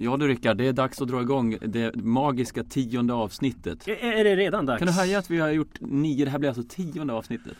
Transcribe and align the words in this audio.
Ja 0.00 0.16
du 0.16 0.28
Rickard, 0.28 0.56
det 0.56 0.66
är 0.66 0.72
dags 0.72 1.02
att 1.02 1.08
dra 1.08 1.20
igång 1.20 1.58
det 1.60 1.96
magiska 1.96 2.64
tionde 2.64 3.14
avsnittet. 3.14 3.88
Är, 3.88 4.24
det 4.24 4.36
redan 4.36 4.66
dags? 4.66 4.78
Kan 4.78 4.86
du 4.86 4.92
haja 4.92 5.18
att 5.18 5.30
vi 5.30 5.38
har 5.38 5.48
gjort 5.48 5.80
nio, 5.80 6.24
det 6.24 6.30
här 6.30 6.38
blir 6.38 6.48
alltså 6.48 6.62
tionde 6.62 7.12
avsnittet. 7.12 7.52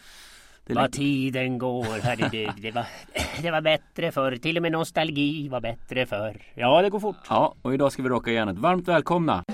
Det 0.67 0.75
Vad 0.75 0.85
lite... 0.85 0.97
tiden 0.99 1.59
går, 1.59 1.85
hörde 1.85 2.29
du. 2.33 2.49
Det 2.63 2.71
var, 2.71 2.87
det 3.43 3.51
var 3.51 3.61
bättre 3.61 4.13
förr. 4.13 4.37
Till 4.37 4.57
och 4.57 4.63
med 4.63 4.73
nostalgi 4.73 5.49
var 5.49 5.61
bättre 5.61 6.07
förr. 6.07 6.43
Ja, 6.55 6.83
det 6.83 6.91
går 6.91 7.01
fort. 7.01 7.17
Ja, 7.29 7.55
och 7.63 7.75
idag 7.75 7.93
ska 7.93 8.03
vi 8.03 8.09
rocka 8.09 8.31
järnet. 8.31 8.59
Varmt 8.59 8.89
välkomna! 8.89 9.45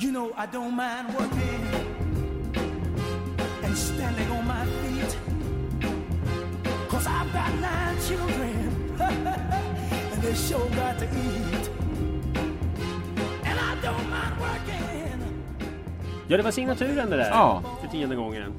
You 0.00 0.12
know 0.12 0.32
I 0.36 0.46
don't 0.56 0.76
mind 0.76 1.14
working 1.14 1.62
and 3.64 3.78
standing 3.78 4.30
on 4.30 4.46
my 4.46 4.81
nine 7.62 7.96
children 8.08 8.54
and 10.12 10.22
they 10.22 10.34
sure 10.34 10.58
got 10.58 10.98
to 10.98 11.04
eat. 11.04 11.70
And 13.44 13.56
I 13.58 13.86
don't 13.86 14.06
mind 14.10 14.34
working. 14.40 14.82
Ja, 16.28 16.36
det 16.36 16.42
var 16.42 16.50
signaturen 16.50 17.10
det 17.10 17.16
där. 17.16 17.30
Ja. 17.30 17.62
För 17.80 17.88
tionde 17.88 18.16
gången. 18.16 18.52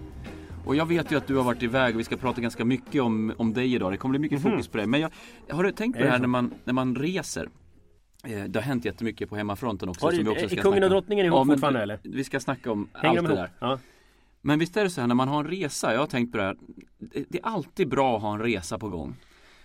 Och 0.66 0.76
jag 0.76 0.86
vet 0.86 1.12
ju 1.12 1.18
att 1.18 1.28
du 1.28 1.36
har 1.36 1.44
varit 1.44 1.64
iväg 1.64 1.95
och 1.95 2.00
vi 2.00 2.04
ska 2.04 2.18
prata 2.18 2.42
ganska 2.42 2.66
mycket 2.66 3.02
om, 3.02 3.34
om 3.38 3.54
dig 3.54 3.76
idag. 3.76 3.92
Det 3.92 3.98
kommer 3.98 4.12
bli 4.12 4.20
mycket 4.20 4.40
mm. 4.40 4.52
fokus 4.52 4.68
på 4.68 4.78
dig. 4.78 4.88
Men 4.88 5.02
jag, 5.02 5.09
har 5.50 5.64
du 5.64 5.72
tänkt 5.72 5.98
på 5.98 6.04
det 6.04 6.09
här 6.09 6.20
när 6.20 6.28
man, 6.28 6.54
när 6.64 6.73
man 6.73 6.95
reser? 6.95 7.50
Eh, 8.23 8.44
det 8.44 8.59
har 8.59 8.64
hänt 8.64 8.86
jättemycket 8.86 9.30
på 9.30 9.36
hemmafronten 9.36 9.90
också. 9.90 10.06
Har 10.06 10.12
som 10.12 10.23
vi 10.23 10.30
också 10.30 10.50
ska 10.50 10.58
är 10.58 10.62
kungen 10.62 10.84
och 10.84 10.90
drottningen 10.90 11.26
ihop 11.26 11.38
ja, 11.38 11.45
fortfarande 11.45 11.81
eller? 11.81 12.00
Vi 12.04 12.23
ska 12.23 12.40
snacka 12.40 12.72
om 12.72 12.90
Hänger 12.94 13.20
allt 13.20 13.28
det 13.28 13.36
där. 13.36 13.50
Ja. 13.59 13.80
Men 14.46 14.60
visst 14.60 14.78
är 14.78 14.84
det 14.84 14.90
så 14.90 15.02
här 15.02 15.08
när 15.08 15.16
man 15.16 15.28
har 15.28 15.44
en 15.44 15.50
resa, 15.50 15.94
jag 15.94 16.00
har 16.00 16.08
tänkt 16.08 16.32
på 16.32 16.38
det 16.38 16.44
här. 16.44 16.58
Det 17.30 17.38
är 17.38 17.46
alltid 17.46 17.90
bra 17.90 18.16
att 18.16 18.22
ha 18.22 18.34
en 18.34 18.40
resa 18.40 18.80
på 18.80 18.90
gång. 18.90 19.16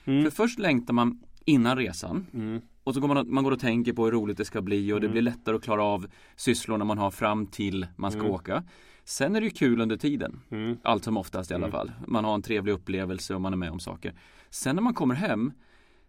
Mm. 0.05 0.25
För 0.25 0.31
först 0.31 0.59
längtar 0.59 0.95
man 0.95 1.21
innan 1.45 1.77
resan. 1.77 2.27
Mm. 2.35 2.61
Och 2.85 2.95
så 2.95 3.01
går 3.01 3.09
man, 3.09 3.35
man 3.35 3.45
går 3.45 3.53
och 3.53 3.61
tänker 3.61 3.93
på 3.93 4.05
hur 4.05 4.13
roligt 4.13 4.37
det 4.37 4.45
ska 4.45 4.63
bli 4.63 4.93
och 4.93 5.01
det 5.01 5.07
mm. 5.07 5.13
blir 5.13 5.23
lättare 5.23 5.57
att 5.57 5.63
klara 5.63 5.83
av 5.83 6.07
sysslorna 6.37 6.85
man 6.85 6.99
har 6.99 7.11
fram 7.11 7.47
till 7.47 7.87
man 7.97 8.11
ska 8.11 8.21
mm. 8.21 8.33
åka. 8.33 8.65
Sen 9.05 9.37
är 9.37 9.41
det 9.41 9.45
ju 9.45 9.51
kul 9.51 9.81
under 9.81 9.97
tiden. 9.97 10.41
Mm. 10.51 10.77
Allt 10.83 11.05
som 11.05 11.17
oftast 11.17 11.51
i 11.51 11.55
alla 11.55 11.71
fall. 11.71 11.93
Man 12.07 12.25
har 12.25 12.35
en 12.35 12.43
trevlig 12.43 12.73
upplevelse 12.73 13.35
och 13.35 13.41
man 13.41 13.53
är 13.53 13.57
med 13.57 13.71
om 13.71 13.81
saker. 13.81 14.15
Sen 14.51 14.77
när 14.77 14.83
man 14.83 14.95
kommer 14.95 15.15
hem 15.15 15.53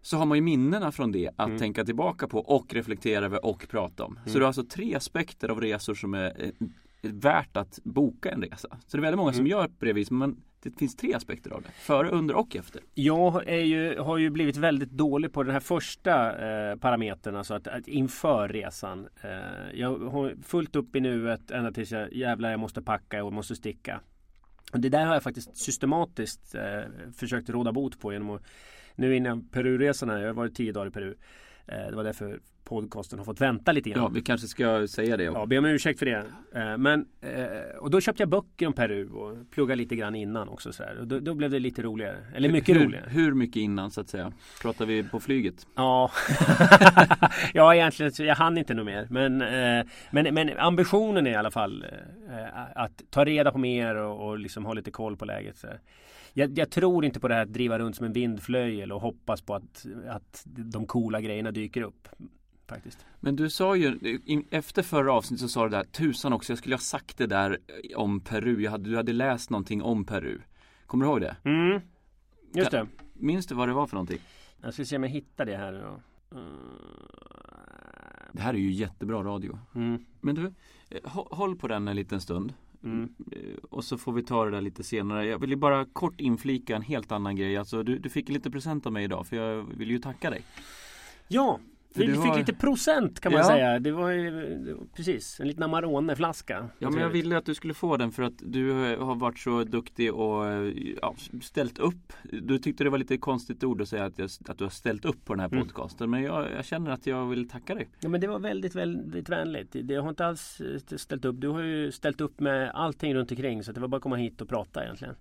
så 0.02 0.17
har 0.17 0.25
man 0.25 0.38
ju 0.38 0.41
minnena 0.41 0.91
från 0.91 1.11
det 1.11 1.30
att 1.36 1.47
mm. 1.47 1.59
tänka 1.59 1.86
tillbaka 1.86 2.27
på 2.27 2.39
och 2.39 2.73
reflektera 2.73 3.25
över 3.25 3.45
och 3.45 3.67
prata 3.69 4.03
om. 4.03 4.17
Mm. 4.17 4.30
Så 4.30 4.33
du 4.33 4.39
har 4.39 4.47
alltså 4.47 4.63
tre 4.63 4.95
aspekter 4.95 5.49
av 5.49 5.61
resor 5.61 5.93
som 5.93 6.13
är 6.13 6.43
eh, 6.43 6.67
värt 7.02 7.58
att 7.58 7.80
boka 7.83 8.31
en 8.31 8.42
resa. 8.42 8.78
Så 8.88 8.97
det 8.97 9.00
är 9.00 9.02
väldigt 9.02 9.17
många 9.17 9.33
som 9.33 9.39
mm. 9.39 9.52
gör 9.52 9.67
på 9.67 9.86
det 9.86 9.94
viset. 9.94 10.11
Men 10.11 10.42
det 10.64 10.80
finns 10.80 10.95
tre 10.95 11.14
aspekter 11.14 11.52
av 11.52 11.61
det. 11.61 11.69
Före, 11.72 12.09
under 12.09 12.36
och 12.36 12.55
efter. 12.55 12.81
Jag 12.94 13.50
ju, 13.67 14.00
har 14.00 14.17
ju 14.17 14.30
blivit 14.30 14.58
väldigt 14.58 14.92
dålig 14.92 15.33
på 15.33 15.44
den 15.44 15.53
här 15.53 15.59
första 15.59 16.31
eh, 16.72 16.75
parametern. 16.75 17.36
Alltså 17.36 17.53
att, 17.53 17.67
att 17.67 17.88
inför 17.88 18.47
resan. 18.47 19.08
Eh, 19.22 19.80
jag 19.80 19.97
har 19.97 20.36
fullt 20.44 20.75
upp 20.75 20.95
i 20.95 21.00
nuet 21.00 21.52
ända 21.52 21.72
tills 21.72 21.92
jag 21.92 22.14
jävlar 22.14 22.52
jag 22.52 22.59
måste 22.59 22.81
packa 22.81 23.23
och 23.23 23.33
måste 23.33 23.55
sticka. 23.55 24.02
Och 24.73 24.80
det 24.80 24.89
där 24.89 25.05
har 25.05 25.14
jag 25.14 25.23
faktiskt 25.23 25.58
systematiskt 25.58 26.55
eh, 26.55 27.11
försökt 27.17 27.50
råda 27.50 27.72
bot 27.72 28.00
på 28.00 28.14
genom 28.14 28.30
att 28.30 28.44
nu 28.95 29.16
innan 29.16 29.47
Peruresan 29.50 30.09
här, 30.09 30.20
jag 30.20 30.27
har 30.27 30.33
varit 30.33 30.55
tio 30.55 30.72
dagar 30.72 30.88
i 30.88 30.92
Peru. 30.92 31.16
Eh, 31.66 31.89
det 31.89 31.95
var 31.95 32.03
därför 32.03 32.39
podcasten 32.69 33.19
har 33.19 33.25
fått 33.25 33.41
vänta 33.41 33.71
lite 33.71 33.89
grann. 33.89 34.03
Ja, 34.03 34.09
vi 34.09 34.21
kanske 34.21 34.47
ska 34.47 34.87
säga 34.87 35.17
det. 35.17 35.23
Ja, 35.23 35.45
be 35.45 35.57
om 35.57 35.65
ursäkt 35.65 35.99
för 35.99 36.05
det. 36.05 36.25
Eh, 36.55 36.77
men, 36.77 37.05
eh, 37.21 37.77
och 37.79 37.89
då 37.91 38.01
köpte 38.01 38.21
jag 38.21 38.29
böcker 38.29 38.67
om 38.67 38.73
Peru 38.73 39.09
och 39.09 39.51
pluggade 39.51 39.75
lite 39.75 39.95
grann 39.95 40.15
innan 40.15 40.49
också. 40.49 40.73
Så 40.73 40.83
och 40.99 41.07
då, 41.07 41.19
då, 41.19 41.33
blev 41.33 41.51
det 41.51 41.59
lite 41.59 41.81
roligare. 41.81 42.17
Eller 42.35 42.49
mycket 42.49 42.75
hur, 42.75 42.85
roligare. 42.85 43.05
Hur 43.09 43.33
mycket 43.33 43.55
innan 43.55 43.91
så 43.91 44.01
att 44.01 44.09
säga? 44.09 44.33
Pratar 44.61 44.85
vi 44.85 45.03
på 45.03 45.19
flyget? 45.19 45.67
Ja, 45.75 46.11
ja 47.53 47.75
egentligen 47.75 48.11
jag 48.17 48.35
hann 48.35 48.57
inte 48.57 48.73
något 48.73 48.85
mer. 48.85 49.07
Men, 49.09 49.37
men, 50.11 50.33
men 50.33 50.58
ambitionen 50.58 51.27
är 51.27 51.31
i 51.31 51.35
alla 51.35 51.52
fall 51.52 51.85
att 52.75 53.02
ta 53.09 53.25
reda 53.25 53.52
på 53.52 53.58
mer 53.58 53.95
och, 53.95 54.27
och 54.27 54.39
liksom 54.39 54.65
ha 54.65 54.73
lite 54.73 54.91
koll 54.91 55.17
på 55.17 55.25
läget. 55.25 55.58
Så 55.58 55.67
jag, 56.33 56.58
jag, 56.58 56.69
tror 56.69 57.05
inte 57.05 57.19
på 57.19 57.27
det 57.27 57.33
här 57.33 57.41
att 57.41 57.53
driva 57.53 57.79
runt 57.79 57.95
som 57.95 58.05
en 58.05 58.13
vindflöjel 58.13 58.91
och 58.91 59.02
hoppas 59.02 59.41
på 59.41 59.55
att, 59.55 59.85
att 60.08 60.43
de 60.45 60.85
coola 60.85 61.21
grejerna 61.21 61.52
dyker 61.52 61.81
upp. 61.81 62.08
Faktiskt. 62.69 63.05
Men 63.19 63.35
du 63.35 63.49
sa 63.49 63.75
ju 63.75 64.19
efter 64.49 64.83
förra 64.83 65.13
avsnittet 65.13 65.41
så 65.41 65.49
sa 65.49 65.63
du 65.63 65.69
där 65.69 65.83
tusan 65.83 66.33
också 66.33 66.52
jag 66.52 66.57
skulle 66.57 66.75
ha 66.75 66.80
sagt 66.80 67.17
det 67.17 67.27
där 67.27 67.57
om 67.95 68.19
Peru. 68.19 68.61
Jag 68.61 68.71
hade, 68.71 68.89
du 68.89 68.95
hade 68.95 69.13
läst 69.13 69.49
någonting 69.49 69.81
om 69.81 70.05
Peru. 70.05 70.41
Kommer 70.85 71.05
du 71.05 71.11
ihåg 71.11 71.21
det? 71.21 71.35
Mm, 71.43 71.81
just 72.53 72.71
det. 72.71 72.87
Minns 73.13 73.45
du 73.45 73.55
vad 73.55 73.67
det 73.69 73.73
var 73.73 73.87
för 73.87 73.95
någonting? 73.95 74.19
Jag 74.61 74.73
ska 74.73 74.85
se 74.85 74.95
om 74.95 75.03
jag 75.03 75.09
hittar 75.09 75.45
det 75.45 75.58
här. 75.58 75.73
Då. 75.73 76.02
Det 78.31 78.41
här 78.41 78.53
är 78.53 78.58
ju 78.58 78.71
jättebra 78.71 79.23
radio. 79.23 79.59
Mm. 79.75 80.05
Men 80.21 80.35
du, 80.35 80.53
eh, 80.89 80.99
håll 81.13 81.55
på 81.55 81.67
den 81.67 81.87
en 81.87 81.95
liten 81.95 82.21
stund. 82.21 82.53
Mm. 82.83 83.15
Eh, 83.31 83.58
och 83.69 83.83
så 83.83 83.97
får 83.97 84.11
vi 84.11 84.23
ta 84.23 84.45
det 84.45 84.52
där 84.52 84.61
lite 84.61 84.83
senare. 84.83 85.25
Jag 85.25 85.39
vill 85.39 85.49
ju 85.49 85.55
bara 85.55 85.85
kort 85.85 86.21
inflika 86.21 86.75
en 86.75 86.81
helt 86.81 87.11
annan 87.11 87.35
grej. 87.35 87.58
Alltså, 87.58 87.83
du, 87.83 87.99
du 87.99 88.09
fick 88.09 88.29
lite 88.29 88.52
present 88.52 88.85
av 88.85 88.93
mig 88.93 89.03
idag 89.03 89.27
för 89.27 89.35
jag 89.35 89.63
vill 89.63 89.91
ju 89.91 89.99
tacka 89.99 90.29
dig. 90.29 90.41
Ja, 91.27 91.59
vi 91.95 92.08
fick 92.08 92.17
har... 92.17 92.38
lite 92.38 92.54
procent 92.54 93.20
kan 93.20 93.32
man 93.32 93.42
ja. 93.42 93.48
säga. 93.48 93.80
Det 93.80 93.92
var, 93.92 94.73
var 94.73 94.86
precis 94.95 95.39
en 95.39 95.48
liten 95.48 95.64
Amarone-flaska. 95.64 96.70
Ja 96.80 96.89
men 96.89 97.02
jag 97.02 97.10
ville 97.10 97.38
att 97.38 97.45
du 97.45 97.55
skulle 97.55 97.73
få 97.73 97.98
den 97.98 98.11
för 98.11 98.23
att 98.23 98.33
du 98.38 98.72
har 98.95 99.16
varit 99.16 99.39
så 99.39 99.64
duktig 99.64 100.14
och 100.14 100.45
ja, 101.02 101.16
ställt 101.42 101.80
upp. 101.80 102.14
Du 102.23 102.60
tyckte 102.60 102.83
det 102.83 102.89
var 102.89 102.98
lite 102.98 103.17
konstigt 103.17 103.64
ord 103.64 103.82
att 103.82 103.89
säga 103.89 104.05
att, 104.05 104.20
jag, 104.20 104.30
att 104.48 104.58
du 104.58 104.64
har 104.64 104.72
ställt 104.72 105.05
upp 105.05 105.26
på 105.26 105.33
den 105.33 105.39
här 105.39 105.48
mm. 105.48 105.64
podcasten. 105.64 106.10
Men 106.10 106.23
jag, 106.23 106.52
jag, 106.52 106.66
känner 106.66 106.92
att 106.92 107.08
jag 107.08 107.26
vill 107.26 107.50
tacka 107.50 107.76
dig. 107.76 107.89
Ja 108.00 108.10
men 108.10 108.21
det 108.21 108.27
var 108.27 108.39
väldigt, 108.39 108.76
väldigt 108.76 109.30
vänligt. 109.30 109.76
Det 109.83 109.95
har 109.95 110.10
inte 110.10 110.26
alls 110.26 110.61
ställt 110.98 111.26
upp. 111.26 111.42
Du 111.42 111.48
har 111.48 111.61
ju 111.61 111.92
ställt 111.92 112.21
upp 112.21 112.39
med 112.39 112.71
allting 112.73 113.16
runt 113.16 113.32
omkring 113.32 113.64
så 113.64 113.71
det 113.71 113.80
var 113.80 113.88
bara 113.88 113.98
att 113.98 114.04
komma 114.04 114.16
hit 114.16 114.42
och 114.42 114.50
prata 114.50 114.83
egentligen. 114.83 115.16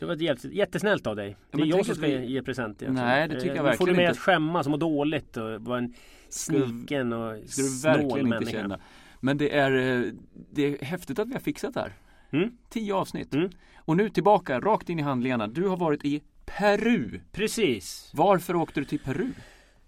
Det 0.00 0.06
var 0.06 0.46
jättesnällt 0.52 1.06
av 1.06 1.16
dig. 1.16 1.36
Det 1.50 1.62
är 1.62 1.66
jag 1.66 1.86
som 1.86 1.94
ska 1.94 2.06
vi... 2.06 2.26
ge 2.26 2.42
present. 2.42 2.82
Nej 2.88 3.28
det 3.28 3.40
tycker 3.40 3.56
jag 3.56 3.62
verkligen 3.62 3.72
inte. 3.72 3.78
får 3.78 3.86
du 3.86 3.92
med 3.92 4.10
att 4.10 4.18
skämmas 4.18 4.66
och 4.66 4.70
må 4.70 4.76
dåligt 4.76 5.36
och 5.36 5.60
vara 5.60 5.78
en 5.78 5.94
sniken 6.28 7.12
och 7.12 7.38
ska 7.46 7.62
du 7.62 7.80
verkligen 7.82 8.28
människa. 8.28 8.38
inte 8.40 8.52
känna. 8.52 8.80
Men 9.20 9.38
det 9.38 9.56
är, 9.56 9.72
eh, 9.72 10.12
det 10.52 10.62
är 10.62 10.84
häftigt 10.84 11.18
att 11.18 11.28
vi 11.28 11.32
har 11.32 11.40
fixat 11.40 11.74
det 11.74 11.80
här. 11.80 11.92
Mm. 12.30 12.50
Tio 12.68 12.94
avsnitt. 12.94 13.34
Mm. 13.34 13.50
Och 13.76 13.96
nu 13.96 14.10
tillbaka 14.10 14.60
rakt 14.60 14.88
in 14.88 14.98
i 14.98 15.02
handlingarna. 15.02 15.46
Du 15.46 15.66
har 15.66 15.76
varit 15.76 16.04
i 16.04 16.22
Peru. 16.44 17.20
Precis. 17.32 18.10
Varför 18.14 18.56
åkte 18.56 18.80
du 18.80 18.84
till 18.84 18.98
Peru? 18.98 19.32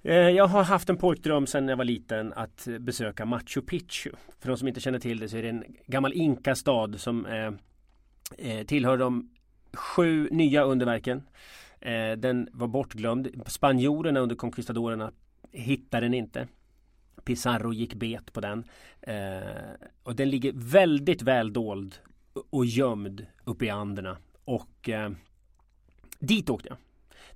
Eh, 0.02 0.14
jag 0.14 0.46
har 0.46 0.64
haft 0.64 0.90
en 0.90 0.96
pojkdröm 0.96 1.46
sedan 1.46 1.68
jag 1.68 1.76
var 1.76 1.84
liten 1.84 2.32
att 2.32 2.68
besöka 2.80 3.24
Machu 3.24 3.60
Picchu. 3.60 4.10
För 4.40 4.48
de 4.48 4.56
som 4.56 4.68
inte 4.68 4.80
känner 4.80 4.98
till 4.98 5.18
det 5.18 5.28
så 5.28 5.36
är 5.36 5.42
det 5.42 5.48
en 5.48 5.64
gammal 5.86 6.12
inkastad 6.12 6.98
som 6.98 7.26
eh, 7.26 7.52
eh 8.38 8.66
tillhör 8.66 8.96
de 8.96 9.30
sju 9.72 10.28
nya 10.30 10.62
underverken. 10.62 11.22
Eh, 11.80 12.12
den 12.12 12.48
var 12.52 12.68
bortglömd. 12.68 13.28
Spanjorerna 13.46 14.20
under 14.20 14.36
conquistadorerna 14.36 15.12
hittade 15.52 16.06
den 16.06 16.14
inte. 16.14 16.48
Pizarro 17.24 17.72
gick 17.72 17.94
bet 17.94 18.32
på 18.32 18.40
den. 18.40 18.64
Eh, 19.00 19.40
och 20.02 20.16
den 20.16 20.30
ligger 20.30 20.52
väldigt 20.54 21.22
väl 21.22 21.52
dold 21.52 21.94
och 22.50 22.66
gömd 22.66 23.26
uppe 23.44 23.64
i 23.64 23.70
Anderna. 23.70 24.16
Och 24.44 24.88
eh, 24.88 25.10
dit 26.18 26.50
åkte 26.50 26.68
jag. 26.68 26.78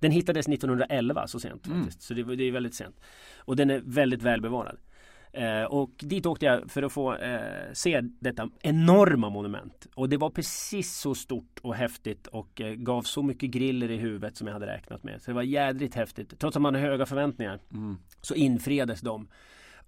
Den 0.00 0.10
hittades 0.10 0.48
1911 0.48 1.26
så 1.26 1.40
sent 1.40 1.66
mm. 1.66 1.78
faktiskt. 1.78 2.02
Så 2.02 2.14
det, 2.14 2.36
det 2.36 2.44
är 2.44 2.52
väldigt 2.52 2.74
sent. 2.74 3.00
Och 3.36 3.56
den 3.56 3.70
är 3.70 3.82
väldigt 3.84 4.22
väl 4.22 4.40
bevarad. 4.40 4.78
Eh, 5.36 5.64
och 5.64 5.90
dit 5.98 6.26
åkte 6.26 6.46
jag 6.46 6.70
för 6.70 6.82
att 6.82 6.92
få 6.92 7.14
eh, 7.14 7.40
se 7.72 8.00
detta 8.20 8.48
enorma 8.60 9.30
monument. 9.30 9.86
Och 9.94 10.08
det 10.08 10.16
var 10.16 10.30
precis 10.30 10.96
så 10.96 11.14
stort 11.14 11.58
och 11.62 11.74
häftigt 11.74 12.26
och 12.26 12.60
eh, 12.60 12.74
gav 12.74 13.02
så 13.02 13.22
mycket 13.22 13.50
griller 13.50 13.90
i 13.90 13.96
huvudet 13.96 14.36
som 14.36 14.46
jag 14.46 14.54
hade 14.54 14.66
räknat 14.66 15.02
med. 15.02 15.22
Så 15.22 15.30
det 15.30 15.34
var 15.34 15.42
jädrigt 15.42 15.94
häftigt. 15.94 16.38
Trots 16.38 16.56
att 16.56 16.62
man 16.62 16.74
hade 16.74 16.86
höga 16.86 17.06
förväntningar 17.06 17.60
mm. 17.72 17.96
så 18.20 18.34
infriades 18.34 19.00
de. 19.00 19.28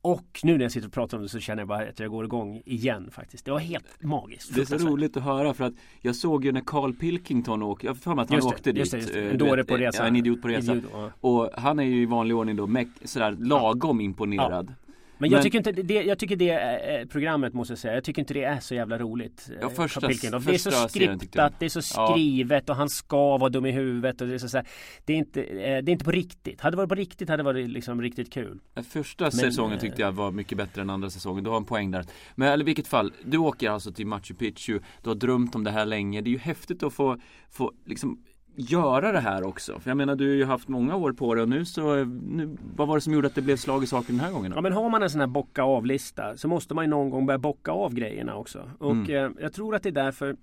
Och 0.00 0.40
nu 0.42 0.56
när 0.56 0.64
jag 0.64 0.72
sitter 0.72 0.86
och 0.86 0.92
pratar 0.92 1.16
om 1.16 1.22
det 1.22 1.28
så 1.28 1.40
känner 1.40 1.60
jag 1.60 1.68
bara 1.68 1.88
att 1.88 2.00
jag 2.00 2.10
går 2.10 2.24
igång 2.24 2.62
igen 2.64 3.10
faktiskt. 3.10 3.44
Det 3.44 3.50
var 3.50 3.58
helt 3.58 4.02
magiskt. 4.02 4.54
Det 4.54 4.60
är 4.60 4.78
så 4.78 4.78
roligt 4.78 5.16
att 5.16 5.22
höra 5.22 5.54
för 5.54 5.64
att 5.64 5.74
jag 6.00 6.16
såg 6.16 6.44
ju 6.44 6.52
när 6.52 6.60
Carl 6.60 6.92
Pilkington 6.92 7.62
åkte, 7.62 7.86
jag 7.86 7.96
för 7.96 8.14
mig 8.14 8.22
att 8.22 8.28
han 8.28 8.36
just 8.36 8.48
åkte 8.48 8.72
det, 8.72 8.82
dit. 8.82 8.94
Just 8.94 9.12
det, 9.12 9.30
En 9.30 9.38
dåre 9.38 9.64
på 9.64 9.76
resa. 9.76 10.02
Ja, 10.02 10.08
en 10.08 10.16
idiot 10.16 10.42
på 10.42 10.48
resa. 10.48 10.72
Idiot, 10.72 10.90
ja. 10.92 11.10
Och 11.20 11.50
han 11.54 11.78
är 11.78 11.82
ju 11.82 12.02
i 12.02 12.06
vanlig 12.06 12.36
ordning 12.36 12.56
då 12.56 12.68
sådär 13.04 13.36
lagom 13.40 14.00
imponerad. 14.00 14.66
Ja. 14.78 14.87
Men 15.18 15.30
jag 15.30 15.36
men, 15.36 15.42
tycker 15.42 15.58
inte 15.58 15.72
det, 15.72 16.02
jag 16.02 16.18
tycker 16.18 16.36
det 16.36 16.50
eh, 16.50 17.06
programmet 17.06 17.54
måste 17.54 17.72
jag 17.72 17.78
säga, 17.78 17.94
jag 17.94 18.04
tycker 18.04 18.22
inte 18.22 18.34
det 18.34 18.44
är 18.44 18.60
så 18.60 18.74
jävla 18.74 18.98
roligt. 18.98 19.50
Ja, 19.60 19.70
första, 19.70 20.00
det 20.00 20.24
är 20.24 20.58
så 20.58 20.88
skriptat, 20.88 21.52
det 21.58 21.64
är 21.64 21.68
så 21.68 21.82
skrivet 21.82 22.64
ja. 22.66 22.72
och 22.72 22.76
han 22.76 22.88
ska 22.88 23.38
vara 23.38 23.50
dum 23.50 23.66
i 23.66 23.72
huvudet 23.72 24.20
och 24.20 24.26
det 24.26 24.34
är 24.34 24.38
så, 24.38 24.48
så 24.48 24.56
här, 24.56 24.66
det, 25.04 25.12
är 25.12 25.16
inte, 25.16 25.42
eh, 25.42 25.56
det 25.56 25.90
är 25.90 25.92
inte 25.92 26.04
på 26.04 26.10
riktigt. 26.10 26.60
Hade 26.60 26.72
det 26.72 26.76
varit 26.76 26.88
på 26.88 26.94
riktigt 26.94 27.28
hade 27.28 27.42
det 27.42 27.44
varit 27.44 27.70
liksom 27.70 28.02
riktigt 28.02 28.32
kul. 28.32 28.60
Första 28.90 29.24
men, 29.24 29.32
säsongen 29.32 29.78
tyckte 29.78 30.02
jag 30.02 30.12
var 30.12 30.30
mycket 30.30 30.58
bättre 30.58 30.82
än 30.82 30.90
andra 30.90 31.10
säsongen. 31.10 31.44
Du 31.44 31.50
har 31.50 31.56
en 31.56 31.64
poäng 31.64 31.90
där. 31.90 32.04
Men 32.34 32.60
i 32.60 32.64
vilket 32.64 32.88
fall, 32.88 33.12
du 33.24 33.38
åker 33.38 33.70
alltså 33.70 33.92
till 33.92 34.06
Machu 34.06 34.34
Picchu. 34.34 34.80
Du 35.02 35.10
har 35.10 35.14
drömt 35.14 35.54
om 35.54 35.64
det 35.64 35.70
här 35.70 35.86
länge. 35.86 36.20
Det 36.20 36.30
är 36.30 36.32
ju 36.32 36.38
häftigt 36.38 36.82
att 36.82 36.92
få, 36.92 37.18
få 37.50 37.72
liksom 37.84 38.24
göra 38.58 39.12
det 39.12 39.20
här 39.20 39.44
också? 39.44 39.80
För 39.80 39.90
jag 39.90 39.96
menar 39.96 40.16
du 40.16 40.28
har 40.28 40.34
ju 40.34 40.44
haft 40.44 40.68
många 40.68 40.96
år 40.96 41.12
på 41.12 41.34
det 41.34 41.42
och 41.42 41.48
nu 41.48 41.64
så 41.64 42.04
nu, 42.04 42.56
Vad 42.76 42.88
var 42.88 42.94
det 42.94 43.00
som 43.00 43.12
gjorde 43.12 43.26
att 43.26 43.34
det 43.34 43.42
blev 43.42 43.56
slag 43.56 43.84
i 43.84 43.86
saken 43.86 44.16
den 44.16 44.24
här 44.24 44.32
gången? 44.32 44.50
Då? 44.50 44.56
Ja 44.56 44.60
men 44.60 44.72
har 44.72 44.90
man 44.90 45.02
en 45.02 45.10
sån 45.10 45.20
här 45.20 45.26
bocka 45.26 45.62
av-lista 45.62 46.36
så 46.36 46.48
måste 46.48 46.74
man 46.74 46.84
ju 46.84 46.90
någon 46.90 47.10
gång 47.10 47.26
börja 47.26 47.38
bocka 47.38 47.70
av 47.70 47.94
grejerna 47.94 48.36
också. 48.36 48.70
Och 48.78 48.92
mm. 48.92 49.10
eh, 49.10 49.42
jag 49.42 49.52
tror 49.52 49.74
att 49.74 49.82
det 49.82 49.88
är 49.88 49.92
därför 49.92 50.36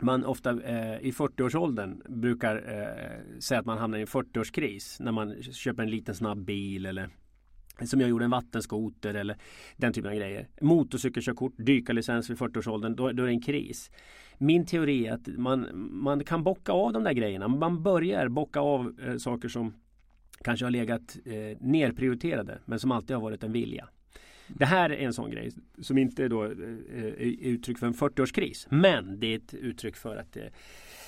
man 0.00 0.24
ofta 0.24 0.50
eh, 0.50 1.00
i 1.00 1.10
40-årsåldern 1.10 2.02
brukar 2.08 2.56
eh, 2.56 3.40
säga 3.40 3.60
att 3.60 3.66
man 3.66 3.78
hamnar 3.78 3.98
i 3.98 4.00
en 4.00 4.06
40-årskris 4.06 5.02
när 5.02 5.12
man 5.12 5.42
köper 5.42 5.82
en 5.82 5.90
liten 5.90 6.14
snabb 6.14 6.44
bil 6.44 6.86
eller 6.86 7.10
som 7.86 8.00
jag 8.00 8.10
gjorde 8.10 8.24
en 8.24 8.30
vattenskoter 8.30 9.14
eller 9.14 9.36
den 9.76 9.92
typen 9.92 10.10
av 10.10 10.16
grejer. 10.16 10.48
Motorcykelkörkort, 10.60 11.52
dykarlicens 11.56 12.30
vid 12.30 12.36
40-årsåldern, 12.36 12.96
då, 12.96 13.12
då 13.12 13.22
är 13.22 13.26
det 13.26 13.32
en 13.32 13.42
kris. 13.42 13.90
Min 14.42 14.66
teori 14.66 15.06
är 15.06 15.12
att 15.12 15.26
man, 15.26 15.68
man 15.92 16.24
kan 16.24 16.42
bocka 16.42 16.72
av 16.72 16.92
de 16.92 17.04
där 17.04 17.12
grejerna. 17.12 17.48
Man 17.48 17.82
börjar 17.82 18.28
bocka 18.28 18.60
av 18.60 19.00
eh, 19.06 19.16
saker 19.16 19.48
som 19.48 19.74
kanske 20.44 20.66
har 20.66 20.70
legat 20.70 21.18
eh, 21.24 21.58
nerprioriterade 21.60 22.58
men 22.64 22.80
som 22.80 22.92
alltid 22.92 23.16
har 23.16 23.22
varit 23.22 23.44
en 23.44 23.52
vilja. 23.52 23.88
Det 24.48 24.64
här 24.64 24.90
är 24.90 24.96
en 24.96 25.12
sån 25.12 25.30
grej 25.30 25.52
som 25.80 25.98
inte 25.98 26.28
då 26.28 26.44
eh, 26.44 26.50
är 26.52 27.46
uttryck 27.46 27.78
för 27.78 27.86
en 27.86 27.94
40-årskris. 27.94 28.66
Men 28.70 29.20
det 29.20 29.26
är 29.26 29.36
ett 29.36 29.54
uttryck 29.54 29.96
för 29.96 30.16
att, 30.16 30.36
eh, 30.36 30.42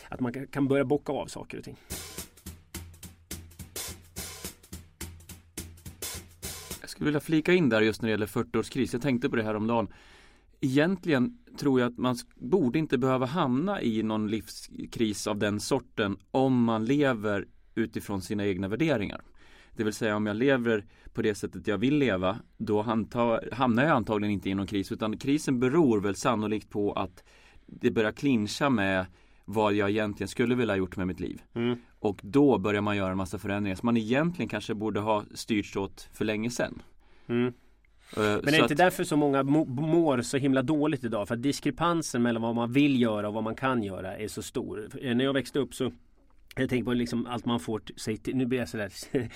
att 0.08 0.20
man 0.20 0.46
kan 0.46 0.68
börja 0.68 0.84
bocka 0.84 1.12
av 1.12 1.26
saker 1.26 1.58
och 1.58 1.64
ting. 1.64 1.76
Jag 6.80 6.90
skulle 6.90 7.04
vilja 7.04 7.20
flika 7.20 7.52
in 7.52 7.68
där 7.68 7.80
just 7.80 8.02
när 8.02 8.08
det 8.08 8.10
gäller 8.10 8.26
40-årskris. 8.26 8.88
Jag 8.92 9.02
tänkte 9.02 9.28
på 9.28 9.36
det 9.36 9.42
här 9.42 9.54
om 9.54 9.66
dagen. 9.66 9.88
Egentligen 10.64 11.38
tror 11.58 11.80
jag 11.80 11.92
att 11.92 11.98
man 11.98 12.16
borde 12.34 12.78
inte 12.78 12.98
behöva 12.98 13.26
hamna 13.26 13.82
i 13.82 14.02
någon 14.02 14.28
livskris 14.28 15.26
av 15.26 15.38
den 15.38 15.60
sorten 15.60 16.16
om 16.30 16.64
man 16.64 16.84
lever 16.84 17.46
utifrån 17.74 18.22
sina 18.22 18.46
egna 18.46 18.68
värderingar. 18.68 19.20
Det 19.76 19.84
vill 19.84 19.92
säga 19.92 20.16
om 20.16 20.26
jag 20.26 20.36
lever 20.36 20.84
på 21.12 21.22
det 21.22 21.34
sättet 21.34 21.66
jag 21.66 21.78
vill 21.78 21.98
leva 21.98 22.38
då 22.56 22.82
hamnar 23.52 23.82
jag 23.82 23.90
antagligen 23.90 24.32
inte 24.32 24.50
i 24.50 24.54
någon 24.54 24.66
kris 24.66 24.92
utan 24.92 25.18
krisen 25.18 25.60
beror 25.60 26.00
väl 26.00 26.14
sannolikt 26.14 26.70
på 26.70 26.92
att 26.92 27.24
det 27.66 27.90
börjar 27.90 28.12
klincha 28.12 28.70
med 28.70 29.06
vad 29.44 29.74
jag 29.74 29.90
egentligen 29.90 30.28
skulle 30.28 30.54
vilja 30.54 30.72
ha 30.72 30.78
gjort 30.78 30.96
med 30.96 31.06
mitt 31.06 31.20
liv. 31.20 31.42
Mm. 31.54 31.78
Och 31.98 32.20
då 32.22 32.58
börjar 32.58 32.80
man 32.80 32.96
göra 32.96 33.10
en 33.10 33.16
massa 33.16 33.38
förändringar 33.38 33.76
som 33.76 33.86
man 33.86 33.96
egentligen 33.96 34.48
kanske 34.48 34.74
borde 34.74 35.00
ha 35.00 35.24
styrts 35.34 35.76
åt 35.76 36.08
för 36.12 36.24
länge 36.24 36.50
sedan. 36.50 36.82
Mm. 37.26 37.52
Uh, 38.16 38.22
Men 38.22 38.54
är 38.54 38.58
det 38.58 38.58
inte 38.58 38.74
därför 38.74 39.04
så 39.04 39.16
många 39.16 39.42
mår 39.42 40.22
så 40.22 40.36
himla 40.36 40.62
dåligt 40.62 41.04
idag? 41.04 41.28
För 41.28 41.34
att 41.34 41.42
diskrepansen 41.42 42.22
mellan 42.22 42.42
vad 42.42 42.54
man 42.54 42.72
vill 42.72 43.00
göra 43.02 43.28
och 43.28 43.34
vad 43.34 43.44
man 43.44 43.54
kan 43.54 43.82
göra 43.82 44.16
är 44.16 44.28
så 44.28 44.42
stor. 44.42 44.88
När 45.14 45.24
jag 45.24 45.32
växte 45.32 45.58
upp 45.58 45.74
så 45.74 45.92
jag 46.56 46.68
tänker 46.68 46.84
på 46.84 46.92
liksom 46.92 47.26
allt 47.26 47.44
man 47.44 47.60
får 47.60 47.82
sig 47.96 48.16
till, 48.16 48.36
nu 48.36 48.46
blir 48.46 48.58
jag 48.58 48.68
sådär, 48.68 48.92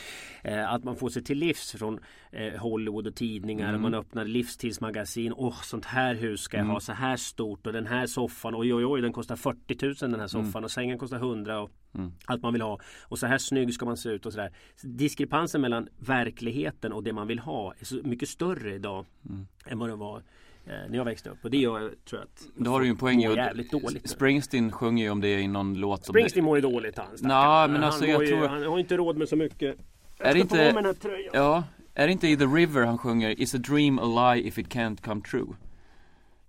eh, 0.45 0.73
att 0.73 0.85
man 0.85 0.97
får 0.97 1.09
sig 1.09 1.25
till 1.25 1.39
livs 1.39 1.73
från 1.73 2.01
eh, 2.33 2.61
Hollywood 2.61 3.07
och 3.07 3.15
tidningar. 3.15 3.69
Mm. 3.69 3.83
Man 3.83 3.95
öppnar 3.95 4.25
livstidsmagasin. 4.25 5.33
Åh, 5.33 5.49
oh, 5.49 5.63
sånt 5.63 5.85
här 5.85 6.15
hus 6.15 6.41
ska 6.41 6.57
jag 6.57 6.65
mm. 6.65 6.73
ha 6.73 6.81
så 6.81 6.93
här 6.93 7.17
stort 7.17 7.67
och 7.67 7.73
den 7.73 7.87
här 7.87 8.07
soffan. 8.07 8.55
Oj, 8.55 8.75
oj, 8.75 8.87
oj, 8.87 9.01
den 9.01 9.13
kostar 9.13 9.37
40 9.37 9.87
000 9.87 9.95
den 9.99 10.21
här 10.21 10.27
soffan 10.27 10.51
mm. 10.51 10.65
och 10.65 10.71
sängen 10.71 10.99
kostar 10.99 11.17
100 11.17 11.61
och 11.61 11.71
mm. 11.95 12.13
allt 12.25 12.43
man 12.43 12.53
vill 12.53 12.63
ha. 12.63 12.81
Och 13.03 13.19
så 13.19 13.27
här 13.27 13.39
snygg 13.39 13.75
ska 13.75 13.85
man 13.85 13.97
se 13.97 14.09
ut 14.09 14.27
och 14.27 14.33
sådär. 14.33 14.53
Diskrepansen 14.83 15.61
mellan 15.61 15.89
verkligheten 15.99 16.93
och 16.93 17.03
det 17.03 17.13
man 17.13 17.27
vill 17.27 17.39
ha 17.39 17.75
är 17.79 17.85
så 17.85 18.01
mycket 18.05 18.29
större 18.29 18.75
idag 18.75 19.07
mm. 19.29 19.47
än 19.67 19.79
vad 19.79 19.89
det 19.89 19.97
var 19.97 20.23
när 20.67 20.97
jag 20.97 21.05
växte 21.05 21.31
upp. 21.31 21.39
Och 21.43 21.51
det 21.51 21.57
gör, 21.57 21.79
tror 21.81 21.95
jag 22.11 22.23
att 22.23 22.49
Då 22.55 22.71
har 22.71 22.81
du 22.81 22.87
ju 22.87 22.91
en 22.91 22.97
poäng 22.97 23.21
jävligt 23.21 23.71
dåligt. 23.71 24.11
Springsteen 24.11 24.73
sjunger 24.73 25.05
ju 25.05 25.11
om 25.11 25.21
det 25.21 25.41
i 25.41 25.49
någon 25.49 25.75
låt. 25.75 26.07
Springsteen 26.07 26.45
mår 26.45 26.57
ju 26.57 26.63
dåligt 26.63 26.99
han. 26.99 27.07
Nah, 27.21 27.71
men 27.71 27.85
alltså, 27.85 28.01
han, 28.01 28.11
jag 28.11 28.27
tror... 28.27 28.41
ju, 28.41 28.47
han 28.47 28.63
har 28.63 28.79
inte 28.79 28.97
råd 28.97 29.17
med 29.17 29.29
så 29.29 29.37
mycket. 29.37 29.77
Jag 30.19 30.29
är 30.29 30.35
det 30.35 30.41
inte... 30.41 30.73
Med 30.73 31.01
tröjan. 31.01 31.31
Ja. 31.33 31.65
Är 31.95 32.07
det 32.07 32.13
inte 32.13 32.29
i 32.29 32.37
The 32.37 32.45
River 32.45 32.83
han 32.83 32.99
sjunger 32.99 33.41
Is 33.41 33.55
a 33.55 33.59
dream 33.59 33.99
a 33.99 34.35
lie 34.35 34.49
if 34.49 34.59
it 34.59 34.69
can't 34.69 35.05
come 35.05 35.21
true? 35.21 35.47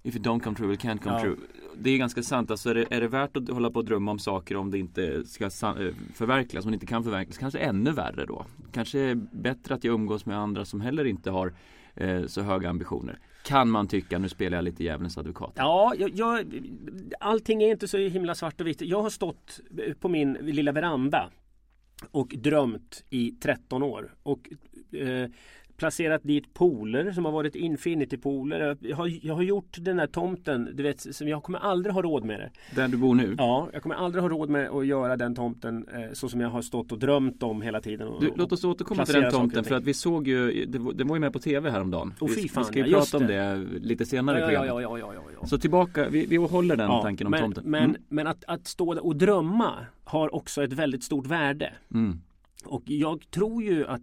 If 0.04 0.16
it 0.16 0.22
don't 0.22 0.40
come 0.40 0.56
true, 0.56 0.74
it 0.74 0.80
can't 0.80 1.04
come 1.04 1.16
ja. 1.16 1.22
true. 1.22 1.36
Det 1.80 1.90
är 1.90 1.98
ganska 1.98 2.24
sant. 2.24 2.52
Alltså 2.52 2.69
är 2.69 2.75
det, 2.75 2.86
är 2.90 3.02
det 3.02 3.08
värt 3.08 3.38
att 3.38 3.50
hålla 3.50 3.72
på 3.72 3.80
och 3.80 3.86
drömma 3.86 4.12
om 4.12 4.19
saker 4.19 4.58
om 4.58 4.72
det 4.72 4.78
inte 4.78 5.25
ska 5.25 5.44
eh, 5.46 5.50
förverkligas, 6.14 6.66
om 6.66 6.72
det 6.72 6.75
inte 6.75 6.86
kan 6.86 7.04
förverkligas? 7.04 7.38
Kanske 7.38 7.60
ännu 7.60 7.92
värre 7.92 8.25
då. 8.25 8.46
Kanske 8.72 9.00
är 9.00 9.16
bättre 9.16 9.75
att 9.75 9.84
jag 9.84 9.94
umgås 9.94 10.25
med 10.25 10.38
andra 10.38 10.66
som 10.66 10.81
heller 10.81 11.06
inte 11.06 11.31
har 11.31 11.54
eh, 11.96 12.25
så 12.25 12.42
höga 12.42 12.69
ambitioner. 12.69 13.19
Kan 13.47 13.69
man 13.69 13.88
tycka, 13.88 14.19
nu 14.19 14.29
spelar 14.29 14.57
jag 14.57 14.63
lite 14.65 14.83
djävulens 14.83 15.17
advokat. 15.17 15.53
Ja, 15.55 15.94
jag, 15.97 16.09
jag, 16.09 16.45
allting 17.19 17.63
är 17.63 17.71
inte 17.71 17.88
så 17.88 17.97
himla 17.97 18.35
svart 18.35 18.61
och 18.61 18.67
vitt. 18.67 18.81
Jag 18.81 19.01
har 19.01 19.09
stått 19.09 19.59
på 19.99 20.09
min 20.09 20.33
lilla 20.33 20.71
veranda 20.71 21.29
och 22.11 22.33
drömt 22.38 23.03
i 23.09 23.31
13 23.31 23.83
år. 23.83 24.13
Och 24.23 24.49
eh, 24.91 25.29
placerat 25.77 26.24
dit 26.24 26.53
pooler 26.53 27.12
som 27.12 27.25
har 27.25 27.31
varit 27.31 27.56
Infinity-pooler. 27.56 28.77
Jag 28.79 28.97
har, 28.97 29.25
jag 29.25 29.35
har 29.35 29.41
gjort 29.41 29.77
den 29.79 30.00
här 30.00 30.07
tomten, 30.07 30.69
du 30.74 30.83
vet, 30.83 31.15
som 31.15 31.27
jag 31.27 31.44
kommer 31.44 31.59
aldrig 31.59 31.94
ha 31.94 32.01
råd 32.01 32.24
med 32.24 32.39
det. 32.39 32.50
Där 32.75 32.88
du 32.88 32.97
bor 32.97 33.15
nu? 33.15 33.35
Ja, 33.38 33.69
jag 33.74 33.83
kommer 33.83 33.95
aldrig 33.95 34.21
ha 34.21 34.29
råd 34.29 34.50
med 34.50 34.69
att 34.69 34.85
göra 34.85 35.18
den 35.18 35.35
tomten 35.35 35.88
eh, 35.94 36.13
så 36.13 36.29
som 36.29 36.41
jag 36.41 36.50
har 36.50 36.62
stått 36.62 36.91
och 36.91 37.00
drömt 37.00 37.44
om 37.44 37.62
hela 37.62 37.81
tiden. 37.81 38.07
Och, 38.07 38.21
du, 38.21 38.31
låt 38.35 38.51
oss 38.51 38.63
återkomma 38.63 39.06
till 39.06 39.13
den 39.13 39.31
tomten 39.31 39.63
för 39.63 39.75
att 39.75 39.83
vi 39.83 39.94
såg 39.94 40.27
ju, 40.27 40.65
det 40.65 41.03
var 41.03 41.15
ju 41.15 41.19
med 41.19 41.33
på 41.33 41.39
tv 41.39 41.69
häromdagen. 41.69 42.13
Oh, 42.19 42.30
vi, 42.30 42.50
fan, 42.50 42.63
vi 42.63 42.68
ska 42.68 42.80
ju 42.80 42.91
ja, 42.91 42.97
prata 42.97 43.18
om 43.18 43.27
det 43.27 43.68
lite 43.81 44.06
senare 44.06 44.39
ja, 44.39 44.65
ja, 44.65 44.81
ja, 44.81 44.97
ja, 45.00 45.13
ja, 45.41 45.47
Så 45.47 45.57
tillbaka, 45.57 46.09
vi, 46.09 46.25
vi 46.25 46.35
håller 46.35 46.75
den 46.75 46.89
tanken 47.01 47.27
om 47.27 47.31
men, 47.31 47.41
tomten. 47.41 47.63
Men, 47.65 47.83
mm. 47.83 48.01
men 48.09 48.27
att, 48.27 48.44
att 48.47 48.68
stå 48.68 49.00
och 49.00 49.15
drömma 49.15 49.73
har 50.03 50.35
också 50.35 50.63
ett 50.63 50.73
väldigt 50.73 51.03
stort 51.03 51.27
värde. 51.27 51.73
Mm. 51.94 52.19
Och 52.65 52.83
jag 52.86 53.31
tror 53.31 53.63
ju 53.63 53.88
att 53.88 54.01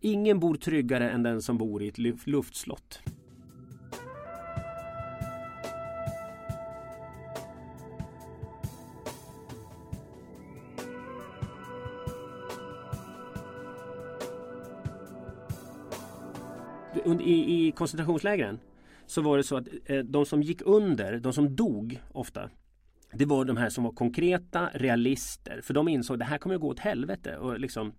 ingen 0.00 0.40
bor 0.40 0.54
tryggare 0.54 1.10
än 1.10 1.22
den 1.22 1.42
som 1.42 1.58
bor 1.58 1.82
i 1.82 1.88
ett 1.88 1.98
luftslott. 2.26 3.02
I, 17.20 17.66
I 17.66 17.72
koncentrationslägren 17.72 18.58
så 19.06 19.22
var 19.22 19.36
det 19.36 19.42
så 19.42 19.56
att 19.56 19.68
eh, 19.84 19.98
de 19.98 20.26
som 20.26 20.42
gick 20.42 20.62
under, 20.62 21.18
de 21.18 21.32
som 21.32 21.56
dog 21.56 22.00
ofta 22.12 22.50
det 23.12 23.24
var 23.24 23.44
de 23.44 23.56
här 23.56 23.68
som 23.68 23.84
var 23.84 23.92
konkreta 23.92 24.70
realister. 24.74 25.60
För 25.62 25.74
de 25.74 25.88
insåg 25.88 26.14
att 26.14 26.18
det 26.18 26.24
här 26.24 26.38
kommer 26.38 26.54
att 26.54 26.60
gå 26.60 26.68
åt 26.68 26.78
helvete. 26.78 27.36
Och 27.36 27.60
liksom, 27.60 27.92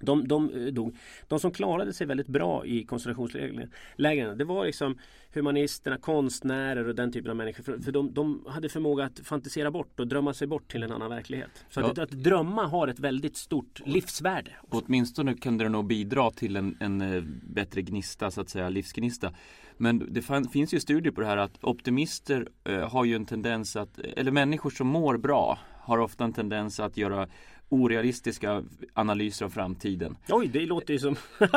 de, 0.00 0.28
de 0.28 0.50
eh, 0.54 0.72
dog. 0.72 0.96
De 1.28 1.40
som 1.40 1.50
klarade 1.50 1.92
sig 1.92 2.06
väldigt 2.06 2.26
bra 2.26 2.66
i 2.66 2.84
koncentrationslägren 2.84 4.38
det 4.38 4.44
var 4.44 4.66
liksom 4.66 4.98
humanisterna, 5.32 5.98
konstnärer 5.98 6.88
och 6.88 6.94
den 6.94 7.12
typen 7.12 7.30
av 7.30 7.36
människor. 7.36 7.62
För, 7.64 7.78
för 7.78 7.92
de, 7.92 8.14
de, 8.14 8.44
hade 8.48 8.68
förmåga 8.68 9.04
att 9.04 9.20
fantisera 9.20 9.70
bort 9.70 10.00
och 10.00 10.06
drömma 10.06 10.34
sig 10.34 10.46
bort 10.46 10.70
till 10.70 10.82
en 10.82 10.92
annan 10.92 11.10
verklighet. 11.10 11.64
Så 11.68 11.80
ja. 11.80 11.90
att, 11.90 11.98
att, 11.98 12.10
drömma 12.10 12.66
har 12.66 12.88
ett 12.88 12.98
väldigt 12.98 13.36
stort 13.36 13.82
livsvärde. 13.84 14.50
Och 14.60 14.82
åtminstone 14.86 15.34
kunde 15.34 15.64
det 15.64 15.70
nog 15.70 15.86
bidra 15.86 16.30
till 16.30 16.56
en, 16.56 16.76
en 16.80 17.00
eh, 17.00 17.22
bättre 17.42 17.82
gnista, 17.82 18.30
så 18.30 18.40
att 18.40 18.48
säga, 18.48 18.68
livsgnista. 18.68 19.32
Men 19.76 20.12
det 20.12 20.22
finns 20.52 20.74
ju 20.74 20.80
studier 20.80 21.12
på 21.12 21.20
det 21.20 21.26
här 21.26 21.36
att 21.36 21.64
optimister 21.64 22.48
eh, 22.64 22.90
har 22.90 23.04
ju 23.04 23.16
en 23.16 23.26
tendens 23.26 23.76
att, 23.76 23.98
eller 23.98 24.30
människor 24.30 24.70
som 24.70 24.86
mår 24.86 25.16
bra 25.16 25.58
har 25.80 25.98
ofta 25.98 26.24
en 26.24 26.32
tendens 26.32 26.80
att 26.80 26.96
göra 26.96 27.28
orealistiska 27.70 28.64
analyser 28.94 29.44
av 29.44 29.50
framtiden. 29.50 30.16
Oj, 30.28 30.48
det 30.48 30.66
låter 30.66 30.92
ju 30.92 30.98
som... 30.98 31.16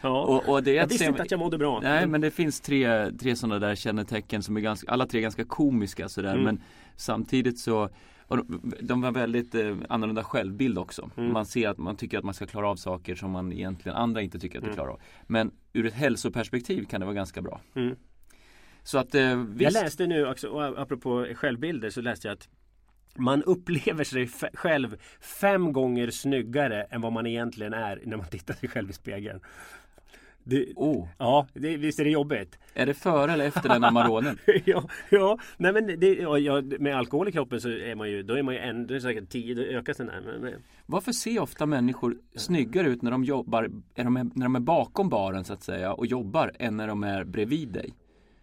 ja. 0.00 0.22
och, 0.22 0.48
och 0.48 0.62
det 0.62 0.72
jag 0.72 0.86
visste 0.86 1.04
inte 1.04 1.22
att 1.22 1.30
jag 1.30 1.40
mådde 1.40 1.58
bra. 1.58 1.80
Nej, 1.80 2.06
men 2.06 2.20
det 2.20 2.30
finns 2.30 2.60
tre, 2.60 3.10
tre 3.10 3.36
sådana 3.36 3.58
där 3.58 3.74
kännetecken 3.74 4.42
som 4.42 4.56
är 4.56 4.60
ganska, 4.60 4.90
alla 4.90 5.06
tre 5.06 5.20
ganska 5.20 5.44
komiska 5.44 6.08
sådär. 6.08 6.32
Mm. 6.32 6.44
Men 6.44 6.62
samtidigt 6.96 7.58
så 7.58 7.90
de, 8.28 8.72
de 8.80 9.02
har 9.02 9.12
väldigt 9.12 9.54
eh, 9.54 9.76
annorlunda 9.88 10.24
självbild 10.24 10.78
också. 10.78 11.10
Mm. 11.16 11.32
Man 11.32 11.46
ser 11.46 11.68
att 11.68 11.78
man 11.78 11.96
tycker 11.96 12.18
att 12.18 12.24
man 12.24 12.34
ska 12.34 12.46
klara 12.46 12.68
av 12.68 12.76
saker 12.76 13.14
som 13.14 13.30
man 13.30 13.52
egentligen 13.52 13.96
andra 13.96 14.22
inte 14.22 14.38
tycker 14.38 14.58
att 14.58 14.62
de 14.62 14.68
mm. 14.68 14.76
klarar 14.76 14.90
av. 14.90 15.00
Men 15.26 15.50
ur 15.72 15.86
ett 15.86 15.94
hälsoperspektiv 15.94 16.84
kan 16.84 17.00
det 17.00 17.06
vara 17.06 17.14
ganska 17.14 17.42
bra. 17.42 17.60
Mm. 17.74 17.96
Så 18.82 18.98
att 18.98 19.14
eh, 19.14 19.36
visst... 19.36 19.74
Jag 19.74 19.84
läste 19.84 20.06
nu 20.06 20.26
också, 20.26 20.58
apropå 20.58 21.26
självbilder, 21.34 21.90
så 21.90 22.00
läste 22.00 22.28
jag 22.28 22.32
att 22.32 22.48
man 23.16 23.42
upplever 23.42 24.04
sig 24.04 24.28
själv 24.54 24.96
fem 25.20 25.72
gånger 25.72 26.10
snyggare 26.10 26.82
än 26.82 27.00
vad 27.00 27.12
man 27.12 27.26
egentligen 27.26 27.72
är 27.72 28.02
när 28.04 28.16
man 28.16 28.26
tittar 28.26 28.54
sig 28.54 28.68
själv 28.68 28.90
i 28.90 28.92
spegeln. 28.92 29.40
Det, 30.44 30.72
oh. 30.76 31.08
Ja, 31.18 31.46
det, 31.54 31.76
visst 31.76 31.98
är 31.98 32.04
det 32.04 32.10
jobbigt? 32.10 32.58
Är 32.74 32.86
det 32.86 32.94
före 32.94 33.32
eller 33.32 33.46
efter 33.46 33.68
den 33.68 33.84
Amaronen? 33.84 34.38
ja, 34.64 34.88
ja, 35.10 35.38
nej 35.56 35.72
men 35.72 36.00
det, 36.00 36.14
ja, 36.14 36.62
med 36.78 36.96
alkohol 36.96 37.28
i 37.28 37.32
kroppen 37.32 37.60
så 37.60 37.68
är 37.68 37.94
man 37.94 38.10
ju, 38.10 38.22
då 38.22 38.34
är 38.34 38.42
man 38.42 38.54
ju 38.54 38.60
ändå 38.60 39.00
säkert 39.00 39.28
tio, 39.28 39.54
då 39.54 39.62
ökas 39.62 39.96
den 39.96 40.08
här. 40.08 40.38
Men. 40.40 40.54
Varför 40.86 41.12
ser 41.12 41.40
ofta 41.40 41.66
människor 41.66 42.18
snyggare 42.36 42.88
ut 42.88 43.02
när 43.02 43.10
de 43.10 43.24
jobbar, 43.24 43.68
de, 43.94 44.16
är, 44.16 44.24
när 44.34 44.44
de 44.44 44.56
är 44.56 44.60
bakom 44.60 45.08
baren 45.08 45.44
så 45.44 45.52
att 45.52 45.62
säga 45.62 45.92
och 45.92 46.06
jobbar 46.06 46.52
än 46.58 46.76
när 46.76 46.88
de 46.88 47.04
är 47.04 47.24
bredvid 47.24 47.68
dig? 47.68 47.94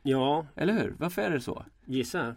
Ja. 0.04 0.46
Eller 0.56 0.74
hur? 0.74 0.96
Varför 1.00 1.22
är 1.22 1.30
det 1.30 1.42
så? 1.42 1.66
Gissa. 1.86 2.36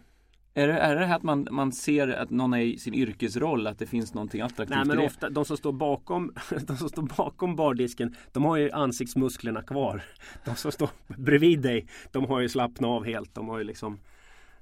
Är 0.55 0.67
det, 0.67 0.73
är 0.73 0.95
det 0.95 1.05
här 1.05 1.15
att 1.15 1.23
man, 1.23 1.47
man 1.51 1.71
ser 1.71 2.07
att 2.07 2.29
någon 2.29 2.53
är 2.53 2.59
i 2.59 2.77
sin 2.77 2.93
yrkesroll, 2.93 3.67
att 3.67 3.79
det 3.79 3.85
finns 3.85 4.13
någonting 4.13 4.41
attraktivt 4.41 4.77
Nej 4.77 4.85
men 4.85 4.99
i 4.99 5.07
ofta, 5.07 5.29
de 5.29 5.45
som 5.45 5.57
står 5.57 5.71
bakom 5.71 6.33
De 6.67 6.77
som 6.77 6.89
står 6.89 7.01
bakom 7.17 7.55
bardisken 7.55 8.15
De 8.31 8.43
har 8.43 8.57
ju 8.57 8.71
ansiktsmusklerna 8.71 9.61
kvar 9.61 10.03
De 10.45 10.55
som 10.55 10.71
står 10.71 10.89
bredvid 11.07 11.61
dig 11.61 11.87
De 12.11 12.25
har 12.25 12.39
ju 12.39 12.49
slappnat 12.49 12.89
av 12.89 13.05
helt 13.05 13.35
De 13.35 13.49
har 13.49 13.57
ju 13.57 13.63
liksom 13.63 13.99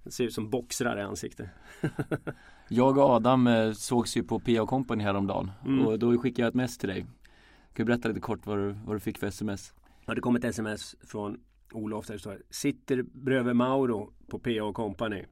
ser 0.06 0.24
ut 0.24 0.34
som 0.34 0.50
boxrar 0.50 0.98
i 0.98 1.02
ansiktet 1.02 1.50
Jag 2.68 2.98
och 2.98 3.10
Adam 3.10 3.48
eh, 3.48 3.72
sågs 3.72 4.18
ju 4.18 4.24
på 4.24 4.40
P.A. 4.40 4.66
Company 4.66 5.04
häromdagen 5.04 5.52
mm. 5.66 5.86
och 5.86 6.00
då 6.00 6.18
skickade 6.18 6.42
jag 6.42 6.50
ett 6.50 6.56
mess 6.56 6.78
till 6.78 6.90
dig 6.90 7.02
Kan 7.02 7.10
du 7.74 7.86
berätta 7.86 8.08
lite 8.08 8.20
kort 8.20 8.46
vad 8.46 8.58
du, 8.58 8.76
vad 8.86 8.96
du 8.96 9.00
fick 9.00 9.18
för 9.18 9.28
sms? 9.28 9.74
Ja 10.06 10.16
det 10.16 10.22
kom 10.22 10.36
ett 10.36 10.44
sms 10.44 10.96
från 11.08 11.40
Olof 11.74 12.08
där 12.08 12.14
det 12.14 12.20
står 12.20 12.38
Sitter 12.50 13.04
bredvid 13.04 13.56
Mauro 13.56 14.14
på 14.28 14.40
P.A. 14.40 14.74
Company 14.74 15.26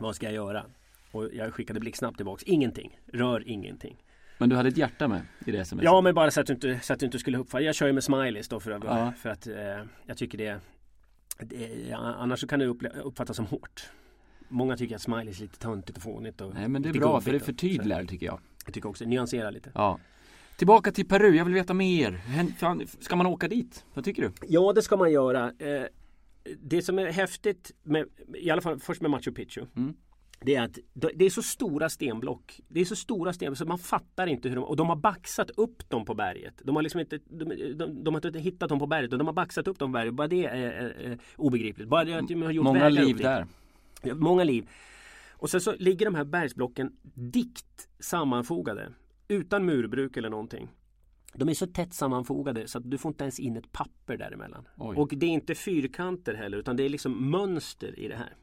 Vad 0.00 0.16
ska 0.16 0.26
jag 0.26 0.34
göra? 0.34 0.64
Och 1.12 1.28
jag 1.32 1.54
skickade 1.54 1.80
blixtsnabbt 1.80 2.16
tillbaks 2.16 2.42
Ingenting 2.42 2.98
Rör 3.12 3.48
ingenting 3.48 3.96
men 4.38 4.48
du 4.48 4.56
hade 4.56 4.68
ett 4.68 4.76
hjärta 4.76 5.08
med 5.08 5.20
i 5.46 5.52
det 5.52 5.58
sms? 5.58 5.84
Ja 5.84 6.00
men 6.00 6.14
bara 6.14 6.30
så 6.30 6.40
att 6.40 6.46
du 6.46 6.52
inte, 6.52 6.80
så 6.82 6.92
att 6.92 7.00
du 7.00 7.06
inte 7.06 7.18
skulle 7.18 7.38
uppfatta 7.38 7.62
Jag 7.62 7.74
kör 7.74 7.86
ju 7.86 7.92
med 7.92 8.04
smileys 8.04 8.48
då 8.48 8.60
för, 8.60 8.70
att, 8.70 8.84
ja. 8.84 9.12
för 9.18 9.30
att 9.30 9.46
eh, 9.46 9.56
jag 10.06 10.16
tycker 10.16 10.38
det, 10.38 10.60
det 11.38 11.92
Annars 11.92 12.40
så 12.40 12.46
kan 12.46 12.58
det 12.58 12.66
uppfattas 13.02 13.36
som 13.36 13.46
hårt 13.46 13.90
Många 14.48 14.76
tycker 14.76 14.94
att 14.94 15.02
smileys 15.02 15.38
är 15.38 15.42
lite 15.42 15.58
töntigt 15.58 15.96
och 15.96 16.02
fånigt 16.02 16.40
och 16.40 16.54
Nej 16.54 16.68
men 16.68 16.82
det 16.82 16.88
är 16.88 16.92
bra 16.92 17.20
för 17.20 17.32
det 17.32 17.40
förtydligar 17.40 18.04
tycker 18.04 18.26
jag 18.26 18.40
Jag 18.64 18.74
tycker 18.74 18.88
också, 18.88 19.04
nyansera 19.04 19.50
lite 19.50 19.70
Ja 19.74 19.98
Tillbaka 20.56 20.92
till 20.92 21.08
Peru, 21.08 21.36
jag 21.36 21.44
vill 21.44 21.54
veta 21.54 21.74
mer. 21.74 22.20
Ska 23.00 23.16
man 23.16 23.26
åka 23.26 23.48
dit? 23.48 23.84
Vad 23.94 24.04
tycker 24.04 24.22
du? 24.22 24.32
Ja, 24.48 24.72
det 24.72 24.82
ska 24.82 24.96
man 24.96 25.12
göra. 25.12 25.52
Det 26.58 26.82
som 26.82 26.98
är 26.98 27.06
häftigt, 27.06 27.72
med, 27.82 28.06
i 28.34 28.50
alla 28.50 28.60
fall 28.60 28.78
först 28.78 29.02
med 29.02 29.10
Machu 29.10 29.32
Picchu. 29.32 29.66
Mm. 29.76 29.94
Det 30.40 30.54
är 30.54 30.62
att 30.62 30.78
det 30.92 31.24
är 31.24 31.30
så 31.30 31.42
stora 31.42 31.88
stenblock. 31.88 32.60
Det 32.68 32.80
är 32.80 32.84
så 32.84 32.96
stora 32.96 33.32
stenblock 33.32 33.58
så 33.58 33.64
man 33.64 33.78
fattar 33.78 34.26
inte 34.26 34.48
hur 34.48 34.56
de... 34.56 34.64
Och 34.64 34.76
de 34.76 34.88
har 34.88 34.96
baxat 34.96 35.50
upp 35.50 35.90
dem 35.90 36.04
på 36.04 36.14
berget. 36.14 36.54
De 36.64 36.76
har 36.76 36.82
liksom 36.82 37.00
inte... 37.00 37.18
De, 37.24 37.44
de, 37.74 38.04
de 38.04 38.14
har 38.14 38.26
inte 38.26 38.38
hittat 38.38 38.68
dem 38.68 38.78
på 38.78 38.86
berget 38.86 39.12
och 39.12 39.18
de 39.18 39.26
har 39.26 39.34
baxat 39.34 39.68
upp 39.68 39.78
dem 39.78 39.92
på 39.92 39.92
berget. 39.92 40.14
Bara 40.14 40.28
det 40.28 40.44
är, 40.44 40.56
är, 40.56 40.88
är 40.88 41.18
obegripligt. 41.36 41.88
Bara 41.88 42.04
det 42.04 42.14
att 42.14 42.28
de 42.28 42.42
har 42.42 42.50
gjort 42.50 42.64
Många 42.64 42.88
liv 42.88 43.16
där. 43.16 43.46
Många 44.14 44.44
liv. 44.44 44.68
Och 45.30 45.50
sen 45.50 45.60
så 45.60 45.74
ligger 45.78 46.06
de 46.06 46.14
här 46.14 46.24
bergsblocken 46.24 46.92
dikt 47.14 47.88
sammanfogade. 47.98 48.92
Utan 49.28 49.64
murbruk 49.64 50.16
eller 50.16 50.30
någonting. 50.30 50.68
De 51.38 51.48
är 51.48 51.54
så 51.54 51.66
tätt 51.66 51.94
sammanfogade 51.94 52.68
så 52.68 52.78
att 52.78 52.90
du 52.90 52.98
får 52.98 53.08
inte 53.08 53.24
ens 53.24 53.40
in 53.40 53.56
ett 53.56 53.72
papper 53.72 54.16
däremellan. 54.16 54.68
Oj. 54.76 54.96
Och 54.96 55.12
det 55.16 55.26
är 55.26 55.30
inte 55.30 55.54
fyrkanter 55.54 56.34
heller 56.34 56.58
utan 56.58 56.76
det 56.76 56.82
är 56.82 56.88
liksom 56.88 57.30
mönster 57.30 57.98
i 57.98 58.08
det 58.08 58.16
här. 58.16 58.34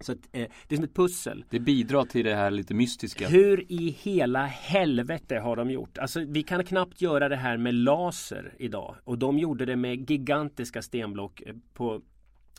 Så 0.00 0.12
att, 0.12 0.18
eh, 0.18 0.48
det 0.68 0.74
är 0.74 0.76
som 0.76 0.84
ett 0.84 0.94
pussel. 0.94 1.44
Det 1.50 1.60
bidrar 1.60 2.04
till 2.04 2.24
det 2.24 2.34
här 2.34 2.50
lite 2.50 2.74
mystiska. 2.74 3.28
Hur 3.28 3.72
i 3.72 3.90
hela 3.90 4.46
helvete 4.46 5.38
har 5.38 5.56
de 5.56 5.70
gjort? 5.70 5.98
Alltså 5.98 6.20
vi 6.20 6.42
kan 6.42 6.64
knappt 6.64 7.00
göra 7.00 7.28
det 7.28 7.36
här 7.36 7.56
med 7.56 7.74
laser 7.74 8.54
idag. 8.58 8.96
Och 9.04 9.18
de 9.18 9.38
gjorde 9.38 9.64
det 9.64 9.76
med 9.76 10.10
gigantiska 10.10 10.82
stenblock 10.82 11.40
eh, 11.40 11.54
på 11.74 12.02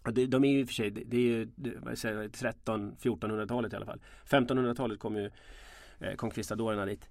de 0.03 0.43
är 0.43 0.49
ju 0.49 0.59
i 0.59 0.63
och 0.63 0.67
för 0.67 0.73
sig, 0.73 0.89
det 0.89 1.17
är 1.17 1.21
ju 1.21 1.45
13-1400-talet 1.45 3.73
i 3.73 3.75
alla 3.75 3.85
fall. 3.85 4.01
1500-talet 4.25 4.99
kom 4.99 5.15
ju 5.15 5.31
eh, 5.99 6.15
konkvistadorerna 6.15 6.85
dit. 6.85 7.09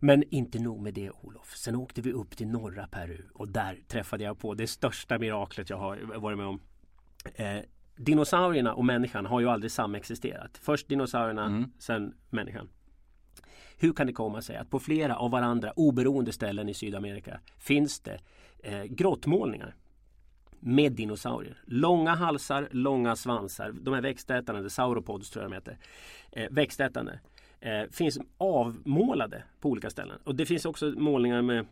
Men 0.00 0.22
inte 0.30 0.58
nog 0.58 0.82
med 0.82 0.94
det 0.94 1.10
Olof. 1.10 1.56
Sen 1.56 1.76
åkte 1.76 2.00
vi 2.00 2.12
upp 2.12 2.36
till 2.36 2.46
norra 2.46 2.86
Peru 2.86 3.22
och 3.34 3.48
där 3.48 3.78
träffade 3.88 4.24
jag 4.24 4.38
på 4.38 4.54
det 4.54 4.66
största 4.66 5.18
miraklet 5.18 5.70
jag 5.70 5.76
har 5.76 5.96
varit 6.20 6.38
med 6.38 6.46
om. 6.46 6.60
Eh, 7.34 7.58
dinosaurierna 7.96 8.74
och 8.74 8.84
människan 8.84 9.26
har 9.26 9.40
ju 9.40 9.48
aldrig 9.48 9.72
samexisterat. 9.72 10.58
Först 10.62 10.88
dinosaurierna, 10.88 11.46
mm. 11.46 11.72
sen 11.78 12.14
människan. 12.30 12.68
Hur 13.76 13.92
kan 13.92 14.06
det 14.06 14.12
komma 14.12 14.42
sig 14.42 14.56
att 14.56 14.70
på 14.70 14.80
flera 14.80 15.16
av 15.16 15.30
varandra 15.30 15.72
oberoende 15.76 16.32
ställen 16.32 16.68
i 16.68 16.74
Sydamerika 16.74 17.40
finns 17.58 18.00
det 18.00 18.20
eh, 18.58 18.84
grottmålningar 18.84 19.74
med 20.60 20.92
dinosaurier. 20.92 21.62
Långa 21.66 22.14
halsar, 22.14 22.68
långa 22.70 23.16
svansar. 23.16 23.72
De 23.72 23.94
här 23.94 24.02
växtätande, 24.02 24.70
sauropods 24.70 25.30
tror 25.30 25.42
jag 25.44 25.50
de 25.50 25.54
heter. 25.54 25.78
Eh, 26.32 26.48
växtätande 26.50 27.20
eh, 27.60 27.82
finns 27.90 28.18
avmålade 28.38 29.42
på 29.60 29.68
olika 29.68 29.90
ställen. 29.90 30.18
Och 30.24 30.34
det 30.34 30.46
finns 30.46 30.64
också 30.64 30.86
målningar 30.96 31.42
med 31.42 31.66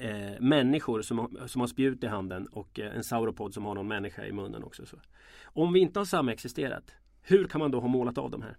eh, 0.00 0.40
människor 0.40 1.02
som, 1.02 1.38
som 1.46 1.60
har 1.60 1.68
spjut 1.68 2.04
i 2.04 2.06
handen 2.06 2.46
och 2.46 2.80
eh, 2.80 2.96
en 2.96 3.04
sauropod 3.04 3.54
som 3.54 3.64
har 3.64 3.74
någon 3.74 3.88
människa 3.88 4.24
i 4.24 4.32
munnen 4.32 4.64
också. 4.64 4.86
Så. 4.86 4.96
Om 5.44 5.72
vi 5.72 5.80
inte 5.80 6.00
har 6.00 6.04
samexisterat, 6.04 6.94
hur 7.22 7.44
kan 7.44 7.58
man 7.58 7.70
då 7.70 7.80
ha 7.80 7.88
målat 7.88 8.18
av 8.18 8.30
de 8.30 8.42
här? 8.42 8.56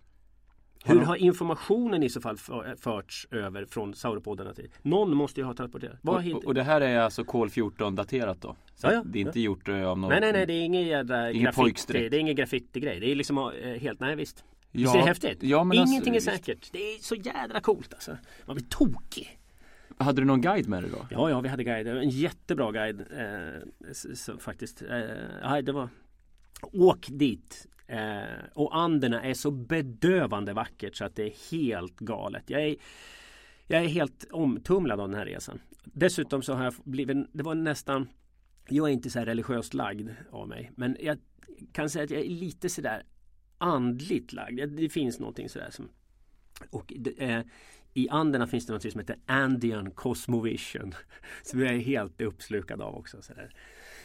Hur 0.88 1.00
har 1.00 1.16
informationen 1.16 2.04
i 2.04 2.10
så 2.10 2.22
fall 2.22 2.38
förts 2.78 3.28
över 3.32 3.66
från 3.66 3.94
sauropoderna 3.94 4.54
till? 4.54 4.70
Någon 4.82 5.16
måste 5.16 5.40
ju 5.40 5.46
ha 5.46 5.54
transporterat. 5.54 6.00
Och, 6.04 6.46
och, 6.46 6.54
det 6.54 6.64
här 6.64 6.82
är 6.82 7.00
alltså 7.00 7.24
kol 7.24 7.50
14 7.50 7.96
daterat 7.96 8.42
då? 8.42 8.56
Så 8.76 8.88
ja, 8.88 8.94
ja, 8.94 9.04
det 9.06 9.20
är 9.20 9.22
inte 9.22 9.40
ja. 9.40 9.46
gjort 9.46 9.70
eh, 9.70 9.88
av 9.88 10.00
någon 10.00 10.10
Nej 10.10 10.20
nej 10.20 10.34
nej 10.34 10.46
det 10.46 10.54
är 10.54 10.62
ingen 10.66 10.82
jädra 10.82 11.32
graffiti 11.32 12.10
Det 12.10 12.18
är 12.18 12.20
ingen 12.20 12.36
graffiti-grej 12.36 13.00
Det 13.00 13.12
är 13.12 13.16
liksom 13.16 13.38
eh, 13.38 13.80
helt, 13.80 14.00
nej 14.00 14.16
visst 14.16 14.46
Ja, 14.76 14.82
Visst 14.82 14.96
är 14.96 15.00
det 15.00 15.06
häftigt? 15.06 15.44
Ja, 15.44 15.64
men 15.64 15.78
Ingenting 15.78 16.16
alltså, 16.16 16.30
är 16.30 16.36
säkert. 16.36 16.70
Det 16.72 16.80
är 16.80 17.00
så 17.00 17.16
jädra 17.16 17.62
coolt 17.62 17.94
alltså. 17.94 18.18
Man 18.46 18.56
blir 18.56 18.66
tokig. 18.66 19.40
Hade 19.98 20.22
du 20.22 20.26
någon 20.26 20.42
guide 20.42 20.68
med 20.68 20.84
dig 20.84 20.92
då? 20.92 21.08
Ja, 21.10 21.30
ja 21.30 21.42
vi 21.42 21.50
hade 21.50 21.64
guide. 21.64 21.88
En 21.88 22.10
jättebra 22.10 22.72
guide 22.72 23.02
eh, 23.12 24.38
faktiskt. 24.40 24.82
Eh, 24.82 25.58
det 25.64 25.72
var 25.72 25.90
Åk 26.62 27.08
dit. 27.10 27.68
Eh, 27.88 28.24
och 28.54 28.78
Anderna 28.78 29.24
är 29.24 29.34
så 29.34 29.52
bedövande 29.52 30.54
vackert 30.54 30.96
så 30.96 31.06
att 31.06 31.16
det 31.16 31.24
är 31.24 31.52
helt 31.52 32.00
galet. 32.00 32.44
Jag 32.48 32.64
är, 32.64 32.76
jag 33.68 33.84
är 33.84 33.88
helt 33.88 34.28
omtumlad 34.32 35.00
av 35.00 35.10
den 35.10 35.18
här 35.18 35.26
resan. 35.26 35.60
Dessutom 35.84 36.42
så 36.42 36.54
har 36.54 36.64
jag 36.64 36.74
blivit, 36.84 37.18
det 37.32 37.44
var 37.44 37.56
nästan 37.56 38.08
Jag 38.70 38.90
är 38.90 38.94
inte 38.94 39.10
så 39.10 39.20
här 39.20 39.26
religiöst 39.26 39.74
lagd 39.74 40.10
av 40.32 40.48
mig. 40.48 40.72
Men 40.76 40.98
jag 41.00 41.18
kan 41.72 41.90
säga 41.90 42.04
att 42.04 42.12
jag 42.12 42.22
är 42.22 42.30
lite 42.30 42.70
sådär 42.70 43.04
andligt 43.58 44.34
lagd. 44.34 44.70
Det 44.70 44.90
finns 44.90 45.20
någonting 45.20 45.50
sådär 45.50 45.70
som 45.72 45.90
och 46.70 46.94
eh, 47.18 47.42
i 47.94 48.10
Anderna 48.10 48.48
finns 48.48 48.66
det 48.66 48.74
något 48.74 48.92
som 48.92 49.00
heter 49.00 49.18
Andean 49.26 49.92
Cosmovision. 49.92 50.94
Som 51.44 51.60
jag 51.60 51.74
är 51.74 51.80
helt 51.80 52.22
uppslukad 52.22 52.82
av 52.82 52.96
också. 52.96 53.22
Sådär. 53.22 53.50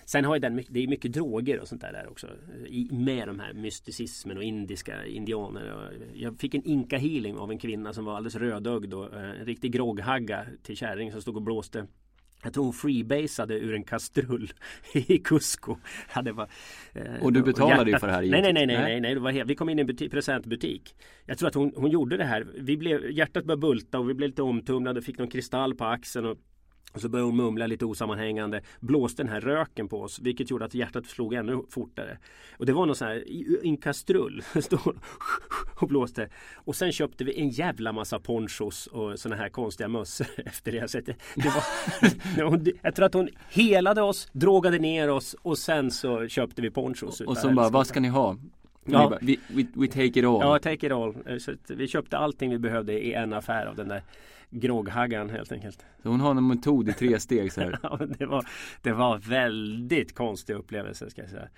Sen 0.04 0.25
har 0.25 0.35
ju 0.35 0.40
den, 0.40 0.64
det 0.69 0.80
är 0.80 0.88
mycket 0.88 1.12
droger 1.12 1.61
och 1.61 1.69
sånt 1.69 1.80
där, 1.80 1.92
där 1.92 2.09
också. 2.11 2.26
Eh, 2.26 2.64
I, 2.66 2.88
med 2.92 3.28
de 3.28 3.40
här 3.40 3.52
mysticismen 3.52 4.37
och 4.37 4.42
indiska 4.42 5.07
indianer. 5.07 5.92
Jag 6.14 6.38
fick 6.38 6.54
en 6.54 6.64
inka 6.64 6.99
healing 6.99 7.37
av 7.37 7.50
en 7.50 7.59
kvinna 7.59 7.92
som 7.92 8.04
var 8.04 8.16
alldeles 8.16 8.35
rödögd 8.35 8.95
och 8.95 9.14
eh, 9.14 9.40
en 9.40 9.47
riktig 9.47 9.73
grogghagga 9.73 10.47
till 10.62 10.76
kärring 10.76 11.12
som 11.12 11.23
stod 11.23 11.37
och 11.37 11.42
blåste 11.42 11.87
jag 12.42 12.52
tror 12.52 12.64
hon 12.64 12.73
freebasade 12.73 13.54
ur 13.54 13.75
en 13.75 13.85
kastrull 13.85 14.52
i 14.92 15.18
Cusco. 15.18 15.76
Ja, 16.14 16.23
det 16.23 16.32
var, 16.32 16.49
eh, 16.92 17.23
och 17.23 17.32
du 17.32 17.42
betalade 17.42 17.90
ju 17.90 17.99
för 17.99 18.06
det 18.06 18.12
här 18.12 18.23
nej, 18.23 18.42
nej, 18.42 18.52
nej, 18.52 18.66
nej, 18.66 18.78
nej, 18.78 19.00
nej, 19.00 19.14
det 19.14 19.20
var 19.20 19.30
helt, 19.30 19.50
Vi 19.50 19.54
kom 19.54 19.68
in 19.68 19.78
i 19.78 19.80
en 19.80 19.87
butik, 19.87 20.11
presentbutik. 20.11 20.94
Jag 21.26 21.38
tror 21.38 21.49
att 21.49 21.54
hon, 21.54 21.73
hon 21.76 21.90
gjorde 21.90 22.16
det 22.16 22.25
här. 22.25 22.47
Vi 22.54 22.76
blev, 22.76 23.11
hjärtat 23.11 23.44
började 23.44 23.61
bulta 23.61 23.99
och 23.99 24.11
vi 24.11 24.14
blev 24.14 24.28
lite 24.28 24.42
omtumlade 24.42 24.99
och 24.99 25.04
fick 25.04 25.18
någon 25.18 25.28
kristall 25.28 25.75
på 25.75 25.85
axeln. 25.85 26.26
Och 26.26 26.30
och 26.30 26.38
så 26.94 27.09
började 27.09 27.28
hon 27.28 27.37
mumla 27.37 27.66
lite 27.66 27.85
osammanhängande. 27.85 28.61
Blåste 28.80 29.23
den 29.23 29.32
här 29.32 29.40
röken 29.40 29.88
på 29.88 30.02
oss 30.02 30.18
vilket 30.18 30.50
gjorde 30.50 30.64
att 30.64 30.75
hjärtat 30.75 31.06
slog 31.06 31.35
ännu 31.35 31.62
fortare. 31.68 32.18
Och 32.59 32.66
det 32.66 32.73
var 32.73 32.87
någon 32.87 32.97
sån 32.97 33.09
här 33.09 33.28
i 33.28 33.59
en 33.62 33.76
kastrull. 33.76 34.42
Stod 34.62 34.97
och 35.80 35.88
blåste. 35.88 36.28
Och 36.54 36.76
sen 36.76 36.92
köpte 36.92 37.25
vi 37.25 37.40
en 37.40 37.49
jävla 37.49 37.92
massa 37.92 38.18
ponchos 38.18 38.87
och 38.87 39.18
såna 39.18 39.37
här 39.37 39.49
konstiga 39.49 39.88
mössor 39.88 40.26
efter 40.47 40.73
det. 40.73 40.90
Så 40.90 41.00
det, 41.00 41.16
var, 42.42 42.73
jag 42.82 42.94
tror 42.94 43.06
att 43.06 43.14
hon 43.14 43.28
helade 43.50 44.02
oss, 44.02 44.28
drogade 44.32 44.78
ner 44.78 45.11
oss 45.11 45.37
och 45.42 45.59
sen 45.59 45.90
så 45.90 46.28
köpte 46.28 46.62
vi 46.62 46.70
ponchos. 46.70 47.20
Och 47.20 47.37
så 47.37 47.50
bara, 47.50 47.68
vad 47.68 47.87
ska 47.87 48.00
ni 48.00 48.09
ha? 48.09 48.37
Ja. 48.85 49.18
we, 49.20 49.37
we, 49.49 49.66
we, 49.75 49.87
take 49.87 50.04
it 50.04 50.25
all. 50.25 50.40
Ja, 50.40 50.59
take 50.59 50.87
it 50.87 50.92
all. 50.92 51.40
Så 51.40 51.52
vi 51.68 51.88
köpte 51.88 52.18
allting 52.18 52.50
vi 52.50 52.59
behövde 52.59 52.92
i 52.92 53.12
en 53.12 53.32
affär 53.32 53.66
av 53.66 53.76
den 53.76 53.88
där 53.88 54.02
grogghaggan 54.50 55.30
helt 55.30 55.52
enkelt. 55.52 55.85
Så 56.02 56.09
hon 56.09 56.21
har 56.21 56.30
en 56.30 56.47
metod 56.47 56.88
i 56.88 56.92
tre 56.92 57.21
steg 57.21 57.52
så 57.52 57.61
här. 57.61 57.78
ja, 57.83 57.99
det 58.19 58.26
var, 58.26 58.47
det 58.83 58.92
var 58.92 59.19
väldigt 59.19 60.14
konstig 60.14 60.54
upplevelse 60.54 61.11
ska 61.11 61.23
jag 61.23 61.30
säga. 61.30 61.49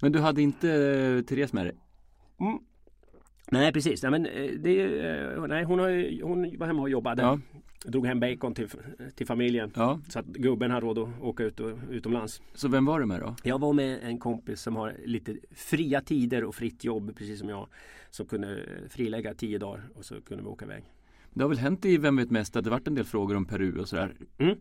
Men 0.00 0.12
du 0.12 0.18
hade 0.18 0.42
inte 0.42 0.70
eh, 0.70 1.24
Therese 1.24 1.52
med 1.52 1.66
dig? 1.66 1.74
Mm. 2.40 2.58
Nej 3.52 3.72
precis, 3.72 4.02
nej, 4.02 4.10
men 4.10 4.26
eh, 4.26 4.50
det, 4.58 4.82
eh, 4.82 5.46
nej, 5.46 5.64
hon, 5.64 5.78
har, 5.78 6.22
hon 6.22 6.58
var 6.58 6.66
hemma 6.66 6.82
och 6.82 6.90
jobbade. 6.90 7.22
Ja. 7.22 7.38
Drog 7.84 8.06
hem 8.06 8.20
bacon 8.20 8.54
till, 8.54 8.68
till 9.14 9.26
familjen. 9.26 9.72
Ja. 9.74 10.00
Så 10.08 10.18
att 10.18 10.26
gubben 10.26 10.70
har 10.70 10.80
råd 10.80 10.98
att 10.98 11.08
åka 11.20 11.42
ut 11.42 11.60
och, 11.60 11.78
utomlands. 11.90 12.42
Så 12.54 12.68
vem 12.68 12.84
var 12.84 13.00
du 13.00 13.06
med 13.06 13.20
då? 13.20 13.34
Jag 13.42 13.60
var 13.60 13.72
med 13.72 13.98
en 14.02 14.18
kompis 14.18 14.60
som 14.60 14.76
har 14.76 14.96
lite 15.04 15.36
fria 15.50 16.00
tider 16.00 16.44
och 16.44 16.54
fritt 16.54 16.84
jobb 16.84 17.16
precis 17.16 17.38
som 17.40 17.48
jag. 17.48 17.68
Som 18.10 18.26
kunde 18.26 18.58
frilägga 18.88 19.34
tio 19.34 19.58
dagar 19.58 19.88
och 19.94 20.04
så 20.04 20.20
kunde 20.20 20.42
vi 20.42 20.48
åka 20.48 20.64
iväg. 20.64 20.84
Det 21.34 21.42
har 21.42 21.48
väl 21.48 21.58
hänt 21.58 21.84
i 21.84 21.96
Vem 21.96 22.16
vet 22.16 22.30
mest 22.30 22.56
att 22.56 22.64
det 22.64 22.70
varit 22.70 22.86
en 22.86 22.94
del 22.94 23.04
frågor 23.04 23.36
om 23.36 23.44
Peru 23.44 23.78
och 23.80 23.88
sådär. 23.88 24.14
Mm. 24.38 24.56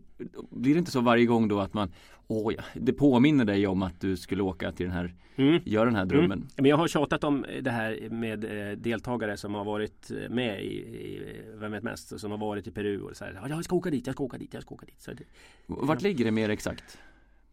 Blir 0.50 0.74
det 0.74 0.80
inte 0.80 0.92
så 0.92 1.02
varje 1.02 1.26
gång 1.26 1.48
då 1.48 1.60
att 1.60 1.74
man 1.74 1.92
Åh 2.32 2.54
ja, 2.58 2.64
det 2.74 2.94
påminner 2.94 3.46
dig 3.46 3.68
om 3.68 3.84
att 3.84 4.02
du 4.02 4.18
skulle 4.18 4.44
åka 4.44 4.72
till 4.72 4.86
den 4.86 4.96
här 4.96 5.14
mm. 5.36 5.62
Göra 5.66 5.86
den 5.86 5.96
här 5.96 6.04
mm. 6.04 6.10
drömmen. 6.10 6.38
Mm. 6.38 6.48
Men 6.56 6.66
jag 6.66 6.78
har 6.78 6.88
tjatat 6.88 7.24
om 7.24 7.46
det 7.62 7.72
här 7.72 8.10
med 8.10 8.44
eh, 8.44 8.78
deltagare 8.78 9.38
som 9.38 9.54
har 9.54 9.64
varit 9.64 10.12
med 10.30 10.64
i, 10.64 10.68
i 10.68 11.42
Vem 11.56 11.72
vet 11.72 11.84
mest 11.84 12.20
Som 12.20 12.32
har 12.32 12.38
varit 12.38 12.68
i 12.68 12.72
Peru 12.72 13.02
och 13.02 13.18
så 13.18 13.26
här, 13.26 13.46
Jag 13.50 13.64
ska 13.64 13.76
åka 13.76 13.90
dit, 13.90 14.08
jag 14.08 14.16
ska 14.16 14.24
åka 14.24 14.38
dit, 14.38 14.54
jag 14.54 14.64
ska 14.64 14.76
åka 14.76 14.86
dit 14.86 15.02
så 15.02 15.12
det, 15.12 15.24
Vart 15.66 16.02
ligger 16.02 16.26
det 16.26 16.32
mer 16.32 16.50
exakt? 16.50 16.98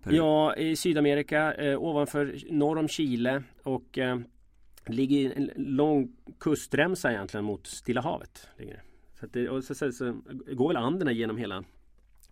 Peru? 0.02 0.16
Ja, 0.16 0.56
i 0.56 0.76
Sydamerika 0.76 1.54
eh, 1.54 1.82
ovanför 1.82 2.38
norr 2.50 2.78
om 2.78 2.88
Chile 2.88 3.42
och 3.62 3.98
eh, 3.98 4.18
ligger 4.86 5.32
en 5.36 5.50
lång 5.56 6.12
kustremsa 6.38 7.12
egentligen 7.12 7.44
mot 7.44 7.66
Stilla 7.66 8.00
havet. 8.00 8.48
Ligger. 8.58 8.82
Så, 9.20 9.26
det, 9.26 9.48
och 9.48 9.64
så, 9.64 9.74
så, 9.74 9.92
så, 9.92 10.16
går 10.46 10.68
väl 10.68 10.76
Anderna 10.76 11.12
genom 11.12 11.36
hela 11.36 11.64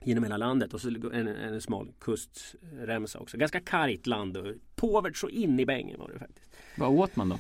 genom 0.03 0.25
hela 0.25 0.37
landet 0.37 0.75
och 0.75 0.81
så 0.81 0.89
en, 0.89 1.29
en 1.29 1.61
smal 1.61 1.93
kustremsa 1.99 3.19
också. 3.19 3.37
Ganska 3.37 3.61
kargt 3.61 4.07
land 4.07 4.37
och 4.37 4.47
påvert 4.77 5.17
så 5.17 5.29
in 5.29 5.61
i 5.61 5.67
bängen 5.67 6.01
var 6.01 6.11
det 6.13 6.19
faktiskt. 6.19 6.57
Vad 6.79 6.91
åt 6.91 7.17
man 7.17 7.29
då? 7.29 7.39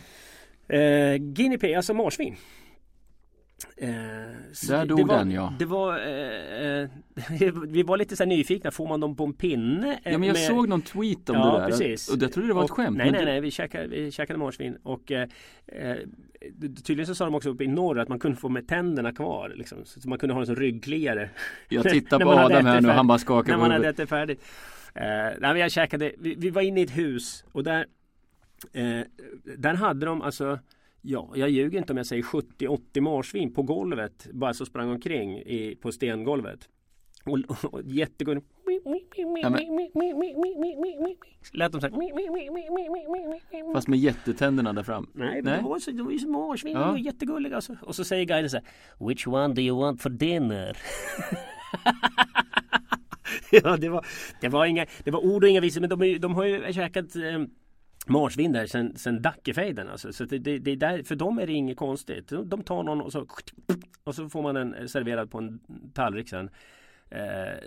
Eh, 0.74 1.16
guinea 1.16 1.58
pig, 1.58 1.74
alltså 1.74 1.94
marsvin. 1.94 2.36
Eh, 3.76 3.88
Där 4.68 4.86
dog 4.86 5.08
var, 5.08 5.18
den 5.18 5.30
ja. 5.30 5.52
Det 5.58 5.64
var, 5.64 5.98
eh, 5.98 6.80
eh 6.80 6.88
vi 7.68 7.82
var 7.82 7.96
lite 7.96 8.16
så 8.16 8.24
nyfikna, 8.24 8.70
får 8.70 8.88
man 8.88 9.00
dem 9.00 9.16
på 9.16 9.24
en 9.24 9.32
pinne? 9.32 9.98
Ja 10.02 10.18
men 10.18 10.22
jag 10.28 10.34
med... 10.34 10.46
såg 10.46 10.68
någon 10.68 10.82
tweet 10.82 11.30
om 11.30 11.36
ja, 11.36 11.52
det 11.52 11.60
där. 11.60 11.66
Precis. 11.66 12.08
Och 12.08 12.22
jag 12.22 12.32
trodde 12.32 12.48
det 12.48 12.54
var 12.54 12.62
och, 12.62 12.70
ett 12.70 12.76
skämt. 12.76 12.96
Nej 12.96 13.10
nej 13.10 13.24
nej, 13.24 13.40
vi 13.40 13.50
käkade, 13.50 13.86
vi 13.86 14.10
käkade 14.10 14.38
marsvin 14.38 14.76
och 14.82 15.12
eh, 15.12 15.28
eh, 15.66 15.96
Tydligen 16.84 17.06
så 17.06 17.14
sa 17.14 17.24
de 17.24 17.34
också 17.34 17.50
uppe 17.50 17.64
i 17.64 17.66
norr 17.66 17.98
att 17.98 18.08
man 18.08 18.18
kunde 18.18 18.36
få 18.36 18.48
med 18.48 18.68
tänderna 18.68 19.12
kvar 19.12 19.52
liksom, 19.56 19.78
Så 19.84 20.08
man 20.08 20.18
kunde 20.18 20.34
ha 20.34 20.40
en 20.40 20.46
sån 20.46 20.56
ryggkliare 20.56 21.30
Jag 21.68 21.84
tittar 21.90 22.20
på 22.20 22.30
Adam 22.30 22.66
här 22.66 22.80
nu, 22.80 22.88
han 22.88 23.06
bara 23.06 23.18
skakar 23.18 23.52
på 23.52 23.58
När 23.58 23.68
man 23.68 23.70
hade 23.70 23.88
ätit 23.88 24.08
färdigt 24.08 24.44
eh, 24.94 25.04
nej, 25.04 25.36
men 25.40 25.56
jag 25.56 25.72
käkade, 25.72 26.12
vi, 26.18 26.34
vi, 26.34 26.50
var 26.50 26.62
inne 26.62 26.80
i 26.80 26.84
ett 26.84 26.96
hus 26.96 27.44
och 27.52 27.64
där 27.64 27.86
eh, 28.72 29.00
Där 29.56 29.74
hade 29.74 30.06
de 30.06 30.22
alltså 30.22 30.58
Ja, 31.06 31.32
jag 31.34 31.50
ljuger 31.50 31.78
inte 31.78 31.92
om 31.92 31.96
jag 31.96 32.06
säger 32.06 32.22
70-80 32.22 33.00
marsvin 33.00 33.54
på 33.54 33.62
golvet 33.62 34.26
bara 34.32 34.54
så 34.54 34.66
sprang 34.66 34.90
omkring 34.90 35.38
i, 35.38 35.78
på 35.80 35.92
stengolvet. 35.92 36.68
Och, 37.24 37.38
och, 37.48 37.74
och 37.74 37.82
jättegulligt. 37.84 38.46
Ja, 39.42 39.58
Lät 41.52 41.72
de 41.72 41.80
så 41.80 41.86
här. 41.86 43.72
Fast 43.72 43.88
med 43.88 43.98
jättetänderna 43.98 44.72
där 44.72 44.82
fram? 44.82 45.10
Nej, 45.12 45.42
Nej. 45.42 45.56
de 45.56 45.64
var, 45.64 45.78
så, 45.78 45.90
ju 45.90 46.18
som 46.18 46.32
marsvin. 46.32 46.72
Ja. 46.72 46.90
Var 46.90 46.98
jättegulliga. 46.98 47.56
Alltså. 47.56 47.76
Och 47.82 47.94
så 47.94 48.04
säger 48.04 48.24
guiden 48.24 48.50
så 48.50 48.56
här. 48.56 48.66
Which 49.08 49.26
one 49.26 49.54
do 49.54 49.60
you 49.60 49.80
want 49.80 50.02
for 50.02 50.10
dinner? 50.10 50.76
ja, 53.50 53.76
det 53.76 53.88
var, 53.88 54.06
det 54.40 54.48
var 54.48 54.66
inga, 54.66 54.86
det 55.04 55.10
var 55.10 55.24
ord 55.24 55.44
och 55.44 55.50
inga 55.50 55.60
visor. 55.60 55.80
Men 55.80 55.90
de, 55.90 56.18
de 56.18 56.34
har 56.34 56.44
ju 56.44 56.72
käkat 56.72 57.16
eh, 57.16 57.44
marsvin 58.04 58.52
där 58.52 58.66
sen, 58.66 58.96
sen 58.96 59.22
Dackefejden. 59.22 59.88
Alltså. 59.88 60.12
Så 60.12 60.24
det, 60.24 60.38
det, 60.38 60.58
det 60.58 60.76
där, 60.76 61.02
för 61.02 61.16
dem 61.16 61.38
är 61.38 61.46
det 61.46 61.52
inget 61.52 61.76
konstigt. 61.76 62.28
De, 62.28 62.48
de 62.48 62.62
tar 62.62 62.82
någon 62.82 63.00
och 63.00 63.12
så, 63.12 63.26
och 64.04 64.14
så 64.14 64.28
får 64.28 64.42
man 64.42 64.54
den 64.54 64.88
serverad 64.88 65.30
på 65.30 65.38
en 65.38 65.60
tallrik 65.94 66.28
sen. 66.28 66.50
Eh, 67.10 67.20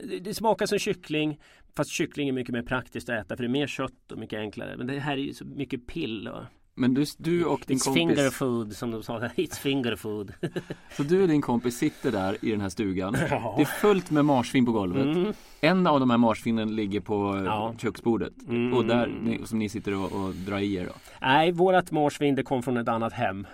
det, 0.03 0.19
det, 0.19 0.33
smakar 0.33 0.65
som 0.65 0.79
kyckling 0.79 1.39
Fast 1.75 1.89
kyckling 1.89 2.27
är 2.27 2.33
mycket 2.33 2.53
mer 2.53 2.61
praktiskt 2.61 3.09
att 3.09 3.25
äta 3.25 3.35
för 3.35 3.43
det 3.43 3.47
är 3.47 3.51
mer 3.51 3.67
kött 3.67 4.11
och 4.11 4.17
mycket 4.17 4.39
enklare. 4.39 4.77
Men 4.77 4.87
det 4.87 4.99
här 4.99 5.13
är 5.13 5.21
ju 5.21 5.33
så 5.33 5.45
mycket 5.45 5.87
pill. 5.87 6.27
Och... 6.27 6.43
Men 6.79 6.93
du, 6.93 7.05
du 7.17 7.45
och 7.45 7.61
din 7.67 7.77
It's 7.77 7.83
kompis 7.83 7.93
finger 7.93 8.29
food 8.29 8.75
som 8.75 8.91
de 8.91 9.03
sa. 9.03 9.19
It's 9.35 9.59
finger 9.59 9.95
food. 9.95 10.33
så 10.91 11.03
du 11.03 11.21
och 11.21 11.27
din 11.27 11.41
kompis 11.41 11.77
sitter 11.77 12.11
där 12.11 12.37
i 12.41 12.51
den 12.51 12.61
här 12.61 12.69
stugan. 12.69 13.17
Ja. 13.29 13.53
Det 13.57 13.61
är 13.61 13.65
fullt 13.65 14.11
med 14.11 14.25
marsvin 14.25 14.65
på 14.65 14.71
golvet. 14.71 15.05
Mm. 15.05 15.33
En 15.61 15.87
av 15.87 15.99
de 15.99 16.09
här 16.09 16.17
marsvinen 16.17 16.75
ligger 16.75 16.99
på 16.99 17.43
ja. 17.45 17.73
köksbordet. 17.77 18.33
Mm. 18.47 18.73
Och 18.73 18.85
där 18.85 19.45
som 19.45 19.59
ni 19.59 19.69
sitter 19.69 19.95
och, 19.95 20.11
och 20.11 20.33
drar 20.33 20.59
i 20.59 20.75
er 20.75 20.85
då. 20.85 20.91
Nej, 21.21 21.51
vårat 21.51 21.91
marsvin 21.91 22.35
det 22.35 22.43
kom 22.43 22.63
från 22.63 22.77
ett 22.77 22.87
annat 22.87 23.13
hem. 23.13 23.47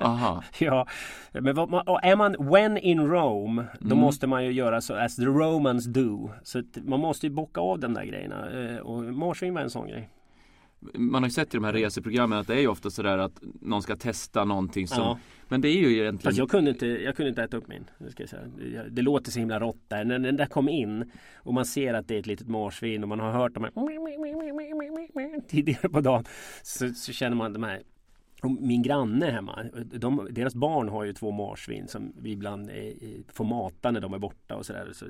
Aha. 0.00 0.42
ja, 0.58 0.86
men 1.32 1.54
vad, 1.54 2.04
är 2.04 2.16
man 2.16 2.36
when 2.38 2.78
in 2.78 3.10
Rome 3.10 3.64
då 3.80 3.86
mm. 3.86 3.98
måste 3.98 4.26
man 4.26 4.44
ju 4.44 4.52
göra 4.52 4.80
så 4.80 4.94
as 4.94 5.16
the 5.16 5.22
Romans 5.22 5.84
do. 5.84 6.30
Så 6.42 6.62
man 6.74 7.00
måste 7.00 7.26
ju 7.26 7.32
bocka 7.32 7.60
av 7.60 7.78
de 7.78 7.94
där 7.94 8.04
grejerna. 8.04 8.50
Eh, 8.50 8.76
och 8.76 9.02
marsvin 9.02 9.54
var 9.54 9.60
en 9.60 9.70
sån 9.70 9.88
grej 9.88 10.10
man 10.80 11.22
har 11.22 11.28
ju 11.28 11.32
sett 11.32 11.54
i 11.54 11.56
de 11.56 11.64
här 11.64 11.72
reseprogrammen 11.72 12.38
att 12.38 12.46
det 12.46 12.54
är 12.54 12.60
ju 12.60 12.68
ofta 12.68 12.90
sådär 12.90 13.18
att 13.18 13.42
någon 13.60 13.82
ska 13.82 13.96
testa 13.96 14.44
någonting 14.44 14.88
som 14.88 14.98
ja. 14.98 15.18
Men 15.48 15.60
det 15.60 15.68
är 15.68 15.76
ju 15.76 15.92
egentligen 15.92 16.18
Fast 16.18 16.38
jag 16.38 16.50
kunde 16.50 16.70
inte, 16.70 16.86
jag 16.86 17.16
kunde 17.16 17.28
inte 17.28 17.42
äta 17.42 17.56
upp 17.56 17.68
min 17.68 17.84
ska 18.10 18.22
jag 18.22 18.30
säga. 18.30 18.42
Det 18.90 19.02
låter 19.02 19.30
så 19.30 19.38
himla 19.38 19.60
rått 19.60 19.82
där 19.88 20.04
När 20.04 20.18
den 20.18 20.36
där 20.36 20.46
kom 20.46 20.68
in 20.68 21.10
Och 21.36 21.54
man 21.54 21.64
ser 21.64 21.94
att 21.94 22.08
det 22.08 22.14
är 22.14 22.18
ett 22.18 22.26
litet 22.26 22.48
marsvin 22.48 23.02
och 23.02 23.08
man 23.08 23.20
har 23.20 23.32
hört 23.32 23.54
de 23.54 23.64
här 23.64 23.72
Tidigare 25.48 25.88
på 25.88 26.00
dagen 26.00 26.24
så, 26.62 26.88
så 26.88 27.12
känner 27.12 27.36
man 27.36 27.52
de 27.52 27.62
här 27.62 27.82
min 28.42 28.82
granne 28.82 29.26
hemma, 29.26 29.64
de, 29.84 30.28
deras 30.30 30.54
barn 30.54 30.88
har 30.88 31.04
ju 31.04 31.12
två 31.12 31.30
marsvin 31.30 31.88
som 31.88 32.12
vi 32.16 32.30
ibland 32.30 32.70
är, 32.70 32.92
får 33.32 33.44
mata 33.44 33.90
när 33.90 34.00
de 34.00 34.14
är 34.14 34.18
borta 34.18 34.56
och 34.56 34.66
sådär. 34.66 34.90
Så, 34.92 35.06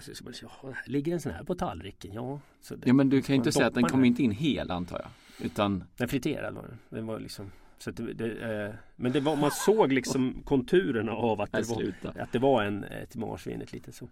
så, 0.00 0.14
så, 0.14 0.32
så, 0.32 0.46
ja, 0.62 0.74
ligger 0.86 1.12
en 1.12 1.20
sån 1.20 1.32
här 1.32 1.44
på 1.44 1.54
tallriken? 1.54 2.12
Ja. 2.12 2.40
Så 2.60 2.76
det, 2.76 2.86
ja 2.86 2.92
men 2.92 3.08
du 3.08 3.22
kan 3.22 3.34
ju 3.34 3.36
inte 3.36 3.52
säga 3.52 3.66
att 3.66 3.74
den 3.74 3.84
kommer 3.84 4.06
inte 4.06 4.22
in 4.22 4.30
hel 4.30 4.70
antar 4.70 4.98
jag. 4.98 5.46
Utan... 5.46 5.84
Den 5.96 6.08
friterad 6.08 6.54
var 6.54 6.62
den. 6.62 6.78
den 6.88 7.06
var 7.06 7.20
liksom, 7.20 7.50
så 7.78 7.90
det, 7.90 8.12
det, 8.12 8.64
eh, 8.64 8.74
men 8.96 9.12
det 9.12 9.20
var, 9.20 9.36
man 9.36 9.50
såg 9.50 9.92
liksom 9.92 10.42
konturerna 10.44 11.12
av 11.12 11.40
att 11.40 11.52
det, 11.52 11.68
var, 11.68 11.94
att 12.22 12.32
det 12.32 12.38
var 12.38 12.62
en, 12.62 12.84
ett 12.84 13.16
marsvin, 13.16 13.62
ett 13.62 13.72
litet 13.72 13.94
så. 13.94 14.08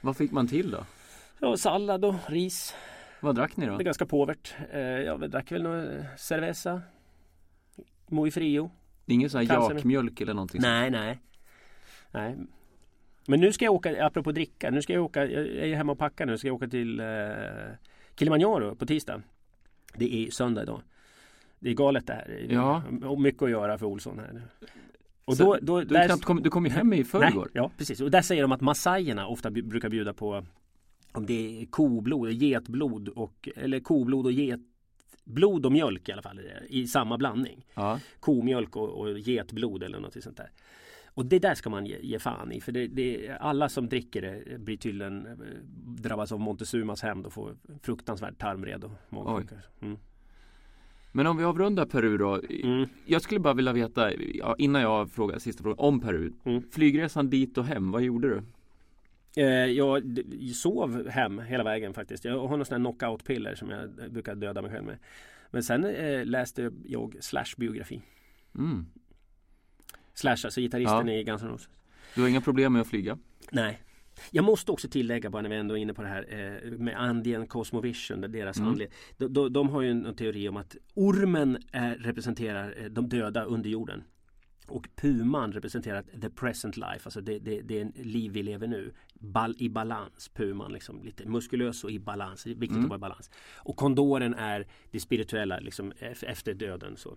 Vad 0.00 0.16
fick 0.16 0.32
man 0.32 0.48
till 0.48 0.70
då? 0.70 0.84
Ja, 1.38 1.56
sallad 1.56 2.04
och 2.04 2.14
ris. 2.26 2.74
Vad 3.20 3.34
drack 3.34 3.56
ni 3.56 3.66
då? 3.66 3.76
Det 3.76 3.82
är 3.82 3.84
ganska 3.84 4.06
påvert. 4.06 4.54
Eh, 4.72 4.80
ja, 4.80 5.16
vi 5.16 5.26
drack 5.26 5.52
väl 5.52 5.62
någon 5.62 6.04
cerveza 6.18 6.82
Muy 8.10 8.30
frio. 8.30 8.70
Ingen 9.06 9.30
sån 9.30 9.46
här 9.46 9.54
jakmjölk 9.54 10.20
eller 10.20 10.34
någonting? 10.34 10.60
Nej, 10.60 10.90
nej. 10.90 11.20
Nej. 12.10 12.36
Men 13.26 13.40
nu 13.40 13.52
ska 13.52 13.64
jag 13.64 13.74
åka, 13.74 14.06
apropå 14.06 14.32
dricka, 14.32 14.70
nu 14.70 14.82
ska 14.82 14.92
jag 14.92 15.04
åka, 15.04 15.26
jag 15.26 15.46
är 15.46 15.76
hemma 15.76 15.92
och 15.92 15.98
packar 15.98 16.26
nu, 16.26 16.38
ska 16.38 16.48
jag 16.48 16.54
åka 16.54 16.68
till 16.68 17.00
eh, 17.00 17.06
Kilimanjaro 18.16 18.74
på 18.74 18.86
tisdag. 18.86 19.22
Det 19.94 20.14
är 20.14 20.30
söndag 20.30 20.62
idag. 20.62 20.82
Det 21.58 21.70
är 21.70 21.74
galet 21.74 22.06
det 22.06 22.12
här. 22.12 22.46
Ja. 22.48 22.82
Och 23.04 23.20
mycket 23.20 23.42
att 23.42 23.50
göra 23.50 23.78
för 23.78 23.86
Olsson 23.86 24.18
här. 24.18 24.42
Och 25.24 25.36
då, 25.36 25.58
då, 25.62 25.80
du, 25.80 25.86
där, 25.86 26.22
kom, 26.22 26.42
du 26.42 26.50
kom 26.50 26.64
ju 26.64 26.70
hem 26.70 26.92
i 26.92 27.04
förrgår. 27.04 27.50
Ja, 27.52 27.70
precis. 27.76 28.00
Och 28.00 28.10
där 28.10 28.22
säger 28.22 28.42
de 28.42 28.52
att 28.52 28.60
massajerna 28.60 29.26
ofta 29.26 29.50
brukar 29.50 29.88
bjuda 29.88 30.12
på 30.12 30.44
om 31.12 31.26
det 31.26 31.62
är 31.62 31.66
koblod, 31.66 32.32
getblod 32.32 33.08
och, 33.08 33.48
eller 33.56 33.80
koblod 33.80 34.26
och 34.26 34.32
get 34.32 34.60
blod 35.30 35.66
och 35.66 35.72
mjölk 35.72 36.08
i 36.08 36.12
alla 36.12 36.22
fall 36.22 36.40
i 36.68 36.86
samma 36.86 37.18
blandning. 37.18 37.66
Ja. 37.74 38.00
Komjölk 38.20 38.76
och, 38.76 38.88
och 38.88 39.18
getblod 39.18 39.82
eller 39.82 40.00
något 40.00 40.22
sånt 40.22 40.36
där. 40.36 40.50
Och 41.14 41.26
det 41.26 41.38
där 41.38 41.54
ska 41.54 41.70
man 41.70 41.86
ge, 41.86 41.98
ge 42.02 42.18
fan 42.18 42.52
i 42.52 42.60
för 42.60 42.72
det, 42.72 42.86
det, 42.86 43.36
alla 43.40 43.68
som 43.68 43.88
dricker 43.88 44.22
det 44.22 44.58
blir 44.58 44.76
tydligen 44.76 45.26
eh, 45.26 45.32
drabbas 46.02 46.32
av 46.32 46.40
Montezumas 46.40 47.02
hämnd 47.02 47.26
och 47.26 47.32
får 47.32 47.56
fruktansvärd 47.82 48.38
tarmvred 48.38 48.84
och 48.84 49.42
mm. 49.80 49.96
Men 51.12 51.26
om 51.26 51.36
vi 51.36 51.44
avrundar 51.44 51.86
Peru 51.86 52.18
då. 52.18 52.40
Mm. 52.62 52.88
Jag 53.06 53.22
skulle 53.22 53.40
bara 53.40 53.54
vilja 53.54 53.72
veta 53.72 54.10
innan 54.58 54.82
jag 54.82 55.10
frågar 55.10 55.38
sista 55.38 55.62
frågan 55.62 55.78
om 55.78 56.00
Peru. 56.00 56.32
Mm. 56.44 56.62
Flygresan 56.70 57.30
dit 57.30 57.58
och 57.58 57.64
hem, 57.64 57.90
vad 57.90 58.02
gjorde 58.02 58.28
du? 58.28 58.42
Eh, 59.36 59.44
jag 59.46 60.02
sov 60.54 61.08
hem 61.08 61.38
hela 61.38 61.64
vägen 61.64 61.94
faktiskt. 61.94 62.24
Jag 62.24 62.48
har 62.48 62.56
någon 62.56 62.66
sån 62.66 62.74
här 62.74 62.92
knockout-piller 62.92 63.54
som 63.54 63.70
jag 63.70 64.12
brukar 64.12 64.34
döda 64.34 64.62
mig 64.62 64.70
själv 64.70 64.86
med. 64.86 64.98
Men 65.50 65.62
sen 65.62 65.84
eh, 65.84 66.24
läste 66.24 66.70
jag 66.84 67.16
Slash 67.20 67.54
biografi. 67.56 68.02
Mm. 68.54 68.86
Slash, 70.14 70.30
alltså 70.30 70.60
gitarristen 70.60 71.08
ja. 71.08 71.14
i 71.14 71.24
Guns 71.24 71.42
N' 71.42 71.48
Roses. 71.48 71.68
Du 72.14 72.20
har 72.20 72.28
inga 72.28 72.40
problem 72.40 72.72
med 72.72 72.82
att 72.82 72.88
flyga? 72.88 73.18
Nej. 73.52 73.82
Jag 74.30 74.44
måste 74.44 74.72
också 74.72 74.88
tillägga 74.88 75.30
bara 75.30 75.42
när 75.42 75.50
vi 75.50 75.56
ändå 75.56 75.78
är 75.78 75.82
inne 75.82 75.94
på 75.94 76.02
det 76.02 76.08
här 76.08 76.26
eh, 76.28 76.70
med 76.70 77.00
Andien 77.00 77.46
Cosmovision, 77.46 78.20
deras 78.20 78.56
mm. 78.56 78.68
andlighet. 78.68 78.94
De, 79.16 79.32
de, 79.32 79.52
de, 79.52 79.68
har 79.68 79.82
ju 79.82 79.90
en, 79.90 80.14
teori 80.14 80.48
om 80.48 80.56
att 80.56 80.76
ormen 80.94 81.58
är, 81.72 81.94
representerar 81.94 82.88
de 82.88 83.08
döda 83.08 83.44
under 83.44 83.70
jorden. 83.70 84.02
Och 84.70 84.88
puman 84.96 85.52
representerar 85.52 86.02
the 86.20 86.30
present 86.30 86.76
life, 86.76 87.00
alltså 87.04 87.20
det, 87.20 87.38
det, 87.38 87.60
det 87.60 87.80
är 87.80 87.92
liv 88.04 88.32
vi 88.32 88.42
lever 88.42 88.66
nu. 88.66 88.92
Bal, 89.14 89.54
I 89.58 89.68
balans, 89.68 90.28
puman 90.28 90.72
liksom 90.72 91.04
lite 91.04 91.28
muskulös 91.28 91.84
och 91.84 91.90
i 91.90 91.98
balans, 91.98 92.46
viktigt 92.46 92.70
mm. 92.70 92.84
att 92.84 92.88
vara 92.88 92.98
i 92.98 93.00
balans. 93.00 93.30
Och 93.56 93.76
kondoren 93.76 94.34
är 94.34 94.66
det 94.90 95.00
spirituella 95.00 95.58
liksom 95.58 95.92
efter 96.22 96.54
döden. 96.54 96.96
Så. 96.96 97.16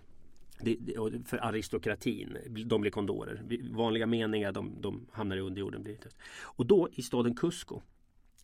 Det, 0.60 0.78
det, 0.80 1.28
för 1.28 1.38
aristokratin, 1.38 2.38
de 2.66 2.82
blir 2.82 2.92
kondorer. 2.92 3.42
Vanliga 3.72 4.06
meningar 4.06 4.52
de, 4.52 4.82
de 4.82 5.08
hamnar 5.12 5.38
i 5.38 5.40
underjorden. 5.40 5.98
Och 6.42 6.66
då 6.66 6.90
i 6.92 7.02
staden 7.02 7.36
Cusco, 7.36 7.82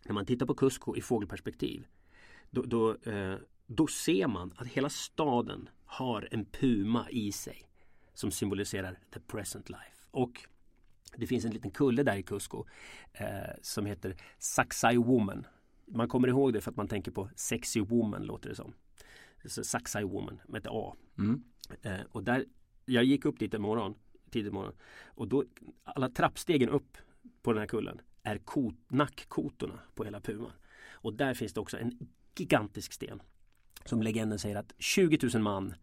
när 0.05 0.13
man 0.13 0.25
tittar 0.25 0.45
på 0.45 0.53
Cusco 0.53 0.95
i 0.95 1.01
fågelperspektiv, 1.01 1.87
då, 2.49 2.61
då, 2.61 2.95
eh, 3.11 3.35
då 3.67 3.87
ser 3.87 4.27
man 4.27 4.53
att 4.55 4.67
hela 4.67 4.89
staden 4.89 5.69
har 5.85 6.27
en 6.31 6.45
puma 6.45 7.09
i 7.09 7.31
sig 7.31 7.68
som 8.13 8.31
symboliserar 8.31 8.99
the 9.11 9.19
present 9.19 9.69
life. 9.69 10.07
Och 10.11 10.45
Det 11.15 11.27
finns 11.27 11.45
en 11.45 11.51
liten 11.51 11.71
kulle 11.71 12.03
där 12.03 12.15
i 12.15 12.23
Cusco 12.23 12.65
eh, 13.13 13.27
som 13.61 13.85
heter 13.85 14.15
Saxai 14.37 14.97
Woman. 14.97 15.47
Man 15.85 16.07
kommer 16.07 16.27
ihåg 16.27 16.53
det 16.53 16.61
för 16.61 16.71
att 16.71 16.77
man 16.77 16.87
tänker 16.87 17.11
på 17.11 17.29
Sexy 17.35 17.81
Woman 17.81 18.23
låter 18.23 18.49
det 18.49 18.55
som. 18.55 18.73
Så 19.45 19.63
Saxai 19.63 20.03
Woman 20.03 20.41
med 20.47 20.59
ett 20.59 20.67
A. 20.71 20.95
Mm. 21.17 21.43
Eh, 21.81 22.01
och 22.11 22.23
där, 22.23 22.45
jag 22.85 23.03
gick 23.03 23.25
upp 23.25 23.39
dit 23.39 23.53
en 23.53 23.61
morgon, 23.61 23.95
tidigt 24.29 24.53
morgon 24.53 24.73
och 25.05 25.27
då 25.27 25.43
alla 25.83 26.09
trappstegen 26.09 26.69
upp 26.69 26.97
på 27.41 27.53
den 27.53 27.59
här 27.59 27.67
kullen 27.67 28.01
är 28.23 28.37
kot, 28.37 28.75
nackkotorna 28.87 29.79
på 29.95 30.03
hela 30.03 30.21
puman. 30.21 30.51
Och 30.91 31.13
där 31.13 31.33
finns 31.33 31.53
det 31.53 31.59
också 31.59 31.77
en 31.77 32.07
gigantisk 32.35 32.93
sten 32.93 33.21
som 33.85 34.01
legenden 34.01 34.39
säger 34.39 34.55
att 34.55 34.73
20 34.77 35.29
000 35.33 35.43
man 35.43 35.73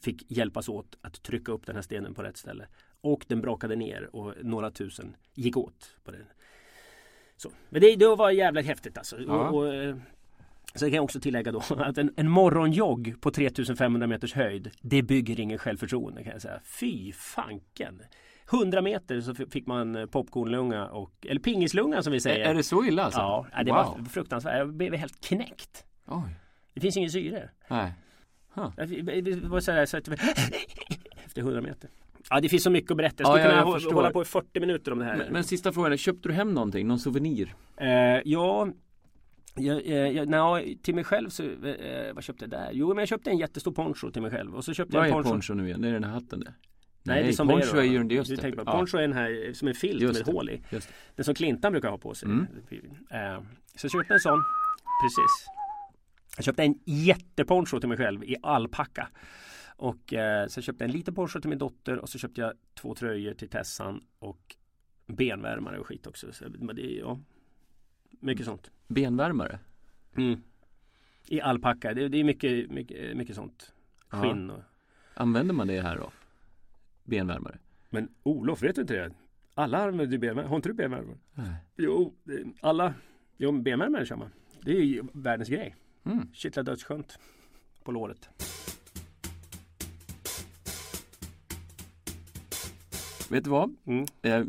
fick 0.00 0.30
hjälpas 0.30 0.68
åt 0.68 0.98
att 1.00 1.22
trycka 1.22 1.52
upp 1.52 1.66
den 1.66 1.74
här 1.74 1.82
stenen 1.82 2.14
på 2.14 2.22
rätt 2.22 2.36
ställe. 2.36 2.66
Och 3.00 3.24
den 3.28 3.40
brakade 3.40 3.76
ner 3.76 4.16
och 4.16 4.34
några 4.42 4.70
tusen 4.70 5.16
gick 5.34 5.56
åt 5.56 5.96
på 6.04 6.10
den. 6.10 6.24
Så. 7.36 7.50
Men 7.68 7.80
det, 7.80 7.96
det 7.96 8.16
var 8.16 8.30
jävligt 8.30 8.66
häftigt 8.66 8.98
alltså. 8.98 9.20
Ja. 9.20 9.48
Och, 9.48 9.58
och, 9.58 9.74
eh, 9.74 9.96
så 10.74 10.84
kan 10.84 10.94
jag 10.94 11.04
också 11.04 11.20
tillägga 11.20 11.52
då 11.52 11.62
att 11.78 11.98
en, 11.98 12.14
en 12.16 12.28
morgonjogg 12.28 13.14
på 13.20 13.30
3500 13.30 14.06
meters 14.06 14.34
höjd 14.34 14.70
Det 14.80 15.02
bygger 15.02 15.40
ingen 15.40 15.58
självförtroende 15.58 16.22
kan 16.22 16.32
jag 16.32 16.42
säga. 16.42 16.60
Fy 16.80 17.12
fanken! 17.12 18.02
100 18.52 18.82
meter 18.82 19.20
så 19.20 19.34
fick 19.34 19.66
man 19.66 20.08
popcornlunga 20.08 20.86
och 20.88 21.26
Eller 21.28 21.40
pingislunga 21.40 22.02
som 22.02 22.12
vi 22.12 22.20
säger. 22.20 22.44
Är 22.44 22.54
det 22.54 22.62
så 22.62 22.84
illa 22.84 23.04
alltså? 23.04 23.20
Ja, 23.20 23.46
det 23.64 23.72
wow. 23.72 23.76
var 23.76 24.04
fruktansvärt. 24.04 24.58
Jag 24.58 24.74
blev 24.74 24.94
helt 24.94 25.24
knäckt. 25.24 25.84
Oj. 26.06 26.36
Det 26.74 26.80
finns 26.80 26.96
ingen 26.96 27.10
syre. 27.10 27.50
Nej. 27.68 27.92
Huh. 28.54 28.70
Det 28.76 29.48
var 29.48 29.60
så 29.60 29.72
här, 29.72 29.86
så 29.86 29.96
att, 29.96 30.08
efter 31.26 31.40
100 31.40 31.60
meter. 31.60 31.90
Ja 32.30 32.40
det 32.40 32.48
finns 32.48 32.62
så 32.62 32.70
mycket 32.70 32.90
att 32.90 32.96
berätta. 32.96 33.22
Jag 33.22 33.26
skulle 33.26 33.54
ja, 33.54 33.64
kunna 33.64 33.78
jag 33.80 33.90
hålla 33.90 34.10
på 34.10 34.22
i 34.22 34.24
40 34.24 34.60
minuter 34.60 34.92
om 34.92 34.98
det 34.98 35.04
här. 35.04 35.16
Men, 35.16 35.32
men 35.32 35.44
sista 35.44 35.72
frågan, 35.72 35.98
köpte 35.98 36.28
du 36.28 36.34
hem 36.34 36.54
någonting? 36.54 36.86
Någon 36.86 36.98
souvenir? 36.98 37.54
Eh, 37.76 37.88
ja 38.24 38.68
jag, 39.54 39.86
jag, 39.86 40.28
nej, 40.28 40.78
till 40.82 40.94
mig 40.94 41.04
själv 41.04 41.28
så, 41.28 41.42
eh, 41.42 42.14
vad 42.14 42.24
köpte 42.24 42.44
jag 42.44 42.50
där? 42.50 42.70
Jo 42.72 42.88
men 42.88 42.98
jag 42.98 43.08
köpte 43.08 43.30
en 43.30 43.38
jättestor 43.38 43.72
poncho 43.72 44.10
till 44.10 44.22
mig 44.22 44.30
själv 44.30 44.54
och 44.54 44.64
så 44.64 44.74
köpte 44.74 44.96
vad 44.96 45.08
jag 45.08 45.16
en 45.16 45.22
poncho. 45.22 45.28
Är 45.28 45.32
poncho 45.32 45.54
nu 45.54 45.66
igen? 45.66 45.80
Det 45.80 45.88
är 45.88 45.92
den 45.92 46.04
här 46.04 46.12
hatten 46.12 46.40
det? 46.40 46.44
Nej, 46.44 46.54
Nej 47.02 47.22
det 47.22 47.28
är 47.28 47.32
som 47.32 47.48
poncho 47.48 47.76
är, 47.76 47.82
ju 47.82 48.04
det 48.04 48.14
just 48.14 48.42
det. 48.42 48.52
På, 48.52 48.64
poncho 48.64 48.96
är 48.96 49.02
den 49.02 49.12
här 49.12 49.52
som 49.54 49.68
en 49.68 49.74
filt 49.74 50.02
med 50.02 50.34
hål 50.34 50.50
i. 50.50 50.62
Den 51.14 51.24
som 51.24 51.34
Clintan 51.34 51.72
brukar 51.72 51.88
ha 51.88 51.98
på 51.98 52.14
sig. 52.14 52.26
Mm. 52.26 52.46
Så 53.76 53.84
jag 53.84 53.90
köpte 53.92 54.14
en 54.14 54.20
sån. 54.20 54.44
Precis. 55.04 55.46
Jag 56.36 56.44
köpte 56.44 56.62
en 56.62 56.80
jätteponcho 56.84 57.80
till 57.80 57.88
mig 57.88 57.98
själv 57.98 58.24
i 58.24 58.36
alpacka. 58.42 59.08
Och 59.76 60.14
så 60.48 60.60
köpte 60.60 60.84
jag 60.84 60.90
en 60.90 60.96
liten 60.96 61.14
poncho 61.14 61.40
till 61.40 61.50
min 61.50 61.58
dotter 61.58 61.98
och 61.98 62.08
så 62.08 62.18
köpte 62.18 62.40
jag 62.40 62.52
två 62.74 62.94
tröjor 62.94 63.34
till 63.34 63.48
Tessan 63.48 64.04
och 64.18 64.56
benvärmare 65.06 65.78
och 65.78 65.86
skit 65.86 66.06
också. 66.06 66.32
Så, 66.32 66.44
men 66.58 66.76
det, 66.76 66.82
ja, 66.82 67.20
mycket 68.10 68.46
sånt. 68.46 68.70
Benvärmare? 68.88 69.58
Mm. 70.16 70.42
I 71.28 71.40
alpacka. 71.40 71.94
Det, 71.94 72.08
det 72.08 72.18
är 72.18 72.24
mycket, 72.24 72.70
mycket, 72.70 73.16
mycket 73.16 73.36
sånt. 73.36 73.72
Skinn 74.08 74.50
och... 74.50 74.62
Använder 75.14 75.54
man 75.54 75.66
det 75.66 75.80
här 75.80 75.96
då? 75.96 76.12
benvärmare. 77.04 77.58
Men 77.90 78.08
Olof, 78.22 78.62
vet 78.62 78.74
du 78.74 78.80
inte 78.80 78.94
det? 78.94 79.14
Alla 79.54 79.78
använder 79.78 80.18
benvärmare. 80.18 80.46
Har 80.46 80.56
inte 80.56 80.68
du 80.68 80.74
benvärmare? 80.74 81.16
Nej. 81.34 81.54
Jo, 81.76 82.14
alla. 82.60 82.94
Jo, 83.36 83.52
benvärmare 83.52 84.06
kör 84.06 84.16
man. 84.16 84.30
Det 84.60 84.76
är 84.76 84.84
ju 84.84 85.02
världens 85.12 85.48
grej. 85.48 85.76
Mm. 86.04 86.28
Kittlar 86.32 86.62
dödsskönt 86.62 87.18
på 87.84 87.92
låret. 87.92 88.28
Vet 93.30 93.44
du 93.44 93.50
vad? 93.50 93.76
Mm. 93.84 94.06
Eh, 94.22 94.44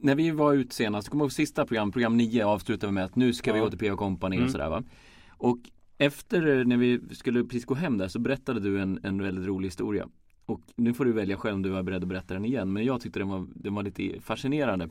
när 0.00 0.14
vi 0.14 0.30
var 0.30 0.54
ute 0.54 0.74
senast, 0.74 1.08
kommer 1.08 1.24
ihåg 1.24 1.32
sista 1.32 1.66
program, 1.66 1.92
program 1.92 2.16
9 2.16 2.44
avslutade 2.44 2.86
vi 2.86 2.92
med 2.92 3.04
att 3.04 3.16
nu 3.16 3.32
ska 3.32 3.50
ja. 3.50 3.54
vi 3.54 3.60
gå 3.60 3.70
till 3.70 3.78
P.O. 3.78 3.96
Company 3.96 4.36
mm. 4.36 4.46
och 4.46 4.52
sådär 4.52 4.70
va. 4.70 4.82
Och 5.28 5.58
efter 5.98 6.64
när 6.64 6.76
vi 6.76 7.00
skulle 7.10 7.44
precis 7.44 7.64
gå 7.64 7.74
hem 7.74 7.98
där 7.98 8.08
så 8.08 8.18
berättade 8.18 8.60
du 8.60 8.80
en, 8.80 9.00
en 9.02 9.22
väldigt 9.22 9.46
rolig 9.46 9.66
historia. 9.66 10.08
Och 10.46 10.60
nu 10.76 10.94
får 10.94 11.04
du 11.04 11.12
välja 11.12 11.36
själv 11.36 11.54
om 11.54 11.62
du 11.62 11.70
var 11.70 11.82
beredd 11.82 12.02
att 12.02 12.08
berätta 12.08 12.34
den 12.34 12.44
igen. 12.44 12.72
Men 12.72 12.84
jag 12.84 13.00
tyckte 13.00 13.18
den 13.18 13.28
var, 13.28 13.46
den 13.54 13.74
var 13.74 13.82
lite 13.82 14.20
fascinerande. 14.20 14.88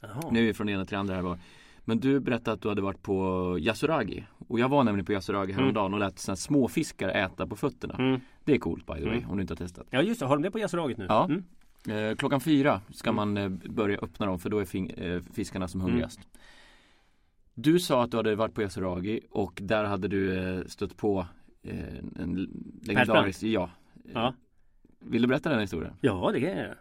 Jaha. 0.00 0.30
Nu 0.30 0.38
är 0.38 0.44
vi 0.44 0.54
från 0.54 0.68
ena 0.68 0.84
till 0.84 0.96
andra 0.96 1.14
här 1.14 1.22
var. 1.22 1.38
Men 1.84 2.00
du 2.00 2.20
berättade 2.20 2.52
att 2.52 2.62
du 2.62 2.68
hade 2.68 2.82
varit 2.82 3.02
på 3.02 3.56
Yasuragi. 3.60 4.26
Och 4.48 4.60
jag 4.60 4.68
var 4.68 4.84
nämligen 4.84 5.04
på 5.04 5.12
Yasuragi 5.12 5.52
häromdagen 5.52 5.86
mm. 5.86 5.94
och 5.94 6.00
lät 6.00 6.18
såna 6.18 6.36
småfiskar 6.36 7.08
äta 7.08 7.46
på 7.46 7.56
fötterna. 7.56 7.94
Mm. 7.94 8.20
Det 8.44 8.54
är 8.54 8.58
coolt 8.58 8.86
by 8.86 8.94
the 8.94 9.04
way, 9.04 9.18
mm. 9.18 9.30
om 9.30 9.36
du 9.36 9.40
inte 9.40 9.52
har 9.52 9.56
testat. 9.56 9.86
Ja 9.90 10.02
just 10.02 10.20
det, 10.20 10.26
har 10.26 10.36
de 10.36 10.42
det 10.42 10.50
på 10.50 10.58
Yasuragi 10.58 10.94
nu? 10.98 11.06
Ja. 11.08 11.24
Mm. 11.24 11.44
Eh, 11.88 12.16
klockan 12.16 12.40
fyra 12.40 12.80
ska 12.90 13.10
mm. 13.10 13.16
man 13.16 13.36
eh, 13.36 13.70
börja 13.70 13.98
öppna 13.98 14.26
dem 14.26 14.38
för 14.38 14.50
då 14.50 14.58
är 14.58 15.02
eh, 15.02 15.22
fiskarna 15.32 15.68
som 15.68 15.80
hungrigast. 15.80 16.18
Mm. 16.18 16.28
Du 17.54 17.78
sa 17.78 18.02
att 18.02 18.10
du 18.10 18.16
hade 18.16 18.34
varit 18.34 18.54
på 18.54 18.62
Yasuragi 18.62 19.20
och 19.30 19.58
där 19.62 19.84
hade 19.84 20.08
du 20.08 20.36
eh, 20.36 20.64
stött 20.64 20.96
på 20.96 21.26
eh, 21.62 21.98
en 22.16 22.48
legendarisk, 22.82 23.42
ja, 23.42 23.70
ja. 24.14 24.34
Vill 25.00 25.22
du 25.22 25.28
berätta 25.28 25.50
den 25.50 25.60
historien? 25.60 25.94
Ja, 26.00 26.30
det 26.32 26.40
kan 26.40 26.50
jag 26.50 26.74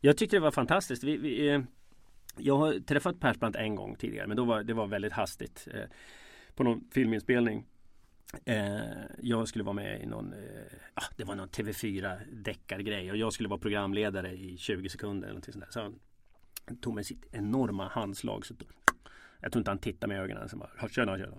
Jag 0.00 0.16
tyckte 0.16 0.36
det 0.36 0.40
var 0.40 0.50
fantastiskt. 0.50 1.04
Vi, 1.04 1.16
vi, 1.16 1.48
eh, 1.48 1.60
jag 2.36 2.58
har 2.58 2.80
träffat 2.80 3.20
Persbrandt 3.20 3.56
en 3.56 3.74
gång 3.74 3.96
tidigare 3.96 4.26
men 4.26 4.36
då 4.36 4.44
var 4.44 4.62
det 4.62 4.74
var 4.74 4.86
väldigt 4.86 5.12
hastigt. 5.12 5.68
På 6.56 6.64
någon 6.64 6.84
filminspelning. 6.90 7.66
Eh, 8.44 8.80
jag 9.22 9.48
skulle 9.48 9.64
vara 9.64 9.74
med 9.74 10.02
i 10.02 10.06
någon, 10.06 10.32
eh, 10.32 10.38
ah, 10.94 11.04
det 11.16 11.24
var 11.24 11.34
någon 11.34 11.48
TV4 11.48 12.18
deckargrej 12.32 13.10
och 13.10 13.16
jag 13.16 13.32
skulle 13.32 13.48
vara 13.48 13.60
programledare 13.60 14.32
i 14.32 14.56
20 14.58 14.88
sekunder. 14.88 15.28
Eller 15.28 15.40
sånt 15.40 15.60
där. 15.60 15.70
Så 15.70 15.80
han 15.80 15.98
tog 16.80 16.94
med 16.94 17.06
sitt 17.06 17.26
enorma 17.32 17.88
handslag. 17.88 18.46
Så 18.46 18.54
jag 19.40 19.52
tror 19.52 19.60
inte 19.60 19.70
han 19.70 19.78
tittade 19.78 20.14
med 20.14 20.22
ögonen. 20.22 20.48
Så 20.48 20.56
bara, 20.56 20.88
tjena, 20.88 21.18
tjena. 21.18 21.36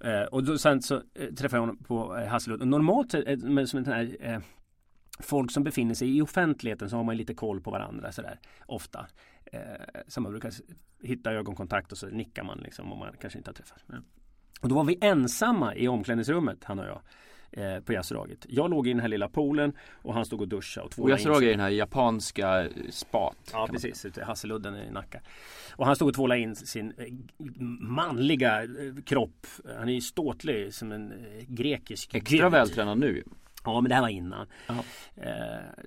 Eh, 0.00 0.22
och 0.22 0.44
då, 0.44 0.58
sen 0.58 0.82
så 0.82 0.94
eh, 0.94 1.34
träffade 1.34 1.56
jag 1.56 1.60
honom 1.60 1.76
på 1.76 2.16
eh, 2.16 2.26
Hasselud. 2.26 2.66
Normalt 2.66 3.14
eh, 3.14 3.20
eh 3.20 3.38
med, 3.38 3.68
som 3.68 3.78
en 3.78 3.86
här 3.86 4.16
eh, 4.20 4.40
folk 5.18 5.50
som 5.50 5.64
befinner 5.64 5.94
sig 5.94 6.16
i 6.16 6.22
offentligheten 6.22 6.90
så 6.90 6.96
har 6.96 7.04
man 7.04 7.16
lite 7.16 7.34
koll 7.34 7.60
på 7.60 7.70
varandra 7.70 8.12
sådär 8.12 8.38
ofta. 8.66 9.06
Eh, 9.50 9.60
så 10.08 10.20
man 10.20 10.32
brukar 10.32 10.52
hitta 11.02 11.32
ögonkontakt 11.32 11.92
och 11.92 11.98
så 11.98 12.06
nickar 12.06 12.44
man 12.44 12.58
liksom 12.58 12.92
om 12.92 12.98
man 12.98 13.12
kanske 13.20 13.38
inte 13.38 13.50
har 13.50 13.54
träffat. 13.54 13.84
Ja. 13.86 13.96
Och 14.60 14.68
då 14.68 14.74
var 14.74 14.84
vi 14.84 14.98
ensamma 15.00 15.74
i 15.74 15.88
omklädningsrummet 15.88 16.64
han 16.64 16.78
och 16.78 16.86
jag. 16.86 17.00
Eh, 17.52 17.80
på 17.80 17.92
Yasuraget. 17.92 18.46
Jag 18.48 18.70
låg 18.70 18.86
i 18.86 18.90
den 18.90 19.00
här 19.00 19.08
lilla 19.08 19.28
poolen 19.28 19.72
och 20.02 20.14
han 20.14 20.24
stod 20.24 20.40
och 20.40 20.48
duschade 20.48 20.86
och 20.86 20.98
Och 20.98 21.10
Yasuragi 21.10 21.46
är 21.46 21.50
den 21.50 21.60
här 21.60 21.68
japanska 21.68 22.68
spat. 22.90 23.50
Ja 23.52 23.68
precis, 23.70 24.04
ute 24.04 24.20
i 24.20 24.24
Hasseludden 24.24 24.76
i 24.76 24.90
Nacka. 24.90 25.20
Och 25.76 25.86
han 25.86 25.96
stod 25.96 26.08
och 26.08 26.14
tvålade 26.14 26.40
in 26.40 26.56
sin 26.56 26.92
eh, 26.98 27.06
manliga 27.80 28.62
eh, 28.62 28.68
kropp. 29.06 29.46
Han 29.78 29.88
är 29.88 29.92
ju 29.92 30.00
ståtlig 30.00 30.74
som 30.74 30.92
en 30.92 31.12
grekisk 31.48 32.14
Extra 32.14 32.48
vältränad 32.48 32.98
nu 32.98 33.24
Ja 33.64 33.80
men 33.80 33.88
det 33.88 33.94
här 33.94 34.02
var 34.02 34.08
innan. 34.08 34.46
Eh, 35.14 35.32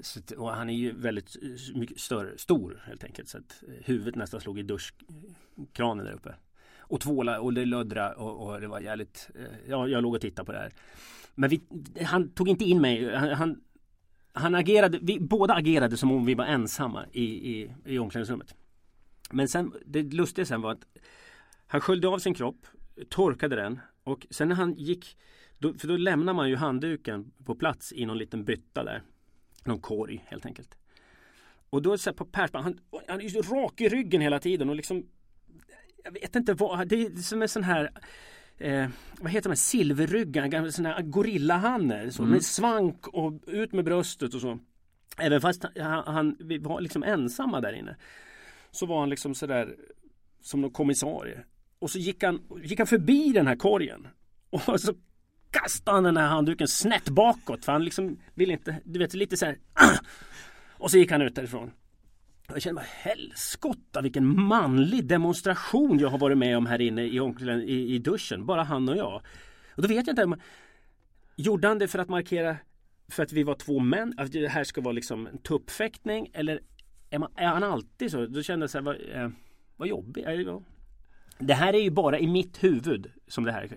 så, 0.02 0.20
och 0.38 0.50
han 0.50 0.70
är 0.70 0.74
ju 0.74 0.92
väldigt 0.92 1.36
mycket 1.76 2.00
större, 2.00 2.38
stor 2.38 2.84
helt 2.86 3.04
enkelt. 3.04 3.30
Så 3.30 3.38
att 3.38 3.64
eh, 3.68 3.74
huvudet 3.86 4.16
nästan 4.16 4.42
slog 4.42 4.60
i 4.60 4.64
duschkranen 4.64 6.06
där 6.06 6.14
uppe. 6.14 6.36
Och 6.78 7.02
tvåla 7.02 7.42
och 7.42 7.54
det 7.54 7.66
löddra 7.66 8.14
och, 8.14 8.48
och, 8.48 8.62
det 8.62 8.68
var 8.68 8.80
jävligt 8.80 9.30
eh, 9.36 9.70
Ja 9.70 9.88
jag 9.88 10.04
låg 10.04 10.14
och 10.14 10.22
tittade 10.22 10.46
på 10.46 10.52
det 10.52 10.58
här. 10.58 10.74
Men 11.36 11.50
vi, 11.50 11.62
han 12.04 12.30
tog 12.30 12.50
inte 12.50 12.64
in 12.64 12.82
mig. 12.82 13.16
Han, 13.16 13.30
han, 13.30 13.62
han, 14.34 14.56
agerade, 14.56 15.00
vi 15.02 15.20
båda 15.20 15.54
agerade 15.54 15.98
som 15.98 16.12
om 16.12 16.26
vi 16.26 16.34
var 16.34 16.46
ensamma 16.46 17.06
i, 17.12 17.24
i, 17.24 17.74
i 17.86 18.00
omklädningsrummet. 18.00 18.56
Men 19.32 19.48
sen, 19.48 19.74
det 19.86 20.04
lustiga 20.04 20.46
sen 20.46 20.62
var 20.62 20.72
att 20.72 20.86
han 21.68 21.82
sköljde 21.82 22.08
av 22.08 22.20
sin 22.20 22.34
kropp, 22.34 22.68
torkade 23.10 23.56
den 23.56 23.80
och 24.04 24.28
sen 24.30 24.48
när 24.48 24.56
han 24.56 24.74
gick 24.74 25.18
då, 25.64 25.74
för 25.74 25.88
då 25.88 25.98
lämnar 25.98 26.34
man 26.34 26.50
ju 26.50 26.56
handduken 26.56 27.32
på 27.46 27.56
plats 27.56 27.94
i 27.94 28.06
någon 28.06 28.18
liten 28.18 28.44
bytta 28.44 28.84
där. 28.84 29.04
Någon 29.64 29.80
korg 29.80 30.24
helt 30.28 30.46
enkelt. 30.46 30.78
Och 31.70 31.82
då 31.82 31.98
så 31.98 32.14
på 32.14 32.26
Persbrandt, 32.26 32.80
han, 32.92 33.02
han 33.08 33.22
är 33.22 33.24
ju 33.24 33.42
rak 33.42 33.82
i 33.82 33.90
ryggen 33.90 34.22
hela 34.22 34.40
tiden 34.40 34.70
och 34.70 34.76
liksom 34.76 35.06
Jag 36.04 36.12
vet 36.12 36.36
inte 36.36 36.54
vad, 36.54 36.88
det 36.88 37.02
är 37.02 37.16
som 37.16 37.42
en 37.42 37.50
sån 37.50 37.64
här 37.64 37.92
eh, 38.58 38.90
Vad 39.22 39.32
heter 39.32 39.50
de 39.50 39.56
silverryggar, 39.56 40.70
sån 40.70 40.86
här 40.86 41.02
gorillahanne 41.02 42.12
så, 42.12 42.24
mm. 42.24 42.34
med 42.34 42.44
svank 42.44 43.08
och 43.08 43.34
ut 43.48 43.74
med 43.74 43.86
bröstet 43.86 44.34
och 44.34 44.42
så. 44.42 44.60
Även 45.18 45.42
fast 45.42 45.66
han, 45.80 46.04
han, 46.06 46.38
vi 46.40 46.58
var 46.58 46.82
liksom 46.82 47.04
ensamma 47.04 47.62
där 47.62 47.74
inne. 47.74 47.96
Så 48.72 48.86
var 48.86 49.00
han 49.00 49.10
liksom 49.10 49.36
sådär 49.36 49.76
Som 50.42 50.62
någon 50.62 50.72
kommissarie. 50.72 51.44
Och 51.80 51.90
så 51.90 52.00
gick 52.00 52.24
han, 52.24 52.42
gick 52.64 52.80
han 52.80 52.88
förbi 52.88 53.32
den 53.32 53.48
här 53.48 53.56
korgen. 53.56 54.08
Och 54.50 54.82
så 54.82 54.94
kastade 55.54 55.98
han 55.98 56.04
den 56.04 56.18
här 56.18 56.28
handduken 56.28 56.68
snett 56.68 57.10
bakåt 57.10 57.66
för 57.66 57.72
han 57.72 57.86
liksom 57.86 58.18
ville 58.34 58.54
inte, 58.54 58.76
du 58.84 59.00
vet 59.00 59.14
lite 59.14 59.38
så 59.38 59.46
här. 59.46 59.58
Och 60.78 60.92
så 60.92 60.98
gick 60.98 61.12
han 61.12 61.22
ut 61.22 61.36
därifrån. 61.36 61.72
Jag 62.48 62.62
kände 62.62 62.82
bara 62.82 62.88
helskotta 62.88 64.02
vilken 64.02 64.42
manlig 64.42 65.08
demonstration 65.08 66.00
jag 66.00 66.10
har 66.10 66.18
varit 66.18 66.38
med 66.38 66.58
om 66.58 66.66
här 66.66 66.82
inne 66.82 67.04
i, 67.04 67.18
i, 67.66 67.96
i 67.96 68.00
duschen. 68.00 68.46
Bara 68.46 68.64
han 68.64 68.90
och 68.90 68.98
jag. 68.98 69.22
Och 69.76 69.82
då 69.82 69.88
vet 69.88 70.08
jag 70.08 70.20
inte. 70.20 70.40
Gjorde 71.36 71.68
han 71.68 71.80
det 71.80 71.88
för 71.88 72.00
att 72.00 72.10
markera 72.10 72.58
för 73.08 73.24
att 73.24 73.32
vi 73.32 73.44
var 73.44 73.56
två 73.56 73.80
män? 73.80 74.14
Att 74.18 74.32
det 74.32 74.48
här 74.48 74.64
ska 74.64 74.82
vara 74.82 74.92
liksom 74.92 75.28
en 75.28 75.38
tuppfäktning? 75.38 76.30
Eller 76.34 76.62
är, 77.10 77.20
man, 77.20 77.32
är 77.36 77.48
han 77.48 77.64
alltid 77.64 78.12
så? 78.12 78.26
Då 78.26 78.44
kände 78.44 78.64
jag 78.64 78.70
så 78.70 78.78
här, 78.78 78.86
vad, 78.86 78.96
eh, 78.96 79.30
vad 79.78 79.88
jobbigt. 79.88 80.26
Det 81.40 81.54
här 81.54 81.74
är 81.74 81.82
ju 81.82 81.90
bara 81.90 82.20
i 82.20 82.28
mitt 82.28 82.64
huvud 82.64 83.12
som 83.28 83.44
det 83.44 83.52
här 83.52 83.68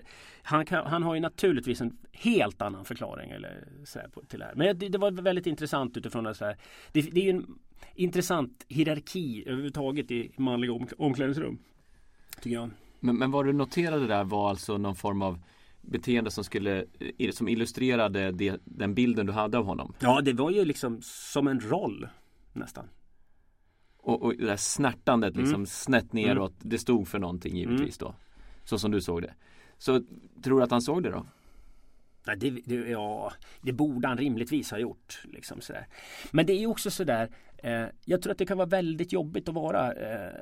han, 0.47 0.66
kan, 0.66 0.87
han 0.87 1.03
har 1.03 1.14
ju 1.14 1.21
naturligtvis 1.21 1.81
en 1.81 1.97
helt 2.12 2.62
annan 2.62 2.85
förklaring 2.85 3.31
eller, 3.31 3.69
så 3.85 3.99
här, 3.99 4.11
till 4.29 4.38
det 4.38 4.45
här. 4.45 4.55
Men 4.55 4.79
det, 4.79 4.88
det, 4.88 4.99
var 4.99 5.11
väldigt 5.11 5.47
intressant 5.47 5.97
utifrån 5.97 6.25
det 6.25 6.40
här. 6.40 6.57
Det, 6.92 7.01
det 7.01 7.21
är 7.21 7.25
ju 7.25 7.31
en 7.31 7.59
intressant 7.95 8.66
hierarki 8.69 9.45
överhuvudtaget 9.47 10.11
i 10.11 10.31
manliga 10.37 10.73
om, 10.73 10.88
omklädningsrum. 10.99 11.59
Tycker 12.40 12.57
jag. 12.57 12.71
Men, 13.01 13.16
men 13.16 13.31
vad 13.31 13.47
du 13.47 13.53
noterade 13.53 14.07
där 14.07 14.25
var 14.25 14.51
alltså 14.51 14.79
någon 14.79 14.97
form 14.97 15.23
av 15.23 15.38
beteende 15.81 16.31
som 16.31 16.45
skulle 16.45 16.85
som 17.31 17.49
illustrerade 17.49 18.33
det, 18.33 18.61
den 18.64 18.95
bilden 18.95 19.27
du 19.27 19.33
hade 19.33 19.59
av 19.59 19.64
honom? 19.64 19.95
Ja, 19.99 20.21
det 20.21 20.33
var 20.33 20.51
ju 20.51 20.64
liksom 20.64 20.99
som 21.03 21.49
en 21.49 21.61
roll 21.61 22.09
nästan. 22.53 22.88
Och, 24.07 24.23
och 24.23 24.37
det 24.37 24.47
där 24.47 24.57
snärtandet 24.57 25.35
mm. 25.35 25.45
liksom 25.45 25.66
snett 25.66 26.12
neråt, 26.12 26.53
mm. 26.53 26.71
det 26.71 26.79
stod 26.79 27.09
för 27.09 27.19
någonting 27.19 27.57
givetvis 27.57 28.01
mm. 28.01 28.12
då. 28.12 28.14
Så 28.64 28.79
som 28.79 28.90
du 28.90 29.01
såg 29.01 29.23
det. 29.23 29.35
Så 29.79 30.03
tror 30.42 30.59
du 30.59 30.64
att 30.64 30.71
han 30.71 30.83
såg 30.83 31.03
det 31.03 31.11
då? 31.11 31.27
Nej, 32.27 32.37
det, 32.37 32.51
det, 32.51 32.75
ja, 32.75 33.33
det 33.61 33.73
borde 33.73 34.09
han 34.09 34.19
rimligtvis 34.19 34.71
ha 34.71 34.79
gjort. 34.79 35.23
Liksom 35.25 35.61
sådär. 35.61 35.87
Men 36.31 36.47
det 36.47 36.53
är 36.53 36.66
också 36.66 36.90
sådär 36.90 37.31
eh, 37.59 37.85
Jag 38.05 38.23
tror 38.23 38.33
att 38.33 38.38
det 38.38 38.47
kan 38.47 38.59
vara 38.59 38.69
väldigt 38.69 39.12
jobbigt 39.12 39.49
att 39.49 39.55
vara 39.55 39.92
eh, 39.92 40.33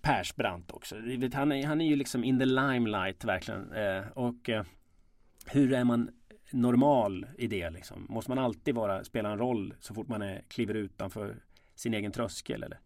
Persbrandt 0.00 0.72
också. 0.72 0.96
Han 1.32 1.52
är, 1.52 1.66
han 1.66 1.80
är 1.80 1.86
ju 1.86 1.96
liksom 1.96 2.24
in 2.24 2.38
the 2.38 2.44
limelight 2.44 3.24
verkligen. 3.24 3.72
Eh, 3.72 4.08
och 4.14 4.48
eh, 4.48 4.64
hur 5.46 5.72
är 5.72 5.84
man 5.84 6.10
normal 6.50 7.26
i 7.38 7.46
det 7.46 7.70
liksom? 7.70 8.06
Måste 8.08 8.30
man 8.30 8.38
alltid 8.38 8.74
vara, 8.74 9.04
spela 9.04 9.30
en 9.30 9.38
roll 9.38 9.74
så 9.80 9.94
fort 9.94 10.08
man 10.08 10.22
är, 10.22 10.42
kliver 10.48 10.74
utanför 10.74 11.36
sin 11.78 11.94
egen 11.94 12.12
tröskel? 12.12 12.62
Eller? 12.62 12.78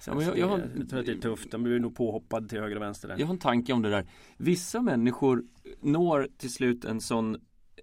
Så 0.00 0.10
jag, 0.10 0.38
jag, 0.38 0.48
har, 0.48 0.58
jag 0.78 0.88
tror 0.88 1.00
att 1.00 1.06
det 1.06 1.12
är 1.12 1.16
tufft. 1.16 1.50
De 1.50 1.62
blir 1.62 1.78
nog 1.78 1.96
påhoppad 1.96 2.48
till 2.48 2.60
höger 2.60 2.76
och 2.76 2.82
vänster. 2.82 3.08
Där. 3.08 3.16
Jag 3.18 3.26
har 3.26 3.34
en 3.34 3.40
tanke 3.40 3.72
om 3.72 3.82
det 3.82 3.90
där. 3.90 4.06
Vissa 4.36 4.82
människor 4.82 5.44
når 5.80 6.28
till 6.38 6.52
slut 6.52 6.84
en 6.84 7.00
sån 7.00 7.36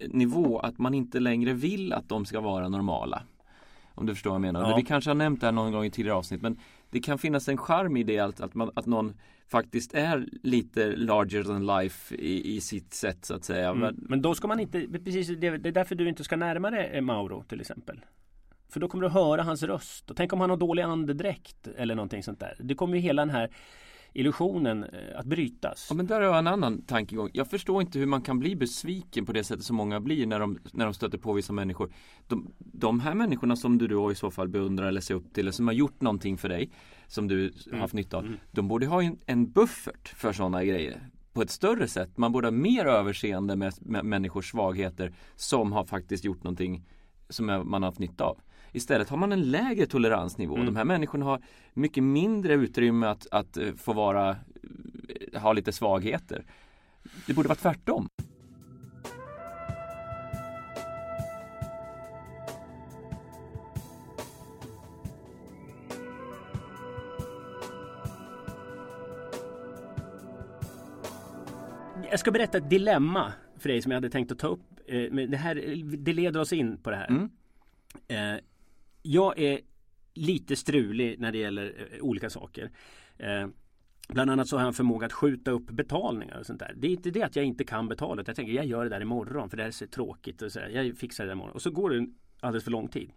nivå 0.07 0.59
att 0.59 0.77
man 0.77 0.93
inte 0.93 1.19
längre 1.19 1.53
vill 1.53 1.93
att 1.93 2.09
de 2.09 2.25
ska 2.25 2.41
vara 2.41 2.69
normala. 2.69 3.23
Om 3.95 4.05
du 4.05 4.13
förstår 4.13 4.29
vad 4.29 4.35
jag 4.35 4.41
menar. 4.41 4.69
Ja. 4.69 4.75
Vi 4.75 4.83
kanske 4.83 5.09
har 5.09 5.15
nämnt 5.15 5.41
det 5.41 5.47
här 5.47 5.51
någon 5.51 5.71
gång 5.71 5.85
i 5.85 5.91
tidigare 5.91 6.17
avsnitt 6.17 6.41
men 6.41 6.59
det 6.89 6.99
kan 6.99 7.17
finnas 7.17 7.49
en 7.49 7.57
charm 7.57 7.97
i 7.97 8.03
det 8.03 8.19
att, 8.19 8.41
att, 8.41 8.53
man, 8.53 8.71
att 8.75 8.85
någon 8.85 9.13
faktiskt 9.47 9.93
är 9.93 10.27
lite 10.43 10.95
larger 10.95 11.43
than 11.43 11.65
life 11.65 12.15
i, 12.15 12.55
i 12.55 12.61
sitt 12.61 12.93
sätt 12.93 13.25
så 13.25 13.33
att 13.33 13.43
säga. 13.43 13.69
Mm. 13.69 13.95
Men 13.97 14.21
då 14.21 14.35
ska 14.35 14.47
man 14.47 14.59
inte, 14.59 14.87
precis 15.03 15.27
det 15.27 15.47
är 15.47 15.57
därför 15.57 15.95
du 15.95 16.09
inte 16.09 16.23
ska 16.23 16.35
närma 16.35 16.71
dig 16.71 17.01
Mauro 17.01 17.43
till 17.43 17.61
exempel. 17.61 17.99
För 18.75 18.79
då 18.79 18.87
kommer 18.87 19.03
du 19.03 19.09
höra 19.09 19.43
hans 19.43 19.63
röst. 19.63 20.09
Och 20.09 20.17
tänk 20.17 20.33
om 20.33 20.41
han 20.41 20.49
har 20.49 20.57
dålig 20.57 20.83
andedräkt 20.83 21.67
eller 21.67 21.95
någonting 21.95 22.23
sånt 22.23 22.39
där. 22.39 22.55
Det 22.59 22.75
kommer 22.75 22.95
ju 22.95 23.01
hela 23.01 23.21
den 23.21 23.29
här 23.29 23.49
illusionen 24.13 24.83
eh, 24.83 25.19
att 25.19 25.25
brytas. 25.25 25.87
Ja, 25.89 25.95
men 25.95 26.07
där 26.07 26.15
har 26.15 26.27
jag 26.27 26.37
en 26.37 26.47
annan 26.47 26.81
tankegång. 26.81 27.29
Jag 27.33 27.49
förstår 27.49 27.81
inte 27.81 27.99
hur 27.99 28.05
man 28.05 28.21
kan 28.21 28.39
bli 28.39 28.55
besviken 28.55 29.25
på 29.25 29.33
det 29.33 29.43
sättet 29.43 29.65
som 29.65 29.75
många 29.75 29.99
blir 29.99 30.27
när 30.27 30.39
de, 30.39 30.57
när 30.73 30.85
de 30.85 30.93
stöter 30.93 31.17
på 31.17 31.33
vissa 31.33 31.53
människor. 31.53 31.93
De, 32.27 32.53
de 32.57 32.99
här 32.99 33.13
människorna 33.13 33.55
som 33.55 33.77
du 33.77 33.87
då 33.87 34.11
i 34.11 34.15
så 34.15 34.31
fall 34.31 34.47
beundrar 34.47 34.87
eller 34.87 35.01
ser 35.01 35.13
upp 35.15 35.33
till 35.33 35.41
eller 35.41 35.51
som 35.51 35.67
har 35.67 35.73
gjort 35.73 36.01
någonting 36.01 36.37
för 36.37 36.49
dig 36.49 36.71
som 37.07 37.27
du 37.27 37.53
mm. 37.67 37.79
haft 37.79 37.93
nytta 37.93 38.17
av. 38.17 38.25
Mm. 38.25 38.37
De 38.51 38.67
borde 38.67 38.85
ha 38.85 39.03
en, 39.03 39.19
en 39.25 39.51
buffert 39.51 40.07
för 40.07 40.33
sådana 40.33 40.63
grejer 40.63 41.09
på 41.33 41.41
ett 41.41 41.51
större 41.51 41.87
sätt. 41.87 42.17
Man 42.17 42.31
borde 42.31 42.47
ha 42.47 42.51
mer 42.51 42.85
överseende 42.85 43.55
med, 43.55 43.73
med 43.79 44.05
människors 44.05 44.51
svagheter 44.51 45.13
som 45.35 45.71
har 45.71 45.85
faktiskt 45.85 46.25
gjort 46.25 46.43
någonting 46.43 46.83
som 47.29 47.45
man 47.45 47.73
har 47.73 47.89
haft 47.89 47.99
nytta 47.99 48.23
av. 48.23 48.37
Istället 48.75 49.09
har 49.09 49.17
man 49.17 49.31
en 49.31 49.51
lägre 49.51 49.85
toleransnivå. 49.85 50.55
Mm. 50.55 50.65
De 50.65 50.75
här 50.75 50.83
människorna 50.83 51.25
har 51.25 51.41
mycket 51.73 52.03
mindre 52.03 52.53
utrymme 52.53 53.07
att, 53.07 53.27
att 53.31 53.57
eh, 53.57 53.73
få 53.73 53.93
vara, 53.93 54.29
eh, 54.29 55.41
ha 55.41 55.53
lite 55.53 55.71
svagheter. 55.71 56.45
Det 57.27 57.33
borde 57.33 57.47
vara 57.47 57.55
tvärtom. 57.55 58.07
Jag 72.09 72.19
ska 72.19 72.31
berätta 72.31 72.57
ett 72.57 72.69
dilemma 72.69 73.33
för 73.57 73.69
dig 73.69 73.81
som 73.81 73.91
jag 73.91 73.97
hade 73.97 74.09
tänkt 74.09 74.31
att 74.31 74.39
ta 74.39 74.47
upp. 74.47 74.79
Eh, 74.87 75.01
det, 75.11 75.37
här, 75.37 75.55
det 75.97 76.13
leder 76.13 76.39
oss 76.39 76.53
in 76.53 76.77
på 76.77 76.89
det 76.89 76.95
här. 76.95 77.07
Mm 77.07 77.29
jag 79.05 79.39
är 79.39 79.59
lite 80.13 80.55
strulig 80.55 81.19
när 81.19 81.31
det 81.31 81.37
gäller 81.37 81.87
eh, 81.91 82.01
olika 82.01 82.29
saker. 82.29 82.71
Eh, 83.17 83.47
bland 84.09 84.31
annat 84.31 84.47
så 84.47 84.55
har 84.55 84.61
jag 84.61 84.67
en 84.67 84.73
förmåga 84.73 85.05
att 85.05 85.13
skjuta 85.13 85.51
upp 85.51 85.69
betalningar 85.69 86.39
och 86.39 86.45
sånt 86.45 86.59
där. 86.59 86.73
Det 86.77 86.87
är 86.87 86.91
inte 86.91 87.11
det 87.11 87.23
att 87.23 87.35
jag 87.35 87.45
inte 87.45 87.63
kan 87.63 87.87
betala. 87.87 88.23
Jag 88.27 88.35
tänker 88.35 88.53
jag 88.53 88.65
gör 88.65 88.83
det 88.83 88.89
där 88.89 89.01
imorgon 89.01 89.49
för 89.49 89.57
det 89.57 89.63
här 89.63 89.67
är 89.67 89.71
så 89.71 89.87
tråkigt. 89.87 90.41
Och 90.41 90.51
så 90.51 90.59
här, 90.59 90.69
jag 90.69 90.97
fixar 90.97 91.23
det 91.23 91.29
där 91.29 91.35
imorgon. 91.35 91.55
Och 91.55 91.61
så 91.61 91.71
går 91.71 91.89
det 91.89 92.07
alldeles 92.39 92.63
för 92.63 92.71
lång 92.71 92.87
tid. 92.87 93.11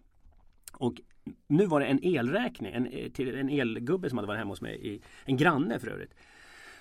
Och 0.73 1.01
nu 1.47 1.65
var 1.65 1.79
det 1.79 1.85
en 1.85 2.03
elräkning, 2.03 2.73
en, 2.73 2.87
eh, 2.87 3.11
till 3.11 3.35
en 3.35 3.49
elgubbe 3.49 4.09
som 4.09 4.17
hade 4.17 4.27
varit 4.27 4.39
hemma 4.39 4.51
hos 4.51 4.61
mig, 4.61 4.87
i, 4.87 5.01
en 5.25 5.37
granne 5.37 5.79
för 5.79 5.87
övrigt. 5.87 6.13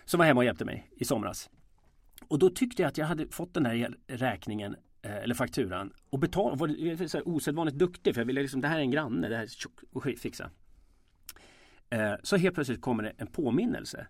Som 0.04 0.18
var 0.18 0.26
hemma 0.26 0.40
och 0.40 0.44
hjälpte 0.44 0.64
mig 0.64 0.90
i 0.96 1.04
somras. 1.04 1.50
Och 2.28 2.38
då 2.38 2.50
tyckte 2.50 2.82
jag 2.82 2.88
att 2.88 2.98
jag 2.98 3.06
hade 3.06 3.28
fått 3.28 3.54
den 3.54 3.66
här 3.66 3.94
räkningen 4.06 4.76
Eh, 5.08 5.16
eller 5.16 5.34
fakturan 5.34 5.92
och 6.10 6.18
betala. 6.18 6.54
var 6.54 7.06
så 7.06 7.22
osedvanligt 7.22 7.78
duktig 7.78 8.14
för 8.14 8.20
jag 8.20 8.26
ville 8.26 8.42
liksom, 8.42 8.60
det 8.60 8.68
här 8.68 8.76
är 8.76 8.80
en 8.80 8.90
granne, 8.90 9.28
det 9.28 9.36
här 9.36 9.42
är 9.42 9.46
tjock 9.46 9.80
och 9.92 10.04
fixa. 10.04 10.50
Eh, 11.90 12.14
så 12.22 12.36
helt 12.36 12.54
plötsligt 12.54 12.80
kommer 12.80 13.02
det 13.02 13.12
en 13.18 13.26
påminnelse 13.26 14.06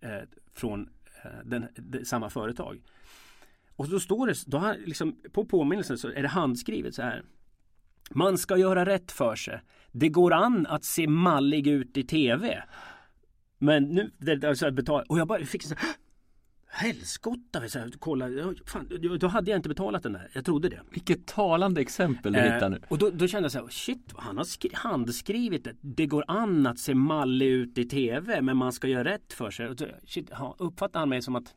eh, 0.00 0.20
från 0.54 0.88
eh, 1.24 1.30
den, 1.44 1.68
samma 2.04 2.30
företag. 2.30 2.82
Och 3.76 3.88
då 3.88 4.00
står 4.00 4.26
det, 4.26 4.34
då 4.46 4.58
har, 4.58 4.76
liksom, 4.86 5.20
på 5.32 5.44
påminnelsen 5.44 5.98
så 5.98 6.08
är 6.08 6.22
det 6.22 6.28
handskrivet 6.28 6.94
så 6.94 7.02
här. 7.02 7.22
Man 8.10 8.38
ska 8.38 8.56
göra 8.56 8.86
rätt 8.86 9.12
för 9.12 9.36
sig. 9.36 9.60
Det 9.92 10.08
går 10.08 10.32
an 10.32 10.66
att 10.66 10.84
se 10.84 11.06
mallig 11.06 11.66
ut 11.66 11.96
i 11.96 12.04
tv. 12.04 12.64
Men 13.58 13.84
nu, 13.84 14.10
det, 14.18 14.44
alltså, 14.44 14.70
betala, 14.70 15.04
och 15.08 15.18
jag 15.18 15.28
bara 15.28 15.44
fick 15.44 15.62
så 15.62 15.74
här, 15.74 15.94
Helskotta! 16.74 17.62
Kolla, 17.98 18.28
fan, 18.66 18.88
då 19.20 19.26
hade 19.26 19.50
jag 19.50 19.58
inte 19.58 19.68
betalat 19.68 20.02
den 20.02 20.12
där. 20.12 20.30
Jag 20.32 20.44
trodde 20.44 20.68
det. 20.68 20.80
Vilket 20.90 21.26
talande 21.26 21.80
exempel 21.80 22.32
du 22.32 22.38
eh, 22.38 22.54
hittar 22.54 22.68
nu. 22.68 22.80
Och 22.88 22.98
då, 22.98 23.10
då, 23.10 23.26
kände 23.28 23.44
jag 23.44 23.52
så 23.52 23.58
här, 23.58 23.68
shit, 23.68 24.12
han 24.16 24.36
har 24.36 24.44
skri- 24.44 24.74
handskrivit 24.74 25.64
det. 25.64 25.74
Det 25.80 26.06
går 26.06 26.24
an 26.28 26.66
att 26.66 26.78
se 26.78 26.94
mallig 26.94 27.46
ut 27.46 27.78
i 27.78 27.84
tv, 27.84 28.40
men 28.40 28.56
man 28.56 28.72
ska 28.72 28.88
göra 28.88 29.04
rätt 29.04 29.32
för 29.32 29.50
sig. 29.50 29.76
Shit, 30.06 30.30
uppfattar 30.58 31.00
han 31.00 31.08
mig 31.08 31.22
som 31.22 31.36
att 31.36 31.54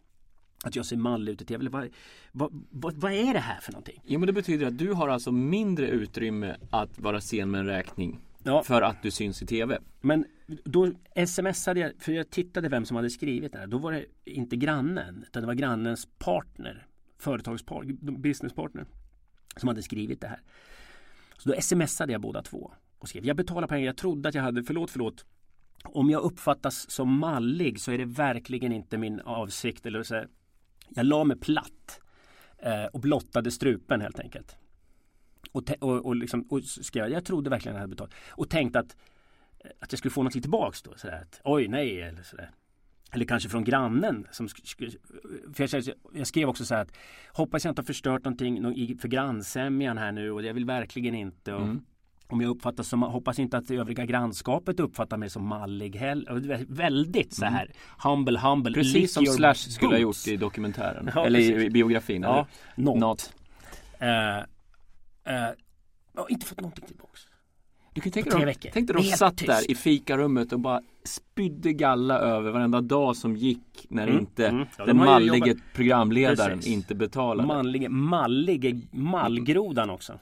att 0.63 0.75
jag 0.75 0.85
ser 0.85 0.97
mallig 0.97 1.31
ut 1.31 1.41
i 1.41 1.45
tv. 1.45 1.69
Vad, 1.69 1.89
vad, 2.31 2.63
vad, 2.69 2.93
vad, 2.93 3.11
är 3.11 3.33
det 3.33 3.39
här 3.39 3.59
för 3.61 3.71
någonting? 3.71 4.01
Jo 4.05 4.19
men 4.19 4.27
det 4.27 4.33
betyder 4.33 4.67
att 4.67 4.77
du 4.77 4.93
har 4.93 5.09
alltså 5.09 5.31
mindre 5.31 5.87
utrymme 5.87 6.55
att 6.69 6.99
vara 6.99 7.21
sen 7.21 7.51
med 7.51 7.59
en 7.59 7.67
räkning. 7.67 8.19
Ja. 8.45 8.63
För 8.63 8.81
att 8.81 9.03
du 9.03 9.11
syns 9.11 9.41
i 9.41 9.45
tv. 9.45 9.79
Men 10.01 10.25
då 10.63 10.91
smsade 11.27 11.79
jag, 11.79 11.91
för 11.99 12.11
jag 12.11 12.29
tittade 12.29 12.69
vem 12.69 12.85
som 12.85 12.95
hade 12.95 13.09
skrivit 13.09 13.51
det 13.53 13.59
här. 13.59 13.67
Då 13.67 13.77
var 13.77 13.91
det 13.91 14.05
inte 14.25 14.55
grannen, 14.55 15.23
utan 15.27 15.41
det 15.43 15.47
var 15.47 15.53
grannens 15.53 16.07
partner, 16.17 16.87
företagspartner, 17.19 17.93
businesspartner, 18.11 18.85
som 19.57 19.67
hade 19.67 19.81
skrivit 19.81 20.21
det 20.21 20.27
här. 20.27 20.41
Så 21.37 21.49
då 21.49 21.61
smsade 21.61 22.11
jag 22.11 22.21
båda 22.21 22.41
två 22.41 22.71
och 22.99 23.09
skrev, 23.09 23.25
jag 23.25 23.37
betalar 23.37 23.67
pengar, 23.67 23.85
jag 23.85 23.97
trodde 23.97 24.29
att 24.29 24.35
jag 24.35 24.43
hade, 24.43 24.63
förlåt, 24.63 24.91
förlåt. 24.91 25.25
Om 25.83 26.09
jag 26.09 26.21
uppfattas 26.21 26.91
som 26.91 27.19
mallig 27.19 27.79
så 27.79 27.91
är 27.91 27.97
det 27.97 28.05
verkligen 28.05 28.71
inte 28.71 28.97
min 28.97 29.19
avsikt. 29.19 29.85
Eller 29.85 30.03
så 30.03 30.25
jag 30.89 31.05
la 31.05 31.23
mig 31.23 31.37
platt 31.37 31.99
eh, 32.57 32.85
och 32.85 32.99
blottade 32.99 33.51
strupen 33.51 34.01
helt 34.01 34.19
enkelt. 34.19 34.57
Och, 35.55 35.63
och, 35.79 36.05
och, 36.05 36.15
liksom, 36.15 36.41
och 36.49 36.63
skrev, 36.63 37.07
jag 37.07 37.25
trodde 37.25 37.49
verkligen 37.49 37.75
att 37.75 37.77
jag 37.77 37.81
hade 37.81 37.95
betalat. 37.95 38.13
Och 38.29 38.49
tänkte 38.49 38.79
att 38.79 38.95
att 39.79 39.91
jag 39.91 39.99
skulle 39.99 40.11
få 40.11 40.21
någonting 40.21 40.41
tillbaks 40.41 40.81
då. 40.81 40.93
Sådär, 40.95 41.21
att, 41.21 41.41
Oj, 41.43 41.67
nej, 41.67 42.01
eller 42.01 42.23
sådär. 42.23 42.51
Eller 43.11 43.25
kanske 43.25 43.49
från 43.49 43.63
grannen. 43.63 44.27
Som 44.31 44.47
för 45.53 45.75
jag, 45.75 45.83
jag 46.13 46.27
skrev 46.27 46.49
också 46.49 46.65
så 46.65 46.75
här 46.75 46.81
att 46.81 46.91
hoppas 47.33 47.65
jag 47.65 47.71
inte 47.71 47.81
har 47.81 47.85
förstört 47.85 48.23
någonting 48.23 48.97
för 48.99 49.07
grannsämjan 49.07 49.97
här 49.97 50.11
nu 50.11 50.31
och 50.31 50.43
jag 50.43 50.53
vill 50.53 50.65
verkligen 50.65 51.15
inte. 51.15 51.53
Och, 51.53 51.61
mm. 51.61 51.81
Om 52.27 52.41
jag 52.41 52.49
uppfattas 52.49 52.87
som, 52.87 53.01
hoppas 53.01 53.39
inte 53.39 53.57
att 53.57 53.67
det 53.67 53.75
övriga 53.75 54.05
grannskapet 54.05 54.79
uppfattar 54.79 55.17
mig 55.17 55.29
som 55.29 55.47
mallig 55.47 55.95
heller. 55.95 56.65
Väldigt 56.67 57.33
så 57.33 57.45
här 57.45 57.65
mm. 57.65 57.75
humble, 58.03 58.39
humble. 58.39 58.73
Precis 58.73 59.13
som 59.13 59.25
Slash 59.25 59.53
skulle 59.53 59.91
ha 59.91 59.97
gjort 59.97 60.27
i 60.27 60.37
dokumentären. 60.37 61.09
Ja, 61.15 61.25
eller 61.25 61.39
i 61.39 61.69
biografin. 61.69 62.21
Ja, 62.21 62.47
eller? 62.75 62.85
Not. 62.85 62.99
not. 62.99 63.33
Uh, 64.01 64.07
uh, 64.07 64.45
jag 66.13 66.21
har 66.21 66.31
inte 66.31 66.45
fått 66.45 66.61
någonting 66.61 66.85
tillbaks. 66.85 67.27
Du 67.93 68.01
kan 68.01 68.11
tänka 68.11 68.37
dig, 68.37 68.55
tänk 68.73 68.87
dig 68.87 68.95
de 68.95 69.03
satt 69.03 69.37
tyst. 69.37 69.47
där 69.47 69.71
i 69.71 69.75
fikarummet 69.75 70.53
och 70.53 70.59
bara 70.59 70.81
spydde 71.03 71.73
galla 71.73 72.19
över 72.19 72.51
varenda 72.51 72.81
dag 72.81 73.15
som 73.15 73.35
gick 73.35 73.85
när 73.89 74.07
mm. 74.07 74.19
inte 74.19 74.47
mm. 74.47 74.65
Ja, 74.77 74.85
den 74.85 74.97
mallige 74.97 75.49
jobbat... 75.49 75.63
programledaren 75.73 76.57
Precis. 76.57 76.73
inte 76.73 76.95
betalade. 76.95 77.47
Manlige, 77.47 77.89
mallige, 77.89 78.81
mallgrodan 78.91 79.89
också. 79.89 80.19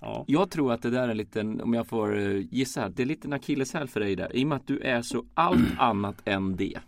Ja. 0.00 0.24
Jag 0.26 0.50
tror 0.50 0.72
att 0.72 0.82
det 0.82 0.90
där 0.90 1.02
är 1.02 1.08
en 1.08 1.16
liten, 1.16 1.60
om 1.60 1.74
jag 1.74 1.86
får 1.86 2.18
eh, 2.18 2.36
gissa, 2.50 2.88
det 2.88 3.02
är 3.02 3.06
lite 3.06 3.28
en 3.28 3.32
akilleshäl 3.32 3.88
för 3.88 4.00
dig 4.00 4.16
där. 4.16 4.36
I 4.36 4.44
och 4.44 4.48
med 4.48 4.56
att 4.56 4.66
du 4.66 4.78
är 4.78 5.02
så 5.02 5.24
allt 5.34 5.68
annat 5.78 6.16
än 6.24 6.56
det. 6.56 6.78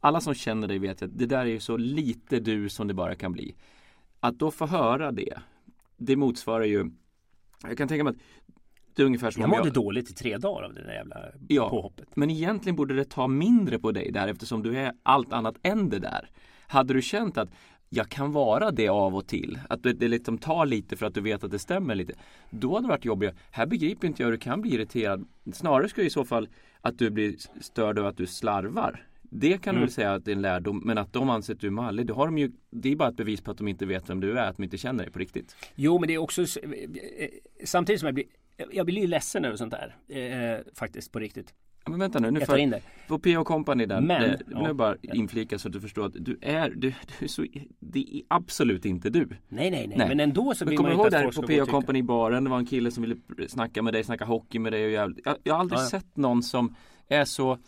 Alla 0.00 0.20
som 0.20 0.34
känner 0.34 0.68
dig 0.68 0.78
vet 0.78 1.02
att 1.02 1.18
det 1.18 1.26
där 1.26 1.40
är 1.40 1.44
ju 1.44 1.60
så 1.60 1.76
lite 1.76 2.40
du 2.40 2.68
som 2.68 2.88
det 2.88 2.94
bara 2.94 3.14
kan 3.14 3.32
bli. 3.32 3.54
Att 4.20 4.38
då 4.38 4.50
få 4.50 4.66
höra 4.66 5.12
det, 5.12 5.38
det 6.04 6.16
motsvarar 6.16 6.64
ju 6.64 6.90
Jag 7.62 7.78
kan 7.78 7.88
tänka 7.88 8.04
mig 8.04 8.10
att 8.10 8.20
det 8.94 9.02
är 9.02 9.06
ungefär 9.06 9.30
som 9.30 9.40
jag 9.40 9.50
mådde 9.50 9.68
jag... 9.68 9.74
dåligt 9.74 10.10
i 10.10 10.14
tre 10.14 10.38
dagar 10.38 10.62
av 10.62 10.74
det 10.74 10.82
där 10.82 10.94
jävla 10.94 11.16
ja, 11.48 11.68
påhoppet. 11.68 12.16
Men 12.16 12.30
egentligen 12.30 12.76
borde 12.76 12.94
det 12.94 13.04
ta 13.04 13.28
mindre 13.28 13.78
på 13.78 13.92
dig 13.92 14.10
där 14.12 14.28
eftersom 14.28 14.62
du 14.62 14.78
är 14.78 14.92
allt 15.02 15.32
annat 15.32 15.54
än 15.62 15.88
det 15.88 15.98
där. 15.98 16.30
Hade 16.66 16.94
du 16.94 17.02
känt 17.02 17.38
att 17.38 17.50
jag 17.88 18.08
kan 18.08 18.32
vara 18.32 18.70
det 18.70 18.88
av 18.88 19.16
och 19.16 19.26
till. 19.26 19.58
Att 19.68 19.82
det, 19.82 20.08
liksom 20.08 20.38
tar 20.38 20.66
lite 20.66 20.96
för 20.96 21.06
att 21.06 21.14
du 21.14 21.20
vet 21.20 21.44
att 21.44 21.50
det 21.50 21.58
stämmer 21.58 21.94
lite. 21.94 22.14
Då 22.50 22.74
hade 22.74 22.86
det 22.86 22.88
varit 22.88 23.04
jobbigare. 23.04 23.34
Här 23.50 23.66
begriper 23.66 24.08
inte 24.08 24.22
jag 24.22 24.26
hur 24.26 24.32
du 24.32 24.38
kan 24.38 24.60
bli 24.60 24.74
irriterad. 24.74 25.24
Snarare 25.52 25.88
skulle 25.88 26.06
i 26.06 26.10
så 26.10 26.24
fall 26.24 26.48
att 26.80 26.98
du 26.98 27.10
blir 27.10 27.36
störd 27.60 27.98
av 27.98 28.06
att 28.06 28.16
du 28.16 28.26
slarvar. 28.26 29.06
Det 29.34 29.62
kan 29.62 29.70
mm. 29.70 29.80
du 29.80 29.86
väl 29.86 29.92
säga 29.92 30.12
att 30.12 30.24
det 30.24 30.30
är 30.30 30.36
en 30.36 30.42
lärdom. 30.42 30.82
Men 30.84 30.98
att 30.98 31.12
de 31.12 31.30
anser 31.30 31.54
att 31.54 31.60
du 31.60 31.66
är 31.66 31.70
mallig, 31.70 32.06
det, 32.06 32.12
har 32.12 32.26
de 32.26 32.38
ju, 32.38 32.52
det 32.70 32.92
är 32.92 32.96
bara 32.96 33.08
ett 33.08 33.16
bevis 33.16 33.40
på 33.40 33.50
att 33.50 33.58
de 33.58 33.68
inte 33.68 33.86
vet 33.86 34.10
vem 34.10 34.20
du 34.20 34.38
är. 34.38 34.48
Att 34.48 34.56
de 34.56 34.62
inte 34.62 34.78
känner 34.78 35.04
dig 35.04 35.12
på 35.12 35.18
riktigt. 35.18 35.56
Jo, 35.74 35.98
men 35.98 36.08
det 36.08 36.14
är 36.14 36.18
också 36.18 36.44
samtidigt 37.64 38.00
som 38.00 38.06
jag 38.06 38.14
blir 38.14 38.24
jag 38.70 38.86
blir 38.86 39.00
ju 39.00 39.06
ledsen 39.06 39.44
över 39.44 39.56
sånt 39.56 39.74
där. 39.74 39.96
Eh, 40.08 40.60
faktiskt 40.74 41.12
på 41.12 41.18
riktigt. 41.18 41.54
Men 41.86 41.98
vänta 41.98 42.18
nu, 42.18 42.30
nu 42.30 42.40
jag 42.40 42.48
tar 42.48 42.56
in 42.56 42.70
det. 42.70 42.80
På 43.08 43.18
P.O. 43.18 43.44
Company 43.44 43.86
där, 43.86 44.00
men, 44.00 44.22
det, 44.22 44.40
ja, 44.50 44.66
nu 44.66 44.72
bara 44.72 44.96
inflika 45.02 45.58
så 45.58 45.68
att 45.68 45.72
du 45.72 45.80
förstår 45.80 46.06
att 46.06 46.12
du 46.14 46.38
är, 46.42 46.70
du, 46.70 46.94
du 47.18 47.24
är 47.24 47.28
så, 47.28 47.46
det 47.78 48.00
är 48.00 48.22
absolut 48.28 48.84
inte 48.84 49.10
du. 49.10 49.28
Nej, 49.48 49.70
nej, 49.70 49.92
nej, 49.96 50.08
men 50.08 50.20
ändå 50.20 50.54
så 50.54 50.64
vill 50.64 50.80
man 50.80 50.92
inte 50.92 51.06
att 51.06 51.22
folk 51.22 51.34
ska 51.34 51.42
på 51.42 51.48
P.O. 51.48 51.66
Company 51.66 52.02
baren, 52.02 52.44
det 52.44 52.50
var 52.50 52.58
en 52.58 52.66
kille 52.66 52.90
som 52.90 53.02
ville 53.02 53.16
snacka 53.48 53.82
med 53.82 53.92
dig, 53.92 54.04
snacka 54.04 54.24
hockey 54.24 54.58
med 54.58 54.72
dig 54.72 54.84
och 54.84 54.90
jävligt. 54.90 55.20
Jag, 55.24 55.36
jag 55.42 55.54
har 55.54 55.60
aldrig 55.60 55.80
ja. 55.80 55.84
sett 55.84 56.16
någon 56.16 56.42
som 56.42 56.74
är 57.08 57.24
så 57.24 57.58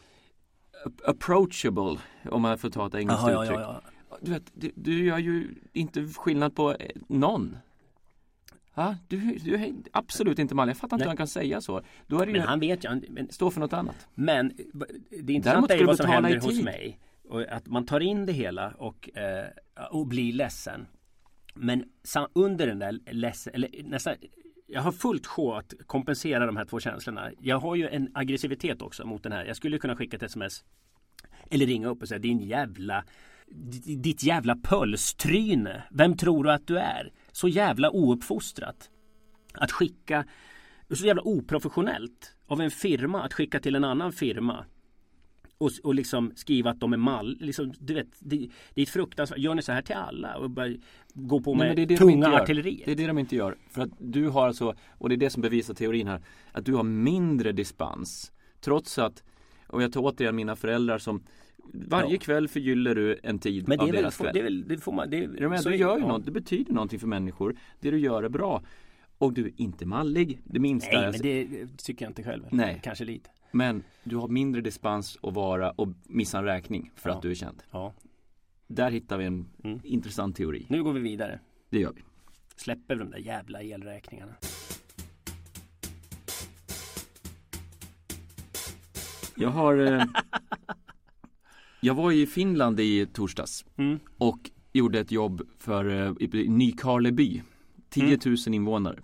approachable, 1.05 1.99
om 2.31 2.42
man 2.42 2.59
får 2.59 2.70
ta 2.70 2.87
ett 2.87 2.94
engelskt 2.94 3.25
Aha, 3.25 3.44
uttryck. 3.44 3.59
Ja, 3.61 3.81
du 4.20 4.31
vet, 4.31 4.53
du, 4.55 4.73
du 4.75 5.05
gör 5.05 5.18
ju 5.18 5.55
inte 5.73 6.07
skillnad 6.07 6.57
på 6.57 6.77
någon. 7.09 7.57
Ja, 8.75 8.97
du, 9.09 9.38
du 9.44 9.55
är 9.55 9.73
absolut 9.92 10.38
inte 10.38 10.55
mallig. 10.55 10.70
Jag 10.70 10.79
fattar 10.79 10.97
inte 10.97 11.05
hur 11.05 11.09
han 11.09 11.16
kan 11.16 11.29
säga 11.29 11.61
så. 11.61 11.83
Då 12.07 12.20
är 12.20 12.27
det 12.27 12.33
men 12.33 12.40
ju, 12.40 12.47
han 12.47 12.61
vet 12.61 12.85
ju. 12.85 13.01
Men, 13.09 13.29
stå 13.31 13.51
för 13.51 13.61
något 13.61 13.73
annat. 13.73 14.09
Men 14.14 14.53
det 15.23 15.33
intressanta 15.33 15.75
är 15.75 15.85
vad 15.85 15.97
som 15.97 16.07
händer 16.07 16.40
hos 16.40 16.62
mig. 16.62 16.99
Och 17.29 17.42
att 17.42 17.66
man 17.66 17.87
tar 17.87 18.01
in 18.01 18.27
det 18.27 18.33
hela 18.33 18.70
och, 18.70 19.18
eh, 19.18 19.47
och 19.90 20.07
blir 20.07 20.33
ledsen. 20.33 20.87
Men 21.55 21.85
under 22.33 22.66
den 22.66 22.79
där 22.79 22.99
ledsen, 23.11 23.55
eller 23.55 23.70
nästan 23.85 24.14
jag 24.66 24.83
har 24.83 24.92
fullt 24.92 25.27
sjå 25.27 25.53
att 25.53 25.74
kompensera 25.87 26.46
de 26.46 26.57
här 26.57 26.64
två 26.64 26.81
känslorna. 26.81 27.31
Jag 27.40 27.59
har 27.59 27.74
ju 27.74 27.88
en 27.88 28.11
aggressivitet 28.14 28.83
också 28.83 29.07
mot 29.07 29.22
den 29.22 29.33
här. 29.33 29.44
Jag 29.44 29.57
skulle 29.57 29.79
kunna 29.79 29.96
skicka 29.96 30.16
ett 30.16 30.22
sms 30.22 30.64
eller 31.50 31.66
ringa 31.66 31.88
upp 31.88 32.03
och 32.03 32.09
säga 32.09 32.18
din 32.18 32.38
jävla 32.38 33.05
ditt 34.03 34.22
jävla 34.22 34.57
pölstryne. 34.57 35.83
Vem 35.90 36.16
tror 36.16 36.44
du 36.44 36.53
att 36.53 36.66
du 36.66 36.79
är? 36.79 37.12
Så 37.33 37.48
jävla 37.48 37.90
ouppfostrat. 37.90 38.90
Att 39.55 39.72
skicka, 39.72 40.24
så 40.90 41.07
jävla 41.07 41.22
oprofessionellt 41.22 42.37
av 42.46 42.61
en 42.61 42.70
firma 42.70 43.22
att 43.22 43.35
skicka 43.35 43.61
till 43.61 43.74
en 43.74 43.85
annan 43.85 44.12
firma. 44.12 44.64
Och, 45.64 45.70
och 45.83 45.94
liksom 45.94 46.33
skriva 46.35 46.70
att 46.70 46.81
de 46.81 46.92
är 46.92 46.96
mall. 46.96 47.37
Liksom, 47.40 47.72
du 47.79 47.94
vet, 47.94 48.07
det, 48.18 48.48
det 48.74 48.81
är 48.81 48.83
ett 48.83 48.88
fruktansvärt. 48.88 49.38
Gör 49.38 49.55
ni 49.55 49.62
så 49.62 49.72
här 49.72 49.83
till 49.83 49.94
alla? 49.94 50.37
Och 50.37 50.50
bara 50.50 50.68
gå 51.14 51.40
på 51.40 51.55
med 51.55 51.66
Nej, 51.66 51.77
det 51.77 51.87
det 51.87 51.96
tunga 51.96 52.29
de 52.29 52.37
artilleriet? 52.37 52.85
Det 52.85 52.92
är 52.92 52.96
det 52.96 53.07
de 53.07 53.18
inte 53.18 53.37
gör. 53.37 53.57
För 53.70 53.83
att 53.83 53.90
du 53.98 54.29
har 54.29 54.46
alltså, 54.46 54.74
och 54.98 55.09
det 55.09 55.14
är 55.14 55.16
det 55.16 55.31
som 55.31 55.42
bevisar 55.42 55.74
teorin 55.74 56.07
här, 56.07 56.20
att 56.53 56.64
du 56.64 56.74
har 56.74 56.83
mindre 56.83 57.53
dispens. 57.53 58.33
Trots 58.61 58.98
att, 58.98 59.22
och 59.66 59.83
jag 59.83 59.92
tar 59.92 60.00
återigen 60.00 60.37
mina 60.37 60.57
föräldrar 60.57 60.98
som 60.98 61.22
varje 61.72 62.12
ja. 62.12 62.18
kväll 62.18 62.48
förgyller 62.48 62.94
du 62.94 63.20
en 63.22 63.38
tid 63.38 63.68
Men 63.68 63.79
det 63.79 63.83
av 63.85 63.88
är 63.88 63.92
deras 63.92 64.20
väl, 64.20 64.31
det 64.33 64.38
är 64.38 64.44
väl, 64.44 64.68
det 64.68 64.79
får 64.79 64.92
man, 64.92 65.11
det 65.11 65.24
är, 65.24 65.48
men, 65.48 65.62
du 65.62 65.77
gör 65.77 65.96
ju 65.96 66.03
ja. 66.03 66.09
något, 66.09 66.24
det 66.24 66.31
betyder 66.31 66.72
någonting 66.72 66.98
för 66.98 67.07
människor. 67.07 67.57
Det 67.81 67.90
du 67.90 67.98
gör 67.98 68.22
är 68.22 68.29
bra. 68.29 68.62
Och 69.18 69.33
du 69.33 69.46
är 69.46 69.53
inte 69.57 69.87
mallig, 69.87 70.40
det 70.44 70.61
minsta. 70.61 71.00
Nej, 71.00 71.11
men 71.12 71.20
det 71.20 71.66
tycker 71.77 72.05
jag 72.05 72.11
inte 72.11 72.22
själv. 72.22 72.44
Nej. 72.50 72.81
Kanske 72.83 73.05
lite. 73.05 73.31
Men 73.55 73.83
du 74.05 74.17
har 74.17 74.29
mindre 74.29 74.61
dispens 74.61 75.19
att 75.23 75.35
vara 75.35 75.71
och 75.71 75.88
missa 76.03 76.38
en 76.38 76.45
räkning 76.45 76.93
för 76.95 77.11
ja. 77.11 77.17
att 77.17 77.23
du 77.23 77.31
är 77.31 77.35
känd. 77.35 77.62
Ja. 77.71 77.95
Där 78.67 78.90
hittar 78.90 79.19
vi 79.19 79.25
en 79.25 79.47
mm. 79.64 79.81
intressant 79.85 80.37
teori. 80.37 80.67
Nu 80.69 80.83
går 80.83 80.93
vi 80.93 81.01
vidare. 81.01 81.40
Det 81.71 81.79
gör 81.79 81.93
vi. 81.93 82.03
Släpper 82.57 82.95
vi 82.95 83.01
de 83.01 83.11
där 83.11 83.19
jävla 83.19 83.62
elräkningarna. 83.62 84.33
Jag 89.37 89.51
har 89.51 89.79
eh, 89.79 90.05
Jag 91.81 91.95
var 91.95 92.12
i 92.12 92.27
Finland 92.27 92.81
i 92.81 93.07
torsdags 93.07 93.64
mm. 93.77 93.99
och 94.19 94.51
gjorde 94.73 95.01
ett 95.01 95.12
jobb 95.12 95.43
för 95.59 95.85
uh, 95.85 96.12
Nykarleby 96.49 97.43
10 97.88 98.19
000 98.25 98.37
mm. 98.47 98.55
invånare. 98.55 98.99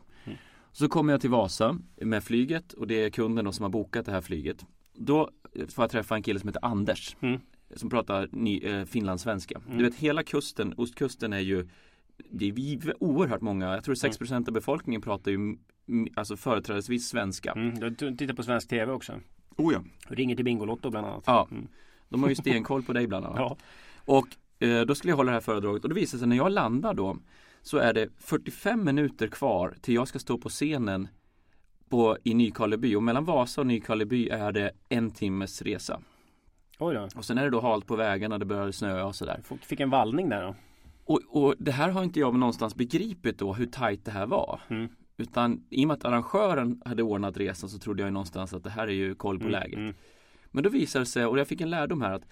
Så 0.73 0.89
kommer 0.89 1.13
jag 1.13 1.21
till 1.21 1.31
Vasa 1.31 1.79
med 1.97 2.25
flyget 2.25 2.73
och 2.73 2.87
det 2.87 3.05
är 3.05 3.11
kunden 3.11 3.53
som 3.53 3.63
har 3.63 3.71
bokat 3.71 4.07
det 4.07 4.13
här 4.13 4.21
flyget. 4.21 4.67
Då 4.95 5.31
får 5.69 5.83
jag 5.83 5.91
träffa 5.91 6.15
en 6.15 6.23
kille 6.23 6.41
som 6.41 6.49
heter 6.49 6.65
Anders 6.65 7.17
mm. 7.21 7.41
som 7.77 7.91
pratar 7.91 8.29
ny, 8.33 8.59
eh, 8.59 8.85
finlandssvenska. 8.85 9.61
Mm. 9.67 9.79
Du 9.79 9.85
vet 9.85 9.95
hela 9.95 10.23
kusten, 10.23 10.75
ostkusten 10.77 11.33
är 11.33 11.39
ju 11.39 11.69
det 12.31 12.49
är 12.49 13.03
oerhört 13.03 13.41
många, 13.41 13.75
jag 13.75 13.85
tror 13.85 13.95
6% 13.95 14.31
mm. 14.31 14.45
av 14.47 14.53
befolkningen 14.53 15.01
pratar 15.01 15.31
ju 15.31 15.57
alltså 16.15 16.37
företrädesvis 16.37 17.09
svenska. 17.09 17.53
Mm. 17.53 17.81
Du 17.81 18.17
tittar 18.17 18.35
på 18.35 18.43
svensk 18.43 18.69
TV 18.69 18.93
också? 18.93 19.13
Oh 19.57 19.73
ja. 19.73 19.85
Ringer 20.09 20.37
till 20.37 20.45
Bingolotto 20.45 20.91
bland 20.91 21.07
annat. 21.07 21.25
Ja. 21.27 21.49
Mm. 21.51 21.69
De 22.09 22.23
har 22.23 22.31
ju 22.31 22.35
stenkoll 22.35 22.83
på 22.83 22.93
dig 22.93 23.07
bland 23.07 23.27
annat. 23.27 23.39
Ja. 23.41 23.57
Och 24.05 24.27
eh, 24.67 24.87
då 24.87 24.95
skulle 24.95 25.11
jag 25.11 25.17
hålla 25.17 25.31
det 25.31 25.37
här 25.37 25.41
föredraget 25.41 25.83
och 25.83 25.89
det 25.89 25.95
visar 25.95 26.19
sig 26.19 26.29
när 26.29 26.37
jag 26.37 26.53
landar 26.53 26.95
då 26.95 27.17
så 27.63 27.79
är 27.79 27.93
det 27.93 28.09
45 28.19 28.85
minuter 28.85 29.27
kvar 29.27 29.75
till 29.81 29.95
jag 29.95 30.09
ska 30.09 30.19
stå 30.19 30.39
på 30.39 30.49
scenen 30.49 31.09
på, 31.89 32.19
i 32.25 32.35
Nykarleby 32.35 32.95
och 32.95 33.03
mellan 33.03 33.25
Vasa 33.25 33.61
och 33.61 33.67
Nykarleby 33.67 34.29
är 34.29 34.53
det 34.53 34.71
en 34.89 35.11
timmes 35.11 35.63
resa. 35.63 36.01
Oj 36.79 36.95
då. 36.95 37.09
Och 37.17 37.25
sen 37.25 37.39
är 37.39 37.45
det 37.45 37.51
då 37.51 37.61
halt 37.61 37.87
på 37.87 37.97
vägarna, 37.97 38.39
det 38.39 38.45
börjar 38.45 38.71
snöa 38.71 39.05
och 39.05 39.15
sådär. 39.15 39.41
Fick 39.63 39.81
en 39.81 39.91
vallning 39.91 40.29
där 40.29 40.43
då? 40.43 40.55
Och, 41.05 41.21
och, 41.31 41.55
det 41.59 41.73
här 41.73 41.89
har 41.89 42.05
inte 42.05 42.21
jag 42.21 42.35
någonstans 42.35 42.75
begripit 42.75 43.39
då 43.39 43.53
hur 43.53 43.67
tajt 43.67 44.05
det 44.05 44.11
här 44.11 44.27
var. 44.27 44.61
Mm. 44.69 44.89
Utan 45.17 45.65
i 45.71 45.85
och 45.85 45.89
med 45.89 45.95
att 45.95 46.05
arrangören 46.05 46.83
hade 46.85 47.03
ordnat 47.03 47.37
resan 47.37 47.71
så 47.71 47.79
trodde 47.79 48.03
jag 48.03 48.13
någonstans 48.13 48.55
att 48.55 48.65
det 48.65 48.71
här 48.71 48.87
är 48.87 48.93
ju 48.93 49.15
koll 49.15 49.39
på 49.39 49.47
mm, 49.47 49.61
läget. 49.61 49.79
Mm. 49.79 49.95
Men 50.51 50.65
då 50.65 50.71
visar 50.71 51.01
det 51.01 51.07
sig, 51.07 51.27
och 51.27 51.39
jag 51.39 51.49
fick 51.49 51.61
en 51.61 51.71
lärdom 51.71 52.03
här 52.03 52.13
att 52.13 52.25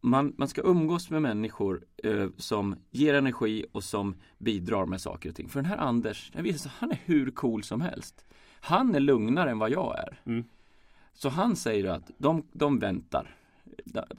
man, 0.00 0.34
man 0.36 0.48
ska 0.48 0.62
umgås 0.62 1.10
med 1.10 1.22
människor 1.22 1.84
eh, 2.04 2.26
som 2.36 2.76
ger 2.90 3.14
energi 3.14 3.64
och 3.72 3.84
som 3.84 4.14
bidrar 4.38 4.86
med 4.86 5.00
saker 5.00 5.28
och 5.28 5.34
ting. 5.34 5.48
För 5.48 5.60
den 5.60 5.70
här 5.70 5.76
Anders, 5.76 6.30
det 6.34 6.42
visar 6.42 6.58
sig, 6.58 6.72
han 6.78 6.90
är 6.90 6.98
hur 7.04 7.30
cool 7.30 7.62
som 7.62 7.80
helst. 7.80 8.24
Han 8.60 8.94
är 8.94 9.00
lugnare 9.00 9.50
än 9.50 9.58
vad 9.58 9.70
jag 9.70 9.98
är. 9.98 10.20
Mm. 10.26 10.44
Så 11.12 11.28
han 11.28 11.56
säger 11.56 11.90
att 11.90 12.10
de, 12.18 12.42
de 12.52 12.78
väntar. 12.78 13.34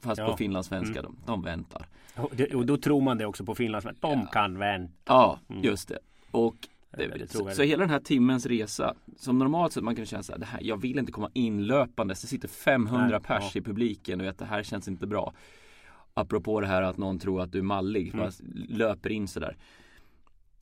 Fast 0.00 0.18
ja. 0.18 0.30
på 0.30 0.36
finlandssvenska, 0.36 0.98
mm. 0.98 1.16
de, 1.26 1.32
de 1.32 1.42
väntar. 1.42 1.86
Och, 2.16 2.30
det, 2.36 2.54
och, 2.54 2.66
då 2.66 2.76
tror 2.76 3.00
man 3.00 3.18
det 3.18 3.26
också 3.26 3.44
på 3.44 3.54
finlandssvenska. 3.54 4.08
De 4.08 4.20
ja. 4.20 4.26
kan 4.26 4.58
vänta. 4.58 4.92
Ja, 5.04 5.38
mm. 5.48 5.62
just 5.62 5.88
det. 5.88 5.98
Och 6.30 6.68
så, 7.28 7.50
så, 7.50 7.62
hela 7.62 7.80
den 7.80 7.90
här 7.90 8.00
timmens 8.00 8.46
resa 8.46 8.94
Som 9.16 9.38
normalt 9.38 9.72
sett 9.72 9.84
man 9.84 9.96
kan 9.96 10.06
känna 10.06 10.22
så 10.22 10.32
här, 10.32 10.38
det 10.38 10.46
här 10.46 10.60
Jag 10.62 10.76
vill 10.76 10.98
inte 10.98 11.12
komma 11.12 11.30
inlöpandes 11.32 12.20
Det 12.20 12.26
sitter 12.26 12.48
500 12.48 13.08
Nej, 13.08 13.20
pers 13.20 13.50
ja. 13.54 13.60
i 13.60 13.64
publiken 13.64 14.20
och 14.20 14.26
vet, 14.26 14.38
det 14.38 14.44
här 14.44 14.62
känns 14.62 14.88
inte 14.88 15.06
bra 15.06 15.32
Apropå 16.14 16.60
det 16.60 16.66
här 16.66 16.82
att 16.82 16.96
någon 16.96 17.18
tror 17.18 17.42
att 17.42 17.52
du 17.52 17.58
är 17.58 17.62
mallig 17.62 18.14
mm. 18.14 18.30
Löper 18.68 19.12
in 19.12 19.28
sådär 19.28 19.56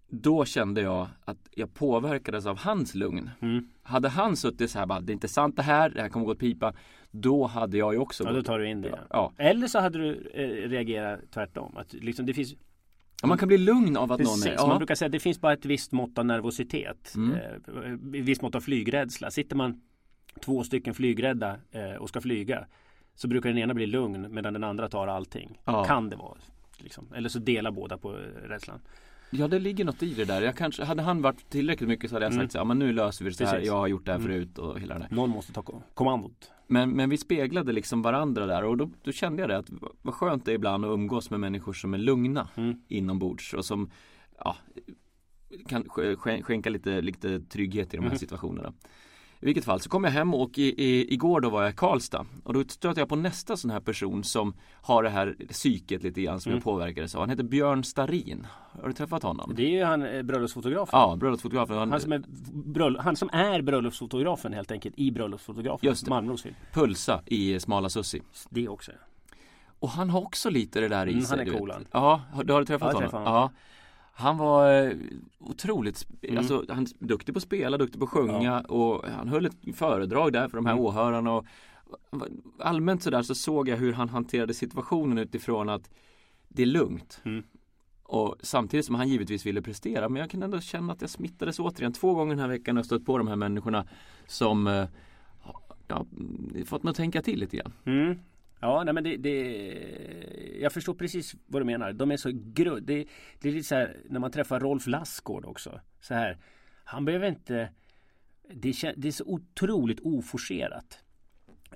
Då 0.08 0.44
kände 0.44 0.80
jag 0.80 1.08
att 1.24 1.48
jag 1.54 1.74
påverkades 1.74 2.46
av 2.46 2.58
hans 2.58 2.94
lugn 2.94 3.30
mm. 3.40 3.68
Hade 3.82 4.08
han 4.08 4.36
suttit 4.36 4.70
så 4.70 4.78
här 4.78 4.86
bara, 4.86 5.00
det 5.00 5.12
är 5.12 5.14
inte 5.14 5.28
sant 5.28 5.56
det 5.56 5.62
här, 5.62 5.90
det 5.90 6.02
här 6.02 6.08
kommer 6.08 6.26
gå 6.26 6.32
åt 6.32 6.38
pipa 6.38 6.74
Då 7.10 7.46
hade 7.46 7.78
jag 7.78 7.92
ju 7.92 7.98
också 7.98 8.24
Ja 8.24 8.32
då 8.32 8.42
tar 8.42 8.58
du 8.58 8.68
in 8.68 8.80
det 8.80 9.00
ja. 9.10 9.32
Eller 9.36 9.66
så 9.66 9.78
hade 9.78 9.98
du 9.98 10.30
eh, 10.34 10.68
reagerat 10.68 11.20
tvärtom 11.30 11.76
att 11.76 11.92
liksom 11.92 12.26
det 12.26 12.34
finns 12.34 12.54
Ja, 13.22 13.28
man 13.28 13.38
kan 13.38 13.48
bli 13.48 13.58
lugn 13.58 13.96
av 13.96 14.12
att 14.12 14.18
Precis, 14.18 14.44
någon 14.44 14.52
är... 14.52 14.56
Ja. 14.56 14.66
Man 14.66 14.78
brukar 14.78 14.94
säga 14.94 15.06
att 15.06 15.12
det 15.12 15.20
finns 15.20 15.40
bara 15.40 15.52
ett 15.52 15.64
visst 15.64 15.92
mått 15.92 16.18
av 16.18 16.26
nervositet. 16.26 17.14
Mm. 17.16 17.32
Eh, 17.32 18.22
visst 18.22 18.42
mått 18.42 18.54
av 18.54 18.60
flygrädsla. 18.60 19.30
Sitter 19.30 19.56
man 19.56 19.80
två 20.40 20.64
stycken 20.64 20.94
flygrädda 20.94 21.56
eh, 21.70 21.94
och 21.94 22.08
ska 22.08 22.20
flyga 22.20 22.66
så 23.18 23.28
brukar 23.28 23.48
den 23.48 23.58
ena 23.58 23.74
bli 23.74 23.86
lugn 23.86 24.26
medan 24.30 24.52
den 24.52 24.64
andra 24.64 24.88
tar 24.88 25.06
allting. 25.06 25.60
Ja. 25.64 25.84
Kan 25.84 26.10
det 26.10 26.16
vara. 26.16 26.38
Liksom. 26.78 27.12
Eller 27.14 27.28
så 27.28 27.38
delar 27.38 27.70
båda 27.70 27.98
på 27.98 28.10
eh, 28.10 28.48
rädslan. 28.48 28.80
Ja 29.30 29.48
det 29.48 29.58
ligger 29.58 29.84
något 29.84 30.02
i 30.02 30.14
det 30.14 30.24
där. 30.24 30.42
Jag 30.42 30.56
kanske, 30.56 30.84
hade 30.84 31.02
han 31.02 31.22
varit 31.22 31.50
tillräckligt 31.50 31.88
mycket 31.88 32.10
så 32.10 32.16
hade 32.16 32.26
jag 32.26 32.32
sagt 32.32 32.40
mm. 32.40 32.50
så 32.50 32.58
ja 32.58 32.64
men 32.64 32.78
nu 32.78 32.92
löser 32.92 33.24
vi 33.24 33.30
det 33.30 33.36
så 33.36 33.44
här. 33.44 33.60
Jag 33.60 33.76
har 33.76 33.86
gjort 33.86 34.06
det 34.06 34.12
här 34.12 34.18
mm. 34.18 34.28
förut 34.28 34.58
och 34.58 34.80
hela 34.80 34.94
det 34.94 35.00
där. 35.00 35.16
Någon 35.16 35.30
måste 35.30 35.52
ta 35.52 35.62
kommandot. 35.94 36.50
Men, 36.66 36.90
men 36.90 37.10
vi 37.10 37.18
speglade 37.18 37.72
liksom 37.72 38.02
varandra 38.02 38.46
där 38.46 38.64
och 38.64 38.76
då, 38.76 38.90
då 39.02 39.12
kände 39.12 39.42
jag 39.42 39.50
det 39.50 39.58
att 39.58 39.70
vad 40.02 40.14
skönt 40.14 40.44
det 40.44 40.52
är 40.52 40.54
ibland 40.54 40.84
att 40.84 40.88
umgås 40.88 41.30
med 41.30 41.40
människor 41.40 41.72
som 41.72 41.94
är 41.94 41.98
lugna 41.98 42.48
mm. 42.56 42.82
inombords 42.88 43.54
och 43.54 43.64
som 43.64 43.90
ja, 44.38 44.56
kan 45.66 45.84
skänka 46.42 46.70
lite, 46.70 47.00
lite 47.00 47.40
trygghet 47.40 47.94
i 47.94 47.96
de 47.96 48.02
här 48.02 48.10
mm. 48.10 48.18
situationerna. 48.18 48.72
I 49.40 49.46
vilket 49.46 49.64
fall 49.64 49.80
så 49.80 49.90
kom 49.90 50.04
jag 50.04 50.10
hem 50.10 50.34
och 50.34 50.58
i, 50.58 50.84
i, 50.84 51.14
igår 51.14 51.40
då 51.40 51.50
var 51.50 51.62
jag 51.62 51.72
i 51.72 51.76
Karlstad 51.76 52.26
och 52.44 52.54
då 52.54 52.64
stötte 52.68 53.00
jag 53.00 53.08
på 53.08 53.16
nästa 53.16 53.56
sån 53.56 53.70
här 53.70 53.80
person 53.80 54.24
som 54.24 54.54
har 54.72 55.02
det 55.02 55.08
här 55.08 55.36
psyket 55.48 56.02
lite 56.02 56.22
grann 56.22 56.40
som 56.40 56.50
mm. 56.50 56.56
jag 56.56 56.64
påverkades 56.64 57.14
av. 57.14 57.20
Han 57.20 57.30
heter 57.30 57.42
Björn 57.42 57.84
Starin. 57.84 58.46
Har 58.80 58.88
du 58.88 58.94
träffat 58.94 59.22
honom? 59.22 59.52
Det 59.56 59.62
är 59.62 59.70
ju 59.70 59.84
han 59.84 60.02
eh, 60.06 60.22
bröllopsfotografen. 60.22 61.00
Ja, 61.00 61.16
bröllopsfotografen. 61.16 61.76
Han, 61.76 61.90
han, 61.90 62.00
som 62.00 62.12
är 62.12 62.22
bröll, 62.52 62.98
han 62.98 63.16
som 63.16 63.30
är 63.32 63.62
bröllopsfotografen 63.62 64.52
helt 64.52 64.70
enkelt 64.70 64.98
i 64.98 65.10
bröllopsfotografen. 65.10 65.88
Just 65.88 66.04
det. 66.04 66.10
Malmros 66.10 66.42
film. 66.42 66.54
Pulsa 66.72 67.22
i 67.26 67.60
Smala 67.60 67.88
Sussi. 67.88 68.22
Det 68.48 68.68
också. 68.68 68.92
Och 69.78 69.88
han 69.88 70.10
har 70.10 70.20
också 70.20 70.50
lite 70.50 70.80
det 70.80 70.88
där 70.88 71.06
i 71.06 71.12
mm, 71.12 71.24
sig. 71.24 71.38
Han 71.38 71.48
är 71.48 71.58
cool 71.58 71.72
Ja, 71.92 72.22
du 72.44 72.52
har 72.52 72.60
du 72.60 72.66
träffat 72.66 72.94
honom? 72.94 73.10
honom? 73.10 73.34
Ja. 73.34 73.50
Han 74.18 74.38
var 74.38 74.82
eh, 74.82 74.92
otroligt, 75.38 76.06
mm. 76.22 76.38
alltså 76.38 76.64
han 76.68 76.82
är 76.82 77.06
duktig 77.06 77.34
på 77.34 77.38
att 77.38 77.42
spela, 77.42 77.78
duktig 77.78 77.98
på 77.98 78.04
att 78.04 78.10
sjunga 78.10 78.64
ja. 78.68 78.74
och 78.74 79.04
han 79.08 79.28
höll 79.28 79.46
ett 79.46 79.56
föredrag 79.74 80.32
där 80.32 80.48
för 80.48 80.56
de 80.56 80.66
här 80.66 80.72
mm. 80.72 80.84
åhörarna 80.84 81.32
och 81.32 81.46
allmänt 82.58 83.02
sådär 83.02 83.22
så 83.22 83.34
såg 83.34 83.68
jag 83.68 83.76
hur 83.76 83.92
han 83.92 84.08
hanterade 84.08 84.54
situationen 84.54 85.18
utifrån 85.18 85.68
att 85.68 85.90
det 86.48 86.62
är 86.62 86.66
lugnt. 86.66 87.20
Mm. 87.24 87.44
Och 88.02 88.36
samtidigt 88.40 88.86
som 88.86 88.94
han 88.94 89.08
givetvis 89.08 89.46
ville 89.46 89.62
prestera 89.62 90.08
men 90.08 90.20
jag 90.20 90.30
kan 90.30 90.42
ändå 90.42 90.60
känna 90.60 90.92
att 90.92 91.00
jag 91.00 91.10
smittades 91.10 91.58
återigen 91.58 91.92
två 91.92 92.14
gånger 92.14 92.30
den 92.30 92.40
här 92.40 92.48
veckan 92.48 92.78
och 92.78 92.84
stött 92.84 93.04
på 93.04 93.18
de 93.18 93.28
här 93.28 93.36
människorna 93.36 93.86
som 94.26 94.66
eh, 94.66 94.86
ja, 95.88 96.06
fått 96.66 96.82
mig 96.82 96.90
att 96.90 96.96
tänka 96.96 97.22
till 97.22 97.40
lite 97.40 97.56
grann. 97.56 97.72
Mm. 97.84 98.18
Ja, 98.60 98.84
nej 98.84 98.94
men 98.94 99.04
det, 99.04 99.16
det, 99.16 100.58
Jag 100.60 100.72
förstår 100.72 100.94
precis 100.94 101.34
vad 101.46 101.62
du 101.62 101.66
menar. 101.66 101.92
De 101.92 102.10
är 102.10 102.16
så 102.16 102.30
grund. 102.32 102.86
Det, 102.86 103.04
det 103.40 103.48
är 103.48 103.52
lite 103.52 103.68
så 103.68 103.74
här 103.74 103.96
när 104.10 104.20
man 104.20 104.30
träffar 104.30 104.60
Rolf 104.60 104.86
Lassgård 104.86 105.44
också. 105.44 105.80
Så 106.00 106.14
här. 106.14 106.38
Han 106.84 107.04
behöver 107.04 107.28
inte 107.28 107.68
det, 108.54 108.94
det 108.96 109.08
är 109.08 109.12
så 109.12 109.24
otroligt 109.24 110.00
oforcerat. 110.00 110.98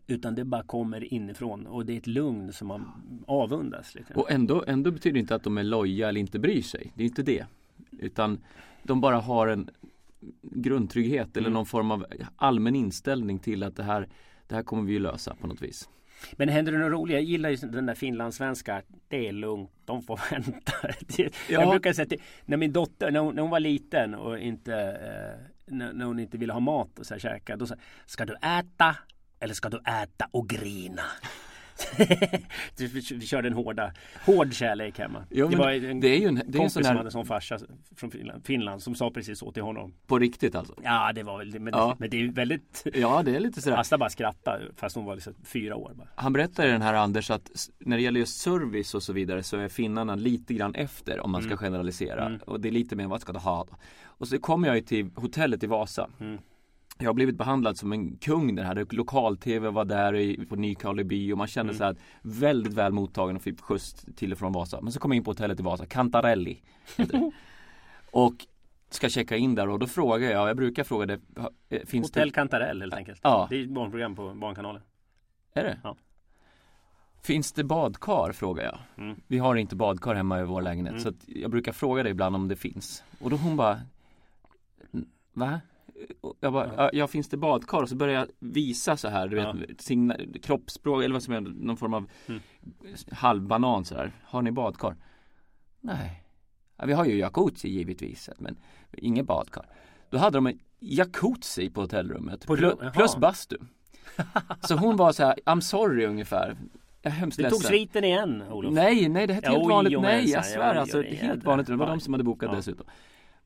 Utan 0.06 0.34
det 0.34 0.44
bara 0.44 0.62
kommer 0.62 1.14
inifrån 1.14 1.66
och 1.66 1.86
det 1.86 1.92
är 1.92 1.96
ett 1.96 2.06
lugn 2.06 2.52
som 2.52 2.68
man 2.68 2.92
avundas. 3.26 3.94
Lite. 3.94 4.14
Och 4.14 4.30
ändå, 4.30 4.64
ändå 4.66 4.90
betyder 4.90 5.14
det 5.14 5.20
inte 5.20 5.34
att 5.34 5.42
de 5.42 5.58
är 5.58 5.62
loja 5.62 6.08
eller 6.08 6.20
inte 6.20 6.38
bryr 6.38 6.62
sig. 6.62 6.92
Det 6.94 7.02
är 7.02 7.06
inte 7.06 7.22
det. 7.22 7.46
Utan 7.90 8.40
de 8.82 9.00
bara 9.00 9.16
har 9.16 9.48
en 9.48 9.70
grundtrygghet 10.42 11.36
eller 11.36 11.48
mm. 11.48 11.54
någon 11.54 11.66
form 11.66 11.90
av 11.90 12.06
allmän 12.36 12.76
inställning 12.76 13.38
till 13.38 13.62
att 13.62 13.76
det 13.76 13.82
här, 13.82 14.08
det 14.46 14.54
här 14.54 14.62
kommer 14.62 14.82
vi 14.82 14.98
lösa 14.98 15.34
på 15.34 15.46
något 15.46 15.62
vis. 15.62 15.88
Men 16.32 16.48
händer 16.48 16.72
det 16.72 16.78
något 16.78 16.92
roligt? 16.92 17.14
Jag 17.14 17.22
gillar 17.22 17.50
ju 17.50 17.56
den 17.56 17.86
där 17.86 17.94
finlandssvenska. 17.94 18.82
Det 19.08 19.28
är 19.28 19.32
lugnt, 19.32 19.70
de 19.84 20.02
får 20.02 20.20
vänta. 20.30 20.72
ja. 21.16 21.28
Jag 21.48 21.70
brukar 21.70 21.92
säga 21.92 22.06
till, 22.06 22.20
när 22.44 22.56
min 22.56 22.72
dotter, 22.72 23.10
när 23.10 23.20
hon, 23.20 23.34
när 23.34 23.42
hon 23.42 23.50
var 23.50 23.60
liten 23.60 24.14
och 24.14 24.38
inte 24.38 24.74
eh, 24.74 25.52
när, 25.66 25.92
när, 25.92 26.04
hon 26.04 26.20
inte 26.20 26.38
ville 26.38 26.52
ha 26.52 26.60
mat 26.60 26.98
och 26.98 27.06
så 27.06 27.14
här 27.14 27.18
käka. 27.18 27.56
Då 27.56 27.66
sa 27.66 27.74
Ska 28.06 28.24
du 28.24 28.34
äta? 28.34 28.96
Eller 29.40 29.54
ska 29.54 29.68
du 29.68 29.78
äta 29.78 30.28
och 30.30 30.48
grina? 30.48 31.02
Vi 32.78 33.26
körde 33.26 33.48
en 33.48 33.54
hårda, 33.54 33.92
hård 34.26 34.54
kärlek 34.54 34.98
hemma. 34.98 35.24
Jo, 35.30 35.48
det 35.48 35.56
var 35.56 35.70
en 35.70 36.00
det 36.00 36.08
är 36.08 36.18
ju 36.18 36.26
en, 36.26 36.42
det 36.46 36.58
är 36.58 36.62
en 36.62 36.70
sån 36.70 36.84
här... 36.84 36.90
som 36.90 36.96
hade 36.96 37.10
som 37.10 37.26
farsa 37.26 37.58
från 37.96 38.10
Finland, 38.10 38.46
Finland 38.46 38.82
som 38.82 38.94
sa 38.94 39.10
precis 39.10 39.38
så 39.38 39.52
till 39.52 39.62
honom. 39.62 39.94
På 40.06 40.18
riktigt 40.18 40.54
alltså? 40.54 40.74
Ja 40.82 41.12
det 41.14 41.22
var 41.22 41.38
väl 41.38 41.60
men, 41.60 41.74
ja. 41.74 41.96
men 41.98 42.10
det 42.10 42.16
är 42.16 42.32
väldigt 42.32 42.86
Ja 42.94 43.22
det 43.22 43.36
är 43.36 43.40
lite 43.40 43.62
sådär 43.62 43.76
Asta 43.76 43.98
bara 43.98 44.10
skrattade 44.10 44.64
fast 44.76 44.96
hon 44.96 45.04
var 45.04 45.14
liksom 45.14 45.34
fyra 45.44 45.76
år 45.76 45.92
bara. 45.94 46.08
Han 46.14 46.32
berättade 46.32 46.68
den 46.68 46.82
här 46.82 46.94
Anders 46.94 47.30
att 47.30 47.50
när 47.78 47.96
det 47.96 48.02
gäller 48.02 48.20
just 48.20 48.40
service 48.40 48.94
och 48.94 49.02
så 49.02 49.12
vidare 49.12 49.42
så 49.42 49.56
är 49.56 49.68
finnarna 49.68 50.14
lite 50.14 50.54
grann 50.54 50.74
efter 50.74 51.20
om 51.20 51.30
man 51.30 51.42
ska 51.42 51.50
mm. 51.50 51.58
generalisera. 51.58 52.26
Mm. 52.26 52.40
Och 52.46 52.60
det 52.60 52.68
är 52.68 52.72
lite 52.72 52.96
mer 52.96 53.06
vad 53.06 53.20
ska 53.20 53.32
du 53.32 53.38
ha? 53.38 53.66
Och 54.04 54.28
så 54.28 54.38
kommer 54.38 54.68
jag 54.68 54.76
ju 54.76 54.82
till 54.82 55.10
hotellet 55.14 55.62
i 55.62 55.66
Vasa. 55.66 56.10
Mm 56.20 56.38
jag 56.98 57.08
har 57.08 57.14
blivit 57.14 57.36
behandlad 57.36 57.78
som 57.78 57.92
en 57.92 58.16
kung 58.16 58.54
den 58.54 58.66
här. 58.66 58.86
Lokal-tv 58.90 59.70
var 59.70 59.84
där 59.84 60.14
i, 60.14 60.46
på 60.46 60.56
Nykarleby 60.56 61.32
och 61.32 61.38
man 61.38 61.46
kände 61.46 61.72
mm. 61.72 61.78
sig 61.78 62.04
väldigt 62.22 62.72
väl 62.72 62.92
mottagen 62.92 63.36
och 63.36 63.42
fick 63.42 63.60
skjuts 63.60 64.06
till 64.16 64.32
och 64.32 64.38
från 64.38 64.52
Vasa. 64.52 64.80
Men 64.80 64.92
så 64.92 65.00
kom 65.00 65.12
jag 65.12 65.16
in 65.16 65.24
på 65.24 65.30
hotellet 65.30 65.60
i 65.60 65.62
Vasa, 65.62 65.86
Cantarelli. 65.86 66.62
och 68.10 68.34
ska 68.90 69.08
checka 69.08 69.36
in 69.36 69.54
där 69.54 69.68
och 69.68 69.78
då 69.78 69.86
frågar 69.86 70.30
jag, 70.30 70.48
jag 70.48 70.56
brukar 70.56 70.84
fråga 70.84 71.06
det. 71.06 71.20
Eh, 71.68 71.80
finns 71.86 72.06
Hotell 72.06 72.28
det... 72.28 72.34
Cantarell 72.34 72.80
helt 72.80 72.94
enkelt. 72.94 73.20
Ja. 73.22 73.46
Det 73.50 73.56
är 73.56 73.62
ett 73.62 73.70
barnprogram 73.70 74.16
på 74.16 74.34
Barnkanalen. 74.34 74.82
Är 75.54 75.64
det? 75.64 75.78
Ja. 75.82 75.96
Finns 77.22 77.52
det 77.52 77.64
badkar? 77.64 78.32
frågar 78.32 78.64
jag. 78.64 78.78
Mm. 79.04 79.20
Vi 79.26 79.38
har 79.38 79.56
inte 79.56 79.76
badkar 79.76 80.14
hemma 80.14 80.40
i 80.40 80.44
vår 80.44 80.62
lägenhet 80.62 80.92
mm. 80.92 81.02
så 81.02 81.12
jag 81.26 81.50
brukar 81.50 81.72
fråga 81.72 82.02
det 82.02 82.10
ibland 82.10 82.36
om 82.36 82.48
det 82.48 82.56
finns. 82.56 83.04
Och 83.20 83.30
då 83.30 83.36
hon 83.36 83.56
bara 83.56 83.80
Va? 85.32 85.60
Jag 86.40 86.52
bara, 86.52 86.74
ja. 86.76 86.90
ja 86.92 87.06
finns 87.06 87.28
det 87.28 87.36
badkar? 87.36 87.82
Och 87.82 87.88
så 87.88 87.96
börjar 87.96 88.14
jag 88.14 88.28
visa 88.38 88.96
så 88.96 89.08
här, 89.08 89.28
du 89.28 89.36
vet, 89.36 89.46
ja. 89.46 89.74
signa, 89.78 90.16
kroppsspråk 90.42 91.04
eller 91.04 91.12
vad 91.12 91.22
som 91.22 91.34
är 91.34 91.40
någon 91.40 91.76
form 91.76 91.94
av 91.94 92.10
mm. 92.26 92.40
halvbanan 93.12 93.84
så 93.84 93.94
här. 93.94 94.12
Har 94.24 94.42
ni 94.42 94.52
badkar? 94.52 94.96
Nej. 95.80 96.24
Ja, 96.76 96.86
vi 96.86 96.92
har 96.92 97.04
ju 97.04 97.18
jacuzzi 97.18 97.68
givetvis, 97.68 98.30
men 98.38 98.56
inget 98.92 99.26
badkar. 99.26 99.66
Då 100.10 100.18
hade 100.18 100.36
de 100.36 100.46
en 100.46 100.58
jacuzzi 100.80 101.70
på 101.70 101.80
hotellrummet 101.80 102.46
på 102.46 102.56
plus, 102.56 102.74
plus 102.94 103.16
bastu. 103.16 103.56
så 104.60 104.74
hon 104.74 104.96
var 104.96 105.12
så 105.12 105.24
här, 105.24 105.34
I'm 105.46 105.60
sorry 105.60 106.06
ungefär. 106.06 106.56
Jag 107.02 107.12
är 107.12 107.16
hemskt 107.16 107.38
Du 107.38 107.50
tog 107.50 107.64
sviten 107.64 108.04
igen 108.04 108.42
Olof. 108.50 108.74
Nej, 108.74 109.08
nej 109.08 109.26
det 109.26 109.32
är 109.32 109.50
helt 109.50 109.68
vanligt. 109.68 110.00
Nej, 110.00 110.30
jag 110.30 110.46
svär 110.46 110.74
alltså. 110.74 111.02
Helt 111.02 111.44
vanligt. 111.44 111.66
Det 111.66 111.76
var 111.76 111.86
de 111.86 112.00
som 112.00 112.14
hade 112.14 112.24
bokat 112.24 112.56
dessutom. 112.56 112.86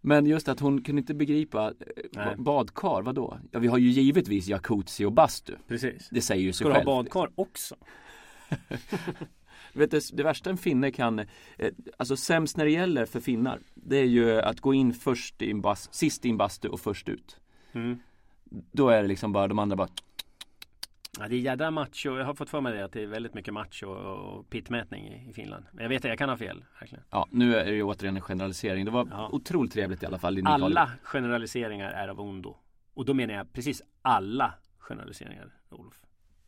Men 0.06 0.26
just 0.26 0.48
att 0.48 0.60
hon 0.60 0.82
kunde 0.82 1.00
inte 1.00 1.14
begripa 1.14 1.72
Nej. 2.12 2.36
Badkar, 2.36 3.02
vadå? 3.02 3.38
Ja 3.50 3.58
vi 3.58 3.66
har 3.66 3.78
ju 3.78 3.90
givetvis 3.90 4.48
jacuzzi 4.48 5.04
och 5.04 5.12
bastu 5.12 5.54
Precis 5.68 6.08
Det 6.10 6.20
säger 6.20 6.42
ju 6.42 6.52
sig 6.52 6.64
själv 6.64 6.74
Ska 6.74 6.84
du 6.84 6.90
ha 6.90 7.02
badkar 7.02 7.30
också? 7.34 7.76
vet 9.72 9.90
du, 9.90 10.00
det 10.12 10.22
värsta 10.22 10.50
en 10.50 10.56
finne 10.56 10.90
kan 10.90 11.18
eh, 11.18 11.26
Alltså 11.96 12.16
sämst 12.16 12.56
när 12.56 12.64
det 12.64 12.70
gäller 12.70 13.06
för 13.06 13.20
finnar 13.20 13.60
Det 13.74 13.96
är 13.96 14.04
ju 14.04 14.40
att 14.40 14.60
gå 14.60 14.74
in 14.74 14.94
först 14.94 15.42
i 15.42 15.50
en 15.50 15.60
bast, 15.60 15.94
sist 15.94 16.24
i 16.24 16.30
en 16.30 16.36
bastu 16.36 16.68
och 16.68 16.80
först 16.80 17.08
ut 17.08 17.40
mm. 17.72 17.98
Då 18.50 18.88
är 18.88 19.02
det 19.02 19.08
liksom 19.08 19.32
bara 19.32 19.48
de 19.48 19.58
andra 19.58 19.76
bara 19.76 19.88
Ja, 21.18 21.28
det 21.28 21.36
är 21.36 21.40
jädra 21.40 21.70
macho. 21.70 22.18
Jag 22.18 22.24
har 22.24 22.34
fått 22.34 22.50
för 22.50 22.60
mig 22.60 22.72
det 22.72 22.84
att 22.84 22.92
det 22.92 23.02
är 23.02 23.06
väldigt 23.06 23.34
mycket 23.34 23.54
macho 23.54 23.86
och 23.86 24.50
pittmätning 24.50 25.08
i, 25.08 25.30
i 25.30 25.32
Finland. 25.32 25.64
Men 25.72 25.82
jag 25.82 25.88
vet 25.88 26.04
att 26.04 26.08
jag 26.08 26.18
kan 26.18 26.28
ha 26.28 26.36
fel. 26.36 26.64
Verkligen. 26.80 27.04
Ja, 27.10 27.28
nu 27.30 27.56
är 27.56 27.64
det 27.64 27.74
ju 27.74 27.82
återigen 27.82 28.16
en 28.16 28.22
generalisering. 28.22 28.84
Det 28.84 28.90
var 28.90 29.08
ja. 29.10 29.28
otroligt 29.32 29.72
trevligt 29.72 30.02
i 30.02 30.06
alla 30.06 30.18
fall. 30.18 30.46
alla 30.46 30.90
generaliseringar 31.02 31.90
är 31.90 32.08
av 32.08 32.20
ondo. 32.20 32.56
Och 32.94 33.04
då 33.04 33.14
menar 33.14 33.34
jag 33.34 33.52
precis 33.52 33.82
alla 34.02 34.54
generaliseringar, 34.78 35.52
Olof. 35.70 36.02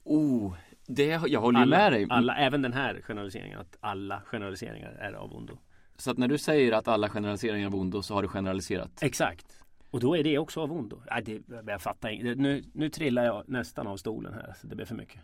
Oh, 0.04 0.54
det, 0.86 1.20
jag 1.26 1.40
håller 1.40 1.60
alla, 1.60 1.76
med 1.76 1.92
dig. 1.92 2.06
Alla, 2.10 2.36
även 2.36 2.62
den 2.62 2.72
här 2.72 3.00
generaliseringen. 3.02 3.58
Att 3.58 3.76
alla 3.80 4.22
generaliseringar 4.26 4.90
är 4.90 5.12
av 5.12 5.32
ondo. 5.32 5.58
Så 5.96 6.10
att 6.10 6.18
när 6.18 6.28
du 6.28 6.38
säger 6.38 6.72
att 6.72 6.88
alla 6.88 7.08
generaliseringar 7.08 7.62
är 7.62 7.66
av 7.66 7.74
ondo 7.74 8.02
så 8.02 8.14
har 8.14 8.22
du 8.22 8.28
generaliserat? 8.28 9.02
Exakt. 9.02 9.57
Och 9.90 10.00
då 10.00 10.16
är 10.16 10.24
det 10.24 10.38
också 10.38 10.60
av 10.60 10.72
ondo. 10.72 11.02
Nej, 11.10 11.22
det, 11.22 11.42
jag 11.66 11.82
fattar 11.82 12.08
inte. 12.08 12.34
Nu, 12.34 12.64
nu 12.72 12.90
trillar 12.90 13.24
jag 13.24 13.48
nästan 13.48 13.86
av 13.86 13.96
stolen 13.96 14.34
här. 14.34 14.54
Så 14.60 14.66
det 14.66 14.76
blir 14.76 14.86
för 14.86 14.94
mycket. 14.94 15.20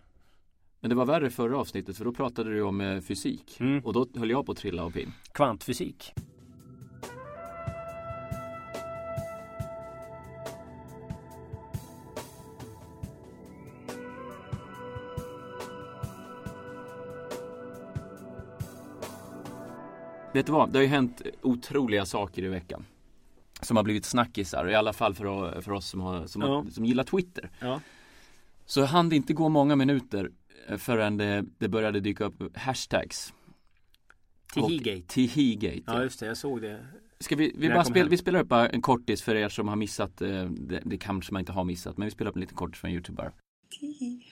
Men 0.80 0.88
det 0.88 0.94
var 0.96 1.06
värre 1.06 1.30
förra 1.30 1.58
avsnittet 1.58 1.96
för 1.96 2.04
då 2.04 2.12
pratade 2.12 2.50
du 2.50 2.62
om 2.62 2.80
eh, 2.80 3.00
fysik. 3.00 3.60
Mm. 3.60 3.84
Och 3.84 3.92
då 3.92 4.06
höll 4.14 4.30
jag 4.30 4.46
på 4.46 4.52
att 4.52 4.58
trilla 4.58 4.84
av 4.84 4.90
pinn. 4.90 5.12
Kvantfysik. 5.32 6.12
Vet 20.32 20.46
du 20.46 20.52
vad? 20.52 20.72
Det 20.72 20.78
har 20.78 20.82
ju 20.82 20.88
hänt 20.88 21.22
otroliga 21.42 22.06
saker 22.06 22.42
i 22.42 22.48
veckan 22.48 22.84
som 23.64 23.76
har 23.76 23.84
blivit 23.84 24.04
snackisar, 24.04 24.68
i 24.68 24.74
alla 24.74 24.92
fall 24.92 25.14
för, 25.14 25.60
för 25.60 25.72
oss 25.72 25.88
som, 25.88 26.00
har, 26.00 26.26
som, 26.26 26.42
ja. 26.42 26.66
som 26.70 26.84
gillar 26.84 27.04
Twitter. 27.04 27.50
Ja. 27.60 27.80
Så 28.66 28.84
hann 28.84 29.08
det 29.08 29.16
inte 29.16 29.32
gå 29.32 29.48
många 29.48 29.76
minuter 29.76 30.30
eh, 30.68 30.76
förrän 30.76 31.16
det, 31.16 31.44
det 31.58 31.68
började 31.68 32.00
dyka 32.00 32.24
upp 32.24 32.56
hashtags. 32.56 33.34
Tihigate. 34.54 35.06
Tihigate. 35.08 35.82
Ja 35.86 36.02
just 36.02 36.20
det, 36.20 36.26
jag 36.26 36.36
såg 36.36 36.62
det. 36.62 36.86
Ska 37.20 37.36
vi, 37.36 37.52
vi, 37.56 37.68
bara 37.68 37.84
spel, 37.84 38.08
vi 38.08 38.16
spelar 38.16 38.40
upp 38.40 38.52
en 38.52 38.82
kortis 38.82 39.22
för 39.22 39.34
er 39.34 39.48
som 39.48 39.68
har 39.68 39.76
missat, 39.76 40.22
eh, 40.22 40.44
det, 40.44 40.82
det 40.84 40.98
kanske 40.98 41.32
man 41.32 41.40
inte 41.40 41.52
har 41.52 41.64
missat, 41.64 41.96
men 41.96 42.04
vi 42.04 42.10
spelar 42.10 42.30
upp 42.30 42.36
en 42.36 42.40
liten 42.40 42.56
kortis 42.56 42.80
från 42.80 42.90
Youtube 42.90 43.16
bara. 43.16 43.32
Tihi, 43.80 44.24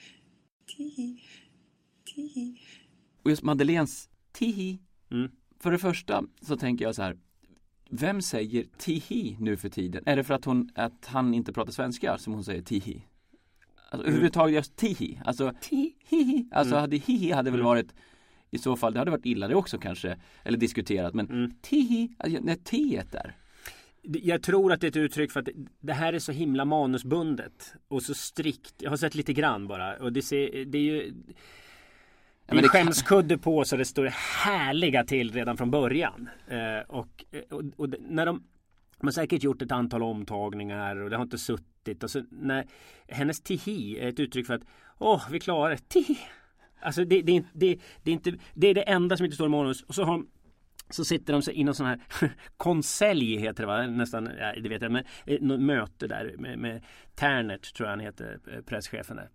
tihi, 0.77 1.21
tihi. 2.15 2.59
Och 3.23 3.29
just 3.29 3.43
Madeleines 3.43 4.09
tihi. 4.31 4.79
Mm. 5.11 5.31
För 5.59 5.71
det 5.71 5.79
första 5.79 6.23
så 6.41 6.57
tänker 6.57 6.85
jag 6.85 6.95
så 6.95 7.01
här, 7.01 7.17
vem 7.99 8.21
säger 8.21 8.65
tihi 8.77 9.37
nu 9.39 9.57
för 9.57 9.69
tiden? 9.69 10.03
Är 10.05 10.15
det 10.15 10.23
för 10.23 10.33
att, 10.33 10.45
hon, 10.45 10.69
att 10.75 11.05
han 11.05 11.33
inte 11.33 11.53
pratar 11.53 11.71
svenska 11.71 12.17
som 12.17 12.33
hon 12.33 12.43
säger 12.43 12.61
tihi? 12.61 13.05
Alltså 13.75 13.95
mm. 13.95 14.07
överhuvudtaget 14.07 14.55
just 14.55 14.75
tihi, 14.75 15.19
alltså 15.25 15.53
tihi, 15.61 16.45
alltså 16.51 16.73
mm. 16.73 16.81
hade 16.81 16.97
hihi 16.97 17.31
hade 17.31 17.51
väl 17.51 17.61
varit 17.61 17.93
i 18.51 18.57
så 18.57 18.75
fall, 18.75 18.93
det 18.93 18.99
hade 18.99 19.11
varit 19.11 19.25
illa 19.25 19.47
det 19.47 19.55
också 19.55 19.77
kanske, 19.77 20.17
eller 20.43 20.57
diskuterat, 20.57 21.13
men 21.13 21.29
mm. 21.29 21.53
tihi, 21.61 22.15
alltså, 22.17 22.39
när 22.43 22.55
t 22.55 23.01
där. 23.11 23.35
jag 24.01 24.43
tror 24.43 24.73
att 24.73 24.81
det 24.81 24.87
är 24.87 24.89
ett 24.89 24.95
uttryck 24.95 25.31
för 25.31 25.39
att 25.39 25.49
det 25.79 25.93
här 25.93 26.13
är 26.13 26.19
så 26.19 26.31
himla 26.31 26.65
manusbundet 26.65 27.73
och 27.87 28.03
så 28.03 28.13
strikt. 28.13 28.73
Jag 28.77 28.89
har 28.89 28.97
sett 28.97 29.15
lite 29.15 29.33
grann 29.33 29.67
bara 29.67 29.95
och 29.95 30.13
det, 30.13 30.21
ser, 30.21 30.65
det 30.65 30.77
är 30.77 30.81
ju 30.81 31.13
det 32.45 32.55
ja, 32.55 32.67
skämskudde 32.67 33.37
på 33.37 33.65
så 33.65 33.77
det 33.77 33.85
står 33.85 34.05
härliga 34.45 35.03
till 35.03 35.31
redan 35.31 35.57
från 35.57 35.71
början. 35.71 36.29
Eh, 36.47 36.79
och, 36.87 37.23
och, 37.49 37.63
och, 37.75 37.89
när 37.99 38.25
de 38.25 38.43
de 39.03 39.07
har 39.07 39.11
säkert 39.11 39.43
gjort 39.43 39.61
ett 39.61 39.71
antal 39.71 40.03
omtagningar 40.03 40.95
och 40.95 41.09
det 41.09 41.15
har 41.15 41.23
inte 41.23 41.37
suttit. 41.37 42.03
Och 42.03 42.11
så, 42.11 42.23
när, 42.31 42.65
hennes 43.07 43.41
tihi 43.41 43.99
är 43.99 44.09
ett 44.09 44.19
uttryck 44.19 44.47
för 44.47 44.53
att 44.53 44.61
Åh, 44.97 45.27
vi 45.31 45.39
klarar 45.39 45.69
det. 45.69 45.89
Tihi. 45.89 46.17
Alltså 46.81 47.05
det, 47.05 47.21
det, 47.21 47.43
det, 47.53 47.79
det, 48.03 48.11
är 48.11 48.13
inte, 48.13 48.33
det 48.53 48.67
är 48.67 48.73
det 48.73 48.81
enda 48.81 49.17
som 49.17 49.25
inte 49.25 49.35
står 49.35 49.47
i 49.47 49.49
manus. 49.49 49.83
Och 49.83 49.95
så 49.95 50.03
har 50.03 50.23
så 50.89 51.05
sitter 51.05 51.33
de 51.33 51.51
i 51.51 51.63
någon 51.63 51.75
sån 51.75 51.85
här 51.85 52.01
konselj 52.57 53.37
heter 53.37 53.63
det 53.63 53.67
va? 53.67 53.87
Nästan, 53.87 54.29
ja, 54.39 54.53
det 54.61 54.69
vet 54.69 54.81
jag, 54.81 54.91
men 54.91 55.03
eh, 55.25 55.41
något 55.41 55.59
möte 55.59 56.07
där 56.07 56.35
med, 56.37 56.59
med 56.59 56.83
Ternert 57.15 57.73
tror 57.73 57.87
jag 57.87 57.91
han 57.91 58.05
heter, 58.05 58.39
eh, 58.53 58.61
presschefen 58.61 59.15
där. 59.15 59.29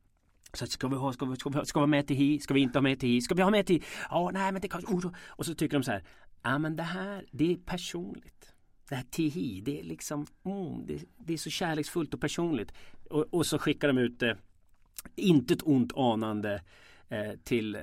Så 0.52 0.66
ska 0.66 0.88
vi 0.88 0.96
ha, 0.96 1.12
ska 1.12 1.26
vi, 1.26 1.36
ska 1.36 1.50
vi, 1.50 1.66
ska 1.66 1.78
vi 1.78 1.82
ha 1.82 1.86
med 1.86 2.06
till 2.06 2.16
hi? 2.16 2.38
Ska 2.38 2.54
vi 2.54 2.60
inte 2.60 2.78
ha 2.78 2.82
med 2.82 3.00
till 3.00 3.08
hi? 3.08 3.20
Ska 3.20 3.34
vi 3.34 3.42
ha 3.42 3.50
med 3.50 3.66
till 3.66 3.84
Ja, 4.10 4.30
nej 4.32 4.52
men 4.52 4.62
det 4.62 4.68
kanske... 4.68 4.92
Oh, 4.92 5.12
och 5.26 5.46
så 5.46 5.54
tycker 5.54 5.76
de 5.78 5.82
så 5.84 5.90
här. 5.90 6.02
Ja 6.42 6.58
men 6.58 6.76
det 6.76 6.82
här, 6.82 7.24
det 7.30 7.52
är 7.52 7.56
personligt. 7.56 8.54
Det 8.88 8.94
här 8.94 9.04
tihi, 9.10 9.60
det 9.60 9.80
är 9.80 9.84
liksom, 9.84 10.26
mm, 10.44 10.86
det, 10.86 11.04
det, 11.16 11.32
är 11.32 11.36
så 11.36 11.50
kärleksfullt 11.50 12.14
och 12.14 12.20
personligt. 12.20 12.72
Och, 13.10 13.34
och 13.34 13.46
så 13.46 13.58
skickar 13.58 13.88
de 13.88 13.98
ut 13.98 14.22
eh, 14.22 14.28
det, 14.28 14.36
inte 15.22 15.54
ett 15.54 15.62
ont 15.62 15.92
anande 15.96 16.62
eh, 17.08 17.32
till 17.44 17.74
eh, 17.74 17.82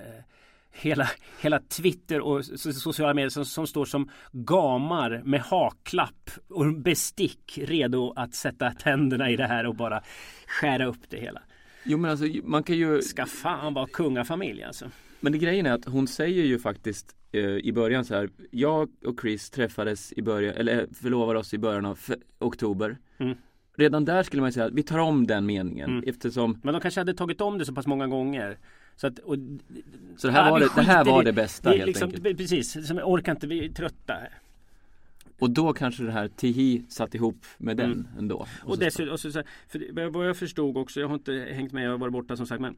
hela, 0.72 1.10
hela 1.42 1.60
Twitter 1.60 2.20
och 2.20 2.46
sociala 2.46 3.14
medier 3.14 3.30
som, 3.30 3.46
som, 3.46 3.68
står 3.68 3.86
som 3.86 4.10
gamar 4.32 5.22
med 5.26 5.42
haklapp 5.42 6.30
och 6.50 6.74
bestick 6.74 7.58
redo 7.58 8.14
att 8.16 8.34
sätta 8.34 8.72
tänderna 8.72 9.30
i 9.30 9.36
det 9.36 9.48
här 9.48 9.66
och 9.66 9.76
bara 9.76 10.04
skära 10.48 10.86
upp 10.86 11.10
det 11.10 11.18
hela. 11.18 11.42
Jo 11.86 11.98
men 11.98 12.12
alltså 12.12 12.26
man 12.44 12.64
kan 12.64 12.78
ju 12.78 13.02
Ska 13.02 13.26
fan 13.26 13.74
vara 13.74 13.88
kungafamilj 13.88 14.64
alltså. 14.64 14.92
Men 15.20 15.32
det 15.32 15.38
grejen 15.38 15.66
är 15.66 15.72
att 15.72 15.86
hon 15.86 16.08
säger 16.08 16.44
ju 16.44 16.60
faktiskt 16.60 17.16
eh, 17.32 17.42
i 17.42 17.74
början 17.74 18.06
så 18.06 18.16
här 18.16 18.30
Jag 18.52 18.90
och 19.06 19.22
Chris 19.22 19.50
träffades 19.50 20.14
i 20.14 20.22
början, 20.22 20.56
eller 20.56 20.82
eh, 20.82 20.88
förlovade 20.94 21.40
oss 21.40 21.54
i 21.54 21.58
början 21.58 21.86
av 21.86 22.00
oktober 22.40 22.98
mm. 23.18 23.38
Redan 23.78 24.06
där 24.06 24.24
skulle 24.24 24.42
man 24.42 24.52
säga 24.52 24.66
att 24.66 24.74
vi 24.74 24.84
tar 24.84 25.00
om 25.00 25.28
den 25.28 25.46
meningen 25.46 25.90
mm. 25.90 26.04
eftersom 26.08 26.60
Men 26.64 26.74
de 26.74 26.82
kanske 26.82 27.00
hade 27.00 27.14
tagit 27.14 27.42
om 27.42 27.58
det 27.58 27.66
så 27.66 27.74
pass 27.74 27.88
många 27.88 28.08
gånger 28.08 28.58
så, 28.96 29.08
att, 29.08 29.20
och, 29.20 29.36
så 30.18 30.28
det 30.28 30.34
här, 30.34 30.52
var, 30.52 30.60
det, 30.60 30.70
det 30.76 30.82
här 30.82 31.06
var 31.06 31.24
det 31.24 31.34
bästa 31.34 31.70
det, 31.70 31.78
helt 31.78 31.88
liksom, 31.88 32.10
enkelt? 32.10 32.38
Precis, 32.38 32.88
som 32.88 32.98
jag 32.98 33.10
orkar 33.10 33.32
inte, 33.32 33.48
vi 33.48 33.66
är 33.66 33.70
trötta 33.70 34.18
och 35.40 35.50
då 35.50 35.74
kanske 35.74 36.04
det 36.04 36.12
här 36.12 36.28
Tihi 36.28 36.86
satt 36.90 37.16
ihop 37.16 37.46
med 37.58 37.78
den 37.78 37.92
mm. 37.92 38.08
ändå. 38.18 38.48
Och, 38.64 38.70
och 38.70 38.80
dessutom, 38.80 39.18
så, 39.18 39.32
för 39.68 40.10
vad 40.10 40.30
jag 40.30 40.38
förstod 40.38 40.78
också, 40.78 41.00
jag 41.00 41.08
har 41.08 41.16
inte 41.16 41.34
hängt 41.52 41.72
med, 41.72 41.86
jag 41.86 41.92
har 41.92 41.98
varit 41.98 42.14
borta 42.14 42.38
som 42.38 42.48
sagt 42.48 42.62
men 42.62 42.76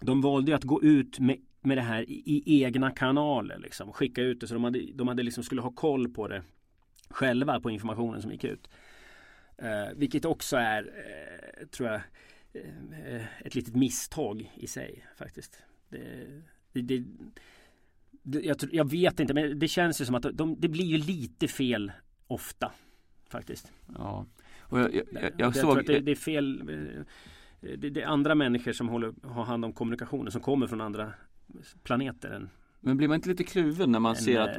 De 0.00 0.20
valde 0.20 0.50
ju 0.50 0.56
att 0.56 0.64
gå 0.64 0.82
ut 0.82 1.18
med, 1.18 1.36
med 1.60 1.78
det 1.78 1.82
här 1.82 2.02
i, 2.10 2.22
i 2.46 2.62
egna 2.62 2.90
kanaler 2.90 3.58
liksom. 3.58 3.92
Skicka 3.92 4.22
ut 4.22 4.40
det 4.40 4.46
så 4.46 4.54
de 4.54 4.64
hade, 4.64 4.80
de 4.94 5.08
hade 5.08 5.22
liksom 5.22 5.44
skulle 5.44 5.60
ha 5.60 5.70
koll 5.70 6.08
på 6.08 6.28
det 6.28 6.42
Själva 7.10 7.60
på 7.60 7.70
informationen 7.70 8.22
som 8.22 8.32
gick 8.32 8.44
ut. 8.44 8.70
Eh, 9.56 9.96
vilket 9.96 10.24
också 10.24 10.56
är, 10.56 10.82
eh, 10.82 11.66
tror 11.66 11.88
jag 11.88 12.00
Eh, 12.52 13.46
ett 13.46 13.54
litet 13.54 13.74
misstag 13.74 14.52
i 14.54 14.66
sig 14.66 15.04
faktiskt. 15.16 15.62
Det, 15.88 16.26
det, 16.72 16.82
det, 16.82 17.04
jag, 18.32 18.56
jag, 18.72 18.90
vet 18.90 19.20
inte 19.20 19.34
men 19.34 19.58
det 19.58 19.68
känns 19.68 20.00
ju 20.00 20.04
som 20.04 20.14
att 20.14 20.26
de, 20.32 20.56
det 20.58 20.68
blir 20.68 20.84
ju 20.84 20.98
lite 20.98 21.48
fel 21.48 21.92
ofta 22.26 22.72
faktiskt. 23.28 23.72
Ja. 23.94 24.26
Och 24.60 24.80
jag, 24.80 24.94
jag, 24.94 25.04
jag, 25.12 25.32
jag 25.36 25.56
såg... 25.56 25.86
Det, 25.86 26.00
det, 26.00 26.10
är 26.10 26.16
fel 26.16 26.60
eh, 26.60 27.02
det, 27.78 27.90
det, 27.90 28.02
är 28.02 28.06
andra 28.06 28.34
människor 28.34 28.72
som 28.72 28.88
håller, 28.88 29.14
har 29.22 29.44
hand 29.44 29.64
om 29.64 29.72
kommunikationen 29.72 30.32
som 30.32 30.40
kommer 30.40 30.66
från 30.66 30.80
andra 30.80 31.12
planeter 31.82 32.30
än 32.30 32.48
men 32.80 32.96
blir 32.96 33.08
man 33.08 33.14
inte 33.14 33.28
lite 33.28 33.44
kluven 33.44 33.92
när 33.92 34.00
man 34.00 34.16
ser 34.16 34.40
att 34.40 34.56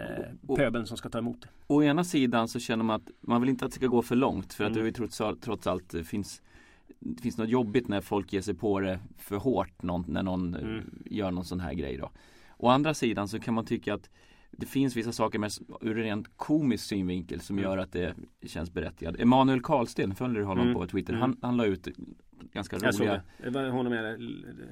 och, 0.47 0.57
pöbeln 0.57 0.87
som 0.87 0.97
ska 0.97 1.09
ta 1.09 1.17
emot 1.17 1.41
det? 1.41 1.47
Å 1.67 1.83
ena 1.83 2.03
sidan 2.03 2.47
så 2.47 2.59
känner 2.59 2.83
man 2.83 2.95
att 2.95 3.09
man 3.21 3.41
vill 3.41 3.49
inte 3.49 3.65
att 3.65 3.71
det 3.71 3.75
ska 3.75 3.87
gå 3.87 4.01
för 4.01 4.15
långt 4.15 4.53
för 4.53 4.63
att 4.63 4.71
mm. 4.71 4.85
det 4.85 4.91
trots, 4.91 5.21
trots 5.41 5.67
allt 5.67 5.95
finns 6.05 6.41
det 6.99 7.21
finns 7.21 7.37
något 7.37 7.49
jobbigt 7.49 7.87
när 7.87 8.01
folk 8.01 8.33
ger 8.33 8.41
sig 8.41 8.53
på 8.53 8.79
det 8.79 8.99
för 9.17 9.37
hårt 9.37 9.81
någon, 9.81 10.05
när 10.07 10.23
någon 10.23 10.55
eh, 10.55 10.61
mm. 10.61 11.03
gör 11.05 11.31
någon 11.31 11.45
sån 11.45 11.59
här 11.59 11.73
grej 11.73 11.97
då. 11.97 12.11
Å 12.59 12.67
andra 12.69 12.93
sidan 12.93 13.27
så 13.27 13.39
kan 13.39 13.53
man 13.53 13.65
tycka 13.65 13.93
att 13.93 14.09
det 14.51 14.65
finns 14.65 14.95
vissa 14.95 15.11
saker 15.11 15.39
med, 15.39 15.51
ur 15.81 15.97
en 15.97 16.03
rent 16.03 16.37
komisk 16.37 16.83
synvinkel 16.83 17.41
som 17.41 17.57
mm. 17.57 17.69
gör 17.69 17.77
att 17.77 17.91
det 17.91 18.13
känns 18.45 18.73
berättigat. 18.73 19.19
Emanuel 19.19 19.61
Karlsten, 19.61 20.15
följer 20.15 20.39
du 20.39 20.45
honom 20.45 20.63
mm. 20.63 20.73
på 20.73 20.87
Twitter? 20.87 21.13
Han, 21.13 21.29
mm. 21.29 21.39
han 21.41 21.57
la 21.57 21.65
ut 21.65 21.87
ganska 22.53 22.75
roliga... 22.75 22.87
Jag 22.87 23.53
såg 23.53 23.53
det. 23.53 23.69
Honom 23.69 23.93
jag 23.93 24.19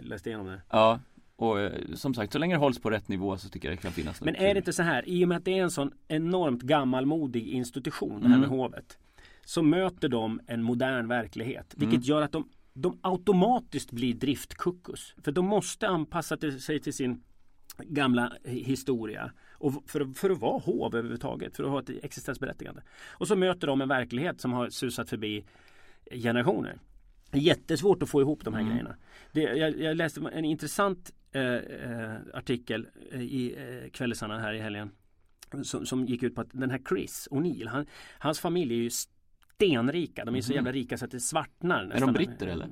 läste 0.02 0.30
igenom 0.30 0.48
det. 0.48 0.62
Ja. 0.70 1.00
Och 1.36 1.60
eh, 1.60 1.72
som 1.94 2.14
sagt, 2.14 2.34
så 2.34 2.40
länge 2.40 2.56
det 2.56 2.60
hålls 2.60 2.80
på 2.80 2.90
rätt 2.90 3.08
nivå 3.08 3.38
så 3.38 3.50
tycker 3.50 3.68
jag 3.68 3.78
det 3.78 3.82
kan 3.82 3.92
finnas 3.92 4.22
Men 4.22 4.36
är 4.36 4.54
det 4.54 4.58
inte 4.58 4.74
så 4.74 4.84
här, 4.84 5.10
i 5.10 5.26
och 5.26 5.30
med 5.30 5.38
att 5.38 5.46
det 5.46 5.58
är 5.58 5.64
en 5.64 5.72
sån 5.72 5.92
enormt 6.08 6.62
gammalmodig 6.62 7.48
institution, 7.48 8.22
det 8.22 8.28
här 8.28 8.38
med 8.38 8.48
mm. 8.48 8.60
hovet 8.60 8.98
så 9.48 9.62
möter 9.62 10.10
de 10.10 10.40
en 10.48 10.64
modern 10.64 11.08
verklighet. 11.08 11.74
Vilket 11.78 11.96
mm. 11.96 12.04
gör 12.04 12.22
att 12.22 12.32
de, 12.32 12.50
de 12.74 13.00
automatiskt 13.02 13.92
blir 13.92 14.14
driftkuckus. 14.14 15.16
För 15.24 15.32
de 15.32 15.46
måste 15.46 15.88
anpassa 15.88 16.38
sig 16.60 16.80
till 16.80 16.94
sin 16.94 17.24
gamla 17.78 18.34
historia. 18.44 19.32
Och 19.52 19.84
för, 19.88 20.14
för 20.14 20.30
att 20.30 20.40
vara 20.40 20.60
hov 20.60 20.96
överhuvudtaget. 20.96 21.56
För 21.56 21.64
att 21.64 21.70
ha 21.70 21.80
ett 21.80 22.04
existensberättigande. 22.04 22.82
Och 23.10 23.28
så 23.28 23.36
möter 23.36 23.68
de 23.68 23.82
en 23.82 23.90
verklighet 23.90 24.42
som 24.42 24.54
har 24.54 24.70
susat 24.70 25.10
förbi 25.10 25.46
generationer. 26.12 26.80
Jättesvårt 27.32 28.04
att 28.04 28.10
få 28.10 28.22
ihop 28.22 28.46
de 28.46 28.54
här 28.54 28.62
mm. 28.62 28.72
grejerna. 28.72 28.96
Det, 29.32 29.42
jag, 29.42 29.80
jag, 29.80 29.98
läste 29.98 30.22
en 30.34 30.46
intressant 30.46 31.12
eh, 31.32 31.42
eh, 31.44 32.16
artikel 32.34 32.88
i 33.14 33.56
eh, 33.58 33.90
Kvällesarna 33.90 34.40
här 34.40 34.54
i 34.54 34.60
helgen. 34.60 34.92
Som, 35.64 35.86
som, 35.86 36.06
gick 36.06 36.24
ut 36.24 36.36
på 36.36 36.42
att 36.42 36.50
den 36.52 36.72
här 36.72 36.82
Chris 36.90 37.28
O'Neill, 37.32 37.68
han, 37.68 37.86
hans 38.20 38.40
familj 38.40 38.74
är 38.74 38.78
ju 38.78 38.90
stenrika. 38.90 40.26
De 40.26 40.36
är 40.36 40.42
så 40.42 40.52
mhm. 40.52 40.56
jävla 40.56 40.72
rika 40.72 40.98
så 40.98 41.06
att 41.06 41.12
det 41.12 41.20
svartnar. 41.20 41.86
Nästan. 41.86 42.10
Är 42.10 42.14
de 42.14 42.14
britter 42.14 42.48
eller? 42.48 42.68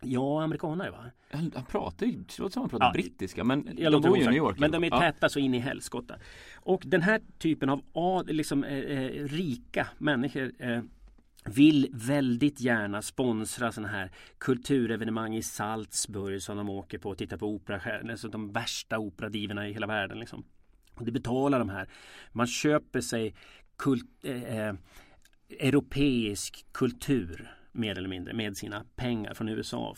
Ja, 0.00 0.42
amerikanare 0.42 0.90
va? 0.90 1.04
Han, 1.30 1.52
han 1.54 1.64
pratar 1.64 2.06
ju, 2.06 2.12
det 2.12 2.38
låter 2.38 2.52
som 2.52 2.62
han 2.62 2.70
pratar 2.70 2.86
ja, 2.86 2.92
brittiska 2.92 3.44
men 3.44 3.64
de 3.76 4.02
bor 4.02 4.16
ju 4.16 4.22
i 4.22 4.26
New 4.26 4.36
York. 4.36 4.58
Men 4.58 4.70
de 4.70 4.84
är 4.84 4.90
täta 4.90 5.16
ja. 5.20 5.28
så 5.28 5.38
in 5.38 5.54
i 5.54 5.58
helskotta. 5.58 6.14
Och 6.54 6.82
den 6.86 7.02
här 7.02 7.20
typen 7.38 7.80
av 7.92 8.26
liksom, 8.26 8.64
eh, 8.64 8.78
eh, 8.78 9.24
rika 9.24 9.88
människor 9.98 10.52
eh, 10.58 10.82
vill 11.44 11.88
väldigt 11.92 12.60
gärna 12.60 13.02
sponsra 13.02 13.72
sådana 13.72 13.92
här 13.92 14.10
kulturevenemang 14.38 15.36
i 15.36 15.42
Salzburg 15.42 16.42
som 16.42 16.56
de 16.56 16.68
åker 16.68 16.98
på 16.98 17.10
och 17.10 17.18
tittar 17.18 17.36
på 17.36 17.46
opera, 17.46 17.80
alltså 18.10 18.28
de 18.28 18.52
värsta 18.52 18.98
operadiverna 18.98 19.68
i 19.68 19.72
hela 19.72 19.86
världen. 19.86 20.18
Liksom. 20.18 20.44
Och 20.94 21.04
det 21.04 21.12
betalar 21.12 21.58
de 21.58 21.68
här. 21.68 21.88
Man 22.32 22.46
köper 22.46 23.00
sig 23.00 23.34
kult, 23.76 24.24
eh, 24.24 24.58
eh 24.58 24.74
europeisk 25.58 26.66
kultur 26.72 27.59
mer 27.72 27.98
eller 27.98 28.08
mindre 28.08 28.34
med 28.34 28.56
sina 28.56 28.84
pengar 28.96 29.34
från 29.34 29.48
USA. 29.48 29.96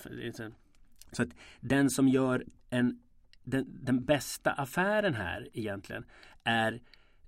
Så 1.12 1.22
att 1.22 1.28
den 1.60 1.90
som 1.90 2.08
gör 2.08 2.44
en, 2.70 3.00
den, 3.44 3.84
den 3.84 4.04
bästa 4.04 4.52
affären 4.52 5.14
här 5.14 5.48
egentligen 5.52 6.04
är 6.44 6.80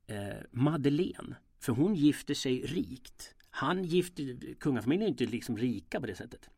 eh, 0.07 0.37
Madeleine. 0.51 1.37
För 1.61 1.73
hon 1.73 1.95
gifter 1.95 2.35
sig 2.35 2.61
rikt. 2.61 3.35
Han 3.51 3.85
gifter, 3.85 4.55
kungafamiljen 4.55 5.07
är 5.07 5.11
inte 5.11 5.27
liksom 5.27 5.57
rika 5.57 6.01
på 6.01 6.07
det 6.07 6.15
sättet. 6.15 6.51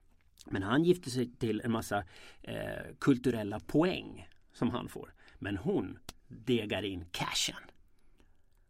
Men 0.47 0.62
han 0.62 0.84
gifter 0.84 1.11
sig 1.11 1.30
till 1.30 1.61
en 1.64 1.72
massa 1.72 2.05
eh, 2.43 2.95
kulturella 2.99 3.61
poäng 3.61 4.28
som 4.53 4.70
han 4.70 4.89
får. 4.89 5.14
Men 5.39 5.57
hon 5.57 5.99
degar 6.28 6.82
in 6.82 7.05
cashen. 7.11 7.62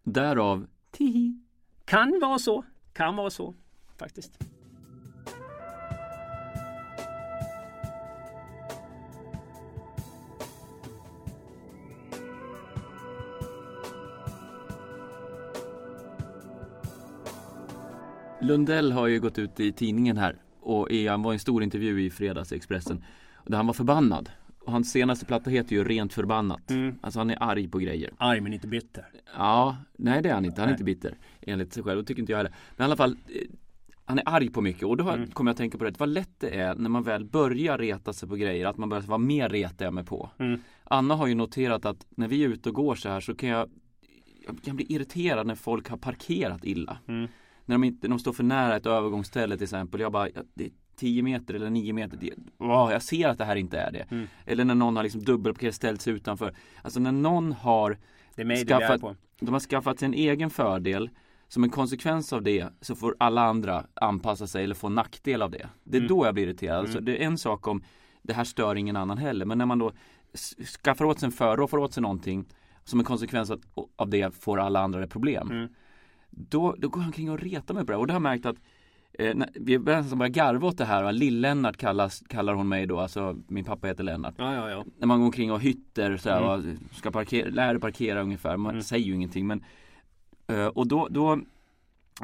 Därav 0.02 0.66
Tihi. 0.90 1.40
Kan 1.84 2.20
vara 2.20 2.38
så. 2.38 2.64
Kan 2.92 3.16
vara 3.16 3.30
så 3.30 3.54
faktiskt. 3.96 4.38
Lundell 18.40 18.92
har 18.92 19.06
ju 19.06 19.20
gått 19.20 19.38
ut 19.38 19.60
i 19.60 19.72
tidningen 19.72 20.16
här 20.16 20.36
och 20.60 20.88
han 21.08 21.22
var 21.22 21.32
i 21.32 21.34
en 21.34 21.38
stor 21.38 21.62
intervju 21.62 22.02
i 22.02 22.10
fredags 22.10 22.52
i 22.52 22.56
Expressen 22.56 23.04
där 23.46 23.56
han 23.56 23.66
var 23.66 23.74
förbannad 23.74 24.30
och 24.66 24.72
hans 24.72 24.92
senaste 24.92 25.26
platta 25.26 25.50
heter 25.50 25.76
ju 25.76 25.84
Rent 25.84 26.12
förbannat. 26.12 26.70
Mm. 26.70 26.94
Alltså 27.00 27.20
han 27.20 27.30
är 27.30 27.42
arg 27.42 27.68
på 27.68 27.78
grejer. 27.78 28.10
Arg 28.18 28.40
men 28.40 28.52
inte 28.52 28.66
bitter. 28.66 29.06
Ja, 29.36 29.76
nej 29.96 30.22
det 30.22 30.28
är 30.28 30.34
han 30.34 30.44
inte. 30.44 30.60
Han 30.60 30.68
är 30.68 30.72
nej. 30.72 30.74
inte 30.74 30.84
bitter. 30.84 31.18
Enligt 31.40 31.72
sig 31.72 31.82
själv. 31.82 32.00
Det 32.00 32.06
tycker 32.06 32.20
inte 32.20 32.32
jag 32.32 32.36
heller. 32.36 32.54
Men 32.76 32.84
i 32.84 32.86
alla 32.86 32.96
fall 32.96 33.10
eh, 33.10 33.42
han 34.04 34.18
är 34.18 34.22
arg 34.26 34.50
på 34.50 34.60
mycket 34.60 34.82
och 34.82 34.96
då 34.96 35.08
mm. 35.08 35.30
kommer 35.30 35.50
jag 35.50 35.52
att 35.52 35.58
tänka 35.58 35.78
på 35.78 35.84
det. 35.84 36.00
Vad 36.00 36.08
lätt 36.08 36.40
det 36.40 36.60
är 36.60 36.74
när 36.74 36.88
man 36.88 37.02
väl 37.02 37.24
börjar 37.24 37.78
reta 37.78 38.12
sig 38.12 38.28
på 38.28 38.36
grejer. 38.36 38.66
Att 38.66 38.76
man 38.76 38.88
börjar 38.88 39.02
vara 39.02 39.18
mer 39.18 39.48
retar 39.48 39.84
jag 39.84 39.94
mig 39.94 40.04
på. 40.04 40.30
Mm. 40.38 40.60
Anna 40.84 41.14
har 41.14 41.26
ju 41.26 41.34
noterat 41.34 41.84
att 41.84 42.06
när 42.10 42.28
vi 42.28 42.44
är 42.44 42.48
ute 42.48 42.68
och 42.68 42.74
går 42.74 42.94
så 42.94 43.08
här 43.08 43.20
så 43.20 43.34
kan 43.34 43.48
jag 43.48 43.70
Jag 44.46 44.62
kan 44.62 44.76
bli 44.76 44.86
irriterad 44.88 45.46
när 45.46 45.54
folk 45.54 45.88
har 45.88 45.96
parkerat 45.96 46.64
illa. 46.64 46.98
Mm. 47.08 47.28
När 47.66 47.74
de, 47.74 47.84
inte, 47.84 48.08
de 48.08 48.18
står 48.18 48.32
för 48.32 48.42
nära 48.42 48.76
ett 48.76 48.86
övergångsställe 48.86 49.56
till 49.56 49.64
exempel. 49.64 50.00
Jag 50.00 50.12
bara, 50.12 50.28
det 50.54 50.64
är 50.64 50.70
10 50.96 51.22
meter 51.22 51.54
eller 51.54 51.70
9 51.70 51.92
meter. 51.92 52.16
Det, 52.16 52.30
wow, 52.58 52.90
jag 52.90 53.02
ser 53.02 53.28
att 53.28 53.38
det 53.38 53.44
här 53.44 53.56
inte 53.56 53.78
är 53.78 53.92
det. 53.92 54.06
Mm. 54.10 54.26
Eller 54.44 54.64
när 54.64 54.74
någon 54.74 54.96
har 54.96 55.02
liksom 55.02 55.24
dubbelparkerat 55.24 55.74
ställt 55.74 56.02
sig 56.02 56.12
utanför. 56.12 56.54
Alltså 56.82 57.00
när 57.00 57.12
någon 57.12 57.52
har 57.52 57.98
skaffat, 58.66 59.16
de 59.40 59.52
har 59.52 59.60
skaffat 59.60 59.98
sig 59.98 60.06
en 60.06 60.14
egen 60.14 60.50
fördel 60.50 61.10
som 61.48 61.64
en 61.64 61.70
konsekvens 61.70 62.32
av 62.32 62.42
det 62.42 62.68
så 62.80 62.94
får 62.94 63.16
alla 63.18 63.42
andra 63.42 63.86
anpassa 63.94 64.46
sig 64.46 64.64
eller 64.64 64.74
få 64.74 64.88
nackdel 64.88 65.42
av 65.42 65.50
det. 65.50 65.68
Det 65.84 65.96
är 65.96 66.00
mm. 66.00 66.08
då 66.08 66.26
jag 66.26 66.34
blir 66.34 66.44
irriterad. 66.44 66.78
Alltså, 66.78 66.98
mm. 66.98 67.04
det 67.04 67.22
är 67.22 67.26
en 67.26 67.38
sak 67.38 67.66
om 67.66 67.82
det 68.22 68.32
här 68.32 68.44
stör 68.44 68.74
ingen 68.74 68.96
annan 68.96 69.18
heller. 69.18 69.46
Men 69.46 69.58
när 69.58 69.66
man 69.66 69.78
då 69.78 69.92
skaffar 70.82 71.04
åt 71.04 71.20
sig 71.20 71.26
en 71.26 71.32
för, 71.32 71.56
roffar 71.56 71.78
åt 71.78 71.92
sig 71.92 72.02
någonting 72.02 72.44
som 72.84 72.98
en 72.98 73.04
konsekvens 73.04 73.52
av 73.96 74.08
det 74.10 74.34
får 74.34 74.60
alla 74.60 74.80
andra 74.80 75.06
problem. 75.06 75.50
Mm. 75.50 75.68
Då, 76.36 76.74
då 76.78 76.88
går 76.88 77.00
han 77.00 77.12
kring 77.12 77.30
och 77.30 77.40
retar 77.40 77.74
mig 77.74 77.86
på 77.86 77.92
det. 77.92 77.98
Och 77.98 78.06
det 78.06 78.12
har 78.12 78.16
jag 78.16 78.22
märkt 78.22 78.46
att 78.46 78.56
eh, 79.12 79.36
vi 79.54 79.78
börjar 79.78 80.28
garva 80.28 80.68
åt 80.68 80.78
det 80.78 80.84
här. 80.84 81.12
Lill-Lennart 81.12 81.76
kallar 82.28 82.54
hon 82.54 82.68
mig 82.68 82.86
då. 82.86 83.00
Alltså 83.00 83.36
min 83.48 83.64
pappa 83.64 83.86
heter 83.86 84.04
Lennart. 84.04 84.34
Ja, 84.38 84.54
ja, 84.54 84.70
ja. 84.70 84.84
När 84.98 85.06
man 85.06 85.18
går 85.18 85.26
omkring 85.26 85.52
och 85.52 85.60
hytter 85.60 86.16
så 86.16 86.30
här, 86.30 86.38
mm. 86.38 86.50
och 86.50 86.96
ska 86.96 87.10
parkera, 87.10 87.48
lär 87.48 87.74
dig 87.74 87.80
parkera 87.80 88.22
ungefär. 88.22 88.56
Man 88.56 88.70
mm. 88.70 88.82
säger 88.82 89.06
ju 89.06 89.14
ingenting. 89.14 89.46
Men, 89.46 89.64
eh, 90.46 90.66
och 90.66 90.86
då, 90.86 91.08
då 91.10 91.32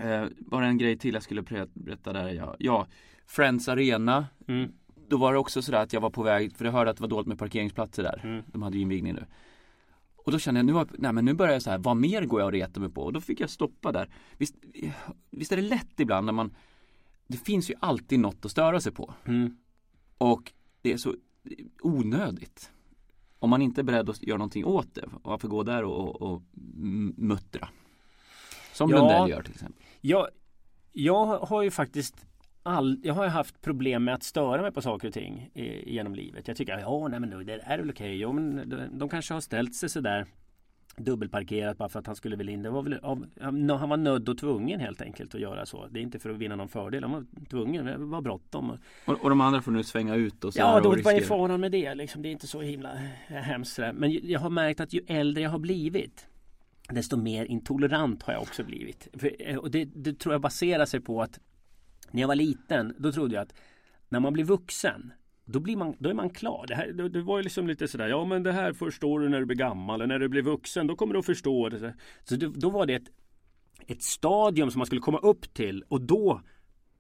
eh, 0.03 0.25
var 0.39 0.61
det 0.61 0.67
en 0.67 0.79
grej 0.79 0.99
till 0.99 1.15
jag 1.15 1.23
skulle 1.23 1.43
berätta 1.75 2.13
där. 2.13 2.29
Ja, 2.29 2.57
ja 2.59 2.87
Friends 3.27 3.69
Arena. 3.69 4.27
Mm. 4.49 4.73
Då 5.09 5.17
var 5.17 5.33
det 5.33 5.39
också 5.39 5.63
sådär 5.63 5.83
att 5.83 5.93
jag 5.93 6.01
var 6.01 6.11
på 6.11 6.23
väg, 6.23 6.57
för 6.57 6.65
jag 6.65 6.73
hörde 6.73 6.91
att 6.91 6.97
det 6.97 7.03
var 7.03 7.09
dåligt 7.09 7.29
med 7.29 7.39
parkeringsplatser 7.39 8.03
där. 8.03 8.21
Mm. 8.25 8.43
De 8.47 8.63
hade 8.63 8.77
ju 8.77 8.83
invigning 8.83 9.15
nu. 9.15 9.25
Och 10.25 10.33
då 10.33 10.39
kände 10.39 10.59
jag, 10.59 10.67
nu, 10.67 10.73
har, 10.73 10.89
nej, 10.99 11.13
men 11.13 11.25
nu 11.25 11.35
börjar 11.35 11.53
jag 11.53 11.63
så 11.63 11.71
här, 11.71 11.79
vad 11.79 11.97
mer 11.97 12.25
går 12.25 12.41
jag 12.41 12.47
och 12.47 12.53
retar 12.53 12.81
mig 12.81 12.91
på? 12.91 13.03
Och 13.03 13.13
då 13.13 13.21
fick 13.21 13.41
jag 13.41 13.51
stoppa 13.51 13.93
där. 13.93 14.09
Visst, 14.39 14.55
visst 15.31 15.53
är 15.53 15.57
det 15.57 15.63
lätt 15.63 16.01
ibland 16.01 16.27
när 16.27 16.33
man 16.33 16.55
Det 17.27 17.37
finns 17.37 17.71
ju 17.71 17.75
alltid 17.81 18.21
något 18.21 18.45
att 18.45 18.51
störa 18.51 18.81
sig 18.81 18.93
på. 18.93 19.15
Mm. 19.25 19.57
Och 20.19 20.53
det 20.83 20.93
är 20.93 20.97
så 20.97 21.15
onödigt. 21.83 22.71
Om 23.39 23.51
man 23.51 23.63
inte 23.63 23.81
är 23.81 23.83
beredd 23.83 24.11
att 24.11 24.23
göra 24.23 24.39
någonting 24.39 24.65
åt 24.65 24.95
det. 24.95 25.09
Varför 25.23 25.49
gå 25.49 25.63
där 25.63 25.85
och, 25.85 26.23
och, 26.23 26.33
och 26.33 26.43
muttra? 27.17 27.69
Som 28.73 28.91
ja, 28.91 28.97
Lundell 28.97 29.31
gör 29.31 29.43
till 29.43 29.53
exempel. 29.53 29.83
Ja, 30.01 30.29
jag 30.93 31.27
har 31.27 31.63
ju 31.63 31.71
faktiskt 31.71 32.27
all, 32.63 33.01
jag 33.03 33.15
har 33.15 33.27
haft 33.27 33.61
problem 33.61 34.05
med 34.05 34.15
att 34.15 34.23
störa 34.23 34.63
mig 34.63 34.73
på 34.73 34.83
saker 34.83 35.09
och 35.09 35.15
ting 35.15 35.51
i, 35.55 35.95
genom 35.95 36.15
livet. 36.15 36.49
Jag 36.49 36.57
tycker, 36.57 36.79
ja, 36.79 37.09
nej, 37.09 37.21
men 37.21 37.47
det 37.47 37.53
är 37.63 37.79
väl 37.79 37.91
okej. 37.91 38.17
Jo, 38.17 38.33
men 38.33 38.69
de, 38.69 38.99
de 38.99 39.09
kanske 39.09 39.35
har 39.35 39.41
ställt 39.41 39.75
sig 39.75 39.89
sådär 39.89 40.27
dubbelparkerat 40.97 41.79
bara 41.79 41.89
för 41.89 41.99
att 41.99 42.07
han 42.07 42.17
skulle 42.17 42.37
väl 42.37 42.49
in. 42.49 42.63
Det 42.63 42.71
var 42.71 42.83
väl 42.83 42.99
av, 43.03 43.27
han 43.41 43.89
var 43.89 43.97
nödd 43.97 44.29
och 44.29 44.39
tvungen 44.39 44.81
helt 44.81 45.03
enkelt 45.03 45.35
att 45.35 45.41
göra 45.41 45.67
så. 45.67 45.87
Det 45.87 46.01
är 46.01 46.03
inte 46.03 46.19
för 46.19 46.31
att 46.31 46.37
vinna 46.37 46.57
någon 46.57 46.69
fördel. 46.69 47.03
Han 47.03 47.13
var 47.13 47.25
tvungen. 47.51 47.87
Det 47.87 47.97
var 47.97 48.21
bråttom. 48.21 48.79
Och, 49.05 49.25
och 49.25 49.31
de 49.31 49.41
andra 49.41 49.63
får 49.63 49.73
nu 49.73 49.83
svänga 49.83 50.15
ut 50.15 50.45
och 50.45 50.55
så 50.55 50.61
Ja, 50.61 50.81
då, 50.81 50.97
vad 51.05 51.15
är 51.15 51.21
faran 51.21 51.61
med 51.61 51.73
det? 51.73 51.95
Liksom, 51.95 52.23
det 52.23 52.29
är 52.29 52.31
inte 52.31 52.47
så 52.47 52.61
himla 52.61 52.95
hemskt. 53.27 53.79
Men 53.95 54.13
jag 54.29 54.41
har 54.41 54.51
märkt 54.51 54.81
att 54.81 54.93
ju 54.93 55.01
äldre 55.07 55.43
jag 55.43 55.51
har 55.51 55.59
blivit 55.59 56.27
desto 56.89 57.17
mer 57.17 57.45
intolerant 57.45 58.23
har 58.23 58.33
jag 58.33 58.43
också 58.43 58.65
blivit. 58.65 59.09
För, 59.15 59.59
och 59.59 59.71
det, 59.71 59.85
det 59.85 60.19
tror 60.19 60.35
jag 60.35 60.41
baserar 60.41 60.87
sig 60.87 61.01
på 61.01 61.23
att 61.23 61.41
när 62.13 62.21
jag 62.21 62.29
var 62.29 62.35
liten, 62.35 62.95
då 62.99 63.13
trodde 63.13 63.35
jag 63.35 63.43
att 63.43 63.55
när 64.09 64.21
man 64.21 64.33
blir 64.33 64.45
vuxen 64.45 65.13
då, 65.45 65.61
blir 65.61 65.77
man, 65.77 65.97
då 65.99 66.11
är 66.11 66.15
man 66.15 66.31
klar. 66.31 66.65
Det, 66.69 66.75
här, 66.75 66.93
det, 66.93 67.09
det 67.09 67.23
var 67.23 67.39
ju 67.39 67.43
liksom 67.43 67.67
lite 67.67 67.89
sådär, 67.89 68.09
ja 68.09 68.25
men 68.25 68.43
det 68.43 68.53
här 68.53 68.73
förstår 68.73 69.21
du 69.21 69.29
när 69.29 69.41
du 69.41 69.47
blir 69.47 69.57
gammal. 69.57 70.01
Eller 70.01 70.15
när 70.15 70.19
du 70.19 70.29
blir 70.29 70.43
vuxen, 70.43 70.87
då 70.87 70.97
kommer 70.97 71.13
du 71.13 71.19
att 71.19 71.27
förstå 71.27 71.69
det. 71.69 71.95
Så 72.25 72.37
det, 72.37 72.47
då 72.47 72.71
var 72.71 72.87
det 72.87 72.95
ett, 72.95 73.11
ett 73.87 74.03
stadium 74.03 74.71
som 74.71 74.79
man 74.79 74.87
skulle 74.87 75.01
komma 75.01 75.19
upp 75.19 75.55
till 75.55 75.85
och 75.89 76.01
då 76.01 76.41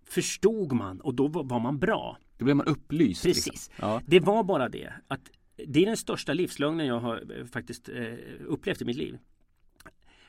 förstod 0.04 0.72
man 0.72 1.00
och 1.00 1.14
då 1.14 1.28
var, 1.28 1.60
man 1.60 1.78
bra. 1.78 2.18
Då 2.38 2.44
blev 2.44 2.56
man 2.56 2.66
upplyst. 2.66 3.24
Liksom. 3.24 3.50
Precis. 3.50 3.68
Liksom. 3.68 3.74
Ja. 3.88 4.00
Det 4.06 4.20
var 4.20 4.44
bara 4.44 4.68
det. 4.68 4.92
att 5.08 5.30
Det 5.56 5.82
är 5.82 5.86
den 5.86 5.96
största 5.96 6.32
livslögnen 6.32 6.86
jag 6.86 7.00
har 7.00 7.38
eh, 7.38 7.44
faktiskt 7.44 7.88
eh, 7.88 8.14
upplevt 8.46 8.82
i 8.82 8.84
mitt 8.84 8.96
liv. 8.96 9.18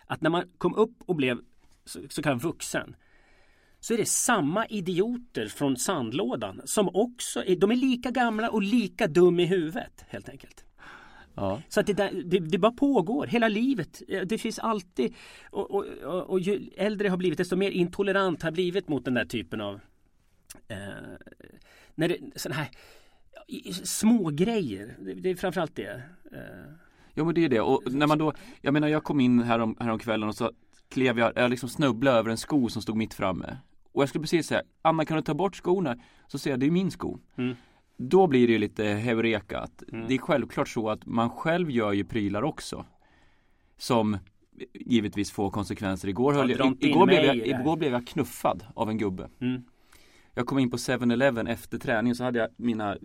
Att 0.05 0.21
när 0.21 0.29
man 0.29 0.43
kom 0.57 0.75
upp 0.75 0.95
och 1.05 1.15
blev 1.15 1.37
så, 1.85 1.99
så 2.09 2.21
kallad 2.21 2.41
vuxen 2.41 2.95
så 3.83 3.93
är 3.93 3.97
det 3.97 4.05
samma 4.05 4.65
idioter 4.65 5.47
från 5.47 5.77
sandlådan 5.77 6.61
som 6.65 6.89
också 6.93 7.43
är, 7.45 7.55
de 7.55 7.71
är 7.71 7.75
lika 7.75 8.11
gamla 8.11 8.49
och 8.49 8.61
lika 8.61 9.07
dum 9.07 9.39
i 9.39 9.45
huvudet 9.45 10.05
helt 10.07 10.29
enkelt. 10.29 10.65
Ja. 11.35 11.61
Så 11.69 11.79
att 11.79 11.87
det, 11.87 11.93
där, 11.93 12.21
det, 12.25 12.39
det, 12.39 12.57
bara 12.57 12.71
pågår 12.71 13.27
hela 13.27 13.47
livet. 13.47 14.01
Det 14.25 14.37
finns 14.37 14.59
alltid 14.59 15.15
och, 15.51 15.71
och, 15.71 15.85
och, 16.03 16.29
och 16.29 16.39
ju 16.39 16.69
äldre 16.77 17.07
jag 17.07 17.11
har 17.11 17.17
blivit 17.17 17.37
desto 17.37 17.55
mer 17.55 17.71
intolerant 17.71 18.43
har 18.43 18.51
blivit 18.51 18.87
mot 18.87 19.05
den 19.05 19.13
där 19.13 19.25
typen 19.25 19.61
av 19.61 19.79
eh, 20.67 20.77
när 21.95 22.07
det, 22.07 22.17
sådana 22.35 22.61
här 22.61 22.69
små 23.83 24.29
grejer. 24.29 24.95
Det, 24.99 25.13
det 25.13 25.29
är 25.29 25.35
framförallt 25.35 25.75
det. 25.75 26.03
Eh. 26.31 26.73
Jo 27.13 27.25
men 27.25 27.35
det 27.35 27.45
är 27.45 27.49
det 27.49 27.61
och 27.61 27.93
när 27.93 28.07
man 28.07 28.17
då 28.17 28.33
Jag 28.61 28.73
menar 28.73 28.87
jag 28.87 29.03
kom 29.03 29.19
in 29.19 29.43
härom, 29.43 29.75
härom 29.79 29.99
kvällen 29.99 30.29
och 30.29 30.35
så 30.35 30.51
klev 30.89 31.19
jag, 31.19 31.31
jag 31.35 31.49
liksom 31.49 31.69
snubblade 31.69 32.17
över 32.17 32.29
en 32.29 32.37
sko 32.37 32.69
som 32.69 32.81
stod 32.81 32.97
mitt 32.97 33.13
framme 33.13 33.57
och 33.93 34.01
jag 34.01 34.09
skulle 34.09 34.21
precis 34.21 34.47
säga, 34.47 34.61
Anna 34.81 35.05
kan 35.05 35.17
du 35.17 35.23
ta 35.23 35.33
bort 35.33 35.55
skorna? 35.55 35.95
Så 36.27 36.39
säger 36.39 36.53
jag, 36.53 36.59
det 36.59 36.65
är 36.65 36.71
min 36.71 36.91
sko. 36.91 37.19
Mm. 37.37 37.55
Då 37.97 38.27
blir 38.27 38.47
det 38.47 38.53
ju 38.53 38.59
lite 38.59 38.85
heureka. 38.85 39.59
Att 39.59 39.83
mm. 39.91 40.07
Det 40.07 40.13
är 40.13 40.17
självklart 40.17 40.67
så 40.67 40.89
att 40.89 41.05
man 41.05 41.29
själv 41.29 41.71
gör 41.71 41.93
ju 41.93 42.05
prylar 42.05 42.43
också. 42.43 42.85
Som 43.77 44.17
givetvis 44.73 45.31
får 45.31 45.51
konsekvenser. 45.51 46.07
Igår, 46.07 46.33
höll 46.33 46.49
jag, 46.49 46.83
igår, 46.83 47.05
blev 47.05 47.23
jag, 47.25 47.37
igår 47.37 47.77
blev 47.77 47.93
jag 47.93 48.07
knuffad 48.07 48.65
av 48.75 48.89
en 48.89 48.97
gubbe. 48.97 49.29
Mm. 49.39 49.63
Jag 50.33 50.45
kom 50.45 50.59
in 50.59 50.71
på 50.71 50.77
7-Eleven 50.77 51.47
efter 51.47 51.77
träningen 51.77 52.15
så 52.15 52.23
hade 52.23 52.39
jag 52.39 52.49
mina 52.57 52.97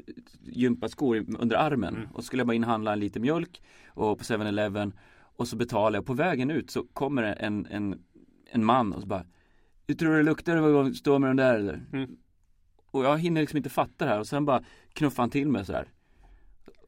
gympaskor 0.43 1.27
under 1.39 1.57
armen. 1.57 1.97
Mm. 1.97 2.09
Och 2.13 2.23
så 2.23 2.27
skulle 2.27 2.41
jag 2.41 2.47
bara 2.47 2.55
inhandla 2.55 2.93
en 2.93 3.01
liter 3.01 3.21
mjölk 3.21 3.63
och 3.89 4.19
på 4.19 4.25
7-Eleven. 4.25 4.93
Och 5.37 5.49
så 5.49 5.57
betalade 5.57 5.97
jag. 5.97 6.07
På 6.07 6.15
vägen 6.15 6.51
ut 6.51 6.71
så 6.71 6.85
kommer 6.93 7.23
en, 7.23 7.67
en, 7.71 8.03
en 8.51 8.65
man 8.65 8.93
och 8.93 9.01
så 9.01 9.07
bara 9.07 9.25
du 9.89 9.95
tror 9.95 10.17
det 10.17 10.23
luktar 10.23 10.87
att 10.87 10.97
stå 10.97 11.19
med 11.19 11.31
den 11.31 11.37
där 11.37 11.55
eller? 11.55 11.81
Mm. 11.93 12.17
Och 12.91 13.05
jag 13.05 13.19
hinner 13.19 13.41
liksom 13.41 13.57
inte 13.57 13.71
fatta 13.71 14.05
det 14.05 14.11
här 14.11 14.21
och 14.21 14.27
sen 14.27 14.45
bara 14.45 14.63
knuffar 14.93 15.23
han 15.23 15.31
till 15.31 15.49
mig 15.49 15.65
sådär 15.65 15.89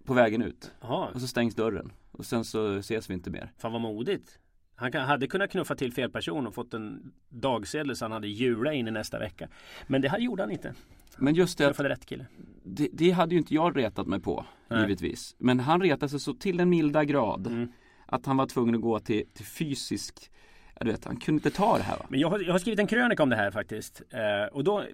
På 0.05 0.14
vägen 0.14 0.42
ut 0.42 0.72
Aha. 0.80 1.11
Och 1.14 1.20
så 1.20 1.28
stängs 1.28 1.55
dörren 1.55 1.92
Och 2.12 2.26
sen 2.26 2.44
så 2.44 2.76
ses 2.76 3.11
vi 3.11 3.14
inte 3.14 3.30
mer 3.30 3.53
Fan 3.59 3.72
vad 3.72 3.80
modigt 3.80 4.38
han 4.80 4.92
hade 4.92 5.26
kunnat 5.26 5.51
knuffa 5.51 5.74
till 5.74 5.92
fel 5.92 6.11
person 6.11 6.46
och 6.46 6.55
fått 6.55 6.74
en 6.74 7.12
dagsedel 7.28 7.96
så 7.96 8.05
han 8.05 8.12
hade 8.12 8.28
jula 8.28 8.72
in 8.72 8.88
i 8.88 8.90
nästa 8.90 9.18
vecka. 9.18 9.48
Men 9.86 10.01
det 10.01 10.09
här 10.09 10.18
gjorde 10.18 10.42
han 10.42 10.51
inte. 10.51 10.74
Men 11.18 11.34
just 11.34 11.59
det, 11.59 11.68
att, 11.68 11.80
rätt 11.80 12.07
kille. 12.07 12.26
Det, 12.62 12.88
det, 12.92 13.11
hade 13.11 13.34
ju 13.34 13.38
inte 13.38 13.55
jag 13.55 13.76
retat 13.76 14.07
mig 14.07 14.20
på, 14.20 14.46
Nej. 14.68 14.80
givetvis. 14.80 15.36
Men 15.38 15.61
han 15.61 15.82
retade 15.82 16.11
sig 16.11 16.20
så 16.20 16.34
till 16.34 16.57
den 16.57 16.70
milda 16.70 17.05
grad 17.05 17.46
mm. 17.46 17.72
att 18.07 18.26
han 18.26 18.36
var 18.36 18.46
tvungen 18.46 18.74
att 18.74 18.80
gå 18.80 19.01
till, 19.01 19.26
till 19.32 19.46
fysisk 19.46 20.30
Ja 20.74 20.84
du 20.84 20.90
vet, 20.90 21.04
han 21.04 21.16
kunde 21.16 21.36
inte 21.38 21.50
ta 21.50 21.76
det 21.76 21.82
här 21.82 21.96
va? 21.96 22.06
Men 22.08 22.20
jag 22.20 22.30
har, 22.30 22.38
jag 22.38 22.52
har 22.52 22.58
skrivit 22.58 22.80
en 22.80 22.86
krönika 22.86 23.22
om 23.22 23.30
det 23.30 23.36
här 23.36 23.50
faktiskt. 23.50 24.02
Eh, 24.10 24.44
och 24.52 24.64
då 24.64 24.84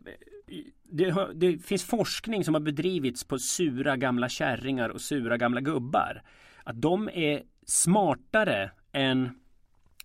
det, 0.82 1.10
har, 1.10 1.32
det, 1.34 1.58
finns 1.58 1.84
forskning 1.84 2.44
som 2.44 2.54
har 2.54 2.60
bedrivits 2.60 3.24
på 3.24 3.38
sura 3.38 3.96
gamla 3.96 4.28
kärringar 4.28 4.88
och 4.88 5.00
sura 5.00 5.36
gamla 5.36 5.60
gubbar. 5.60 6.22
Att 6.64 6.80
de 6.82 7.08
är 7.08 7.42
smartare 7.66 8.70
än 8.92 9.30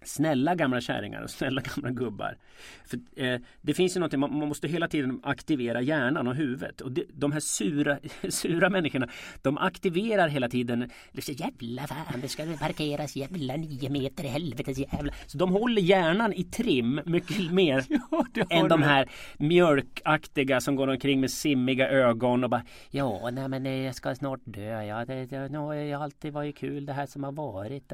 snälla 0.03 0.55
gamla 0.55 0.81
kärringar 0.81 1.21
och 1.21 1.29
snälla 1.29 1.61
gamla 1.61 1.89
gubbar. 1.89 2.37
För, 2.85 2.99
eh, 3.15 3.39
det 3.61 3.73
finns 3.73 3.95
ju 3.95 3.99
någonting, 3.99 4.19
man, 4.19 4.37
man, 4.37 4.47
måste 4.47 4.67
hela 4.67 4.87
tiden 4.87 5.19
aktivera 5.23 5.81
hjärnan 5.81 6.27
och 6.27 6.35
huvudet. 6.35 6.81
Och 6.81 6.91
det, 6.91 7.03
de 7.13 7.31
här 7.31 7.39
sura, 7.39 7.99
sura 8.29 8.69
människorna, 8.69 9.07
de 9.41 9.57
aktiverar 9.57 10.27
hela 10.27 10.49
tiden. 10.49 10.89
Jävla 11.13 11.87
fan, 11.87 12.21
det 12.21 12.27
ska 12.27 12.43
parkeras 12.59 13.15
jävla 13.15 13.55
nio 13.55 13.89
meter 13.89 14.23
i 14.23 14.27
helvetes 14.27 14.77
jävla. 14.77 15.13
Så 15.25 15.37
de 15.37 15.51
håller 15.51 15.81
hjärnan 15.81 16.33
i 16.33 16.43
trim 16.43 17.01
mycket 17.05 17.51
mer 17.51 17.85
ja, 17.87 18.25
än 18.49 18.67
de 18.67 18.83
här 18.83 19.09
mjölkaktiga 19.37 20.61
som 20.61 20.75
går 20.75 20.87
omkring 20.87 21.19
med 21.19 21.31
simmiga 21.31 21.89
ögon 21.89 22.43
och 22.43 22.49
bara 22.49 22.63
Ja, 22.91 23.29
nej 23.31 23.47
men 23.47 23.65
eh, 23.65 23.71
jag 23.71 23.95
ska 23.95 24.15
snart 24.15 24.39
dö. 24.43 24.83
Ja, 24.83 25.05
det, 25.05 25.25
det, 25.25 25.57
har 25.57 26.03
alltid 26.03 26.33
varit 26.33 26.57
kul 26.57 26.85
det 26.85 26.93
här 26.93 27.05
som 27.05 27.23
har 27.23 27.31
varit. 27.31 27.93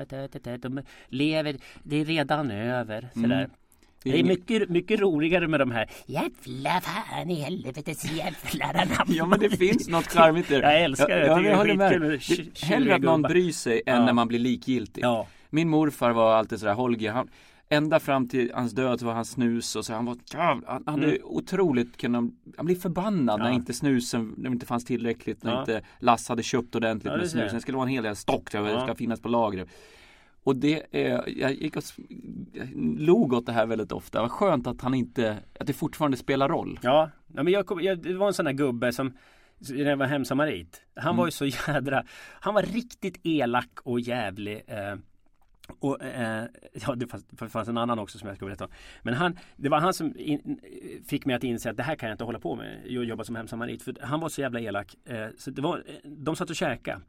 De 0.61 0.81
lever, 1.09 1.55
det 1.83 1.96
är 2.01 2.05
redan 2.05 2.51
över. 2.51 3.09
Sådär. 3.13 3.35
Mm. 3.35 3.49
Det 4.03 4.19
är 4.19 4.23
mycket, 4.23 4.69
mycket 4.69 4.99
roligare 4.99 5.47
med 5.47 5.59
de 5.59 5.71
här 5.71 5.89
Jävla 6.05 6.81
fan 6.81 7.29
i 7.29 7.41
helvetes 7.41 8.11
jävlarna 8.11 9.05
Ja 9.07 9.25
men 9.25 9.39
det 9.39 9.49
finns 9.49 9.87
något 9.87 10.07
charmigt 10.07 10.49
där 10.49 10.61
Jag 10.61 10.81
älskar 10.81 11.07
det, 11.07 11.25
jag, 11.25 11.39
jag, 11.39 11.51
jag 11.51 11.57
håller 11.57 11.75
med, 11.75 12.01
med 12.01 12.21
Hellre 12.61 12.95
att 12.95 13.01
någon 13.01 13.21
bryr 13.21 13.51
sig 13.51 13.81
ja. 13.85 13.93
än 13.93 14.05
när 14.05 14.13
man 14.13 14.27
blir 14.27 14.39
likgiltig 14.39 15.03
ja. 15.03 15.27
Min 15.49 15.69
morfar 15.69 16.11
var 16.11 16.35
alltid 16.35 16.59
sådär 16.59 16.73
Holger 16.73 17.11
han, 17.11 17.29
Ända 17.69 17.99
fram 17.99 18.27
till 18.27 18.51
hans 18.53 18.71
död 18.71 19.01
var 19.01 19.13
han 19.13 19.25
snus 19.25 19.75
och 19.75 19.85
så 19.85 19.93
han 19.93 20.05
var 20.05 20.17
Han 20.37 20.83
hade 20.85 21.05
mm. 21.05 21.17
otroligt 21.23 21.97
kunnat 21.97 22.23
Han 22.57 22.65
blev 22.65 22.75
förbannad 22.75 23.39
ja. 23.39 23.43
när 23.43 23.51
inte 23.51 23.73
snusen 23.73 24.33
När 24.37 24.49
det 24.49 24.53
inte 24.53 24.65
fanns 24.65 24.85
tillräckligt 24.85 25.43
När 25.43 25.59
inte 25.59 25.81
Lass 25.99 26.29
hade 26.29 26.43
köpt 26.43 26.75
ordentligt 26.75 27.13
med 27.13 27.29
snus 27.29 27.51
Det 27.51 27.61
skulle 27.61 27.77
vara 27.77 27.87
en 27.87 27.93
hel 27.93 28.03
del 28.03 28.15
stock 28.15 28.51
Det 28.51 28.81
ska 28.81 28.95
finnas 28.95 29.21
på 29.21 29.29
lagret 29.29 29.69
Och 30.43 30.55
det 30.55 30.83
är, 30.91 31.39
jag 31.39 31.53
gick 31.53 31.75
och 31.75 31.83
log 32.97 33.33
åt 33.33 33.45
det 33.45 33.51
här 33.51 33.65
väldigt 33.65 33.91
ofta. 33.91 34.21
Vad 34.21 34.31
skönt 34.31 34.67
att 34.67 34.81
han 34.81 34.93
inte, 34.93 35.37
att 35.59 35.67
det 35.67 35.73
fortfarande 35.73 36.17
spelar 36.17 36.49
roll. 36.49 36.79
Ja, 36.81 37.09
men 37.27 37.47
jag, 37.47 37.81
jag 37.81 38.03
det 38.03 38.13
var 38.13 38.27
en 38.27 38.33
sån 38.33 38.45
där 38.45 38.53
gubbe 38.53 38.91
som 38.91 39.13
när 39.69 39.89
jag 39.89 39.97
var 39.97 40.05
hemsamarit. 40.05 40.81
Han 40.95 41.05
mm. 41.05 41.17
var 41.17 41.25
ju 41.25 41.31
så 41.31 41.45
jädra, 41.67 42.03
han 42.39 42.53
var 42.53 42.61
riktigt 42.61 43.19
elak 43.23 43.79
och 43.83 43.99
jävlig. 43.99 44.63
Eh, 44.67 44.95
och, 45.79 46.03
eh, 46.03 46.45
ja, 46.73 46.95
det 46.95 47.07
fanns, 47.07 47.25
det 47.29 47.49
fanns, 47.49 47.67
en 47.67 47.77
annan 47.77 47.99
också 47.99 48.17
som 48.17 48.27
jag 48.27 48.37
ska 48.37 48.45
berätta 48.45 48.65
om. 48.65 48.71
Men 49.01 49.13
han, 49.13 49.37
det 49.55 49.69
var 49.69 49.79
han 49.79 49.93
som 49.93 50.13
in, 50.17 50.59
fick 51.07 51.25
mig 51.25 51.35
att 51.35 51.43
inse 51.43 51.69
att 51.69 51.77
det 51.77 51.83
här 51.83 51.95
kan 51.95 52.09
jag 52.09 52.13
inte 52.13 52.23
hålla 52.23 52.39
på 52.39 52.55
med. 52.55 52.81
Jag 52.85 53.03
jobbar 53.03 53.23
som 53.23 53.35
hemsamarit. 53.35 53.83
För 53.83 53.95
han 54.01 54.19
var 54.19 54.29
så 54.29 54.41
jävla 54.41 54.59
elak. 54.59 54.95
Eh, 55.05 55.27
så 55.37 55.51
det 55.51 55.61
var, 55.61 55.83
de 56.03 56.35
satt 56.35 56.49
och 56.49 56.55
käkade. 56.55 57.01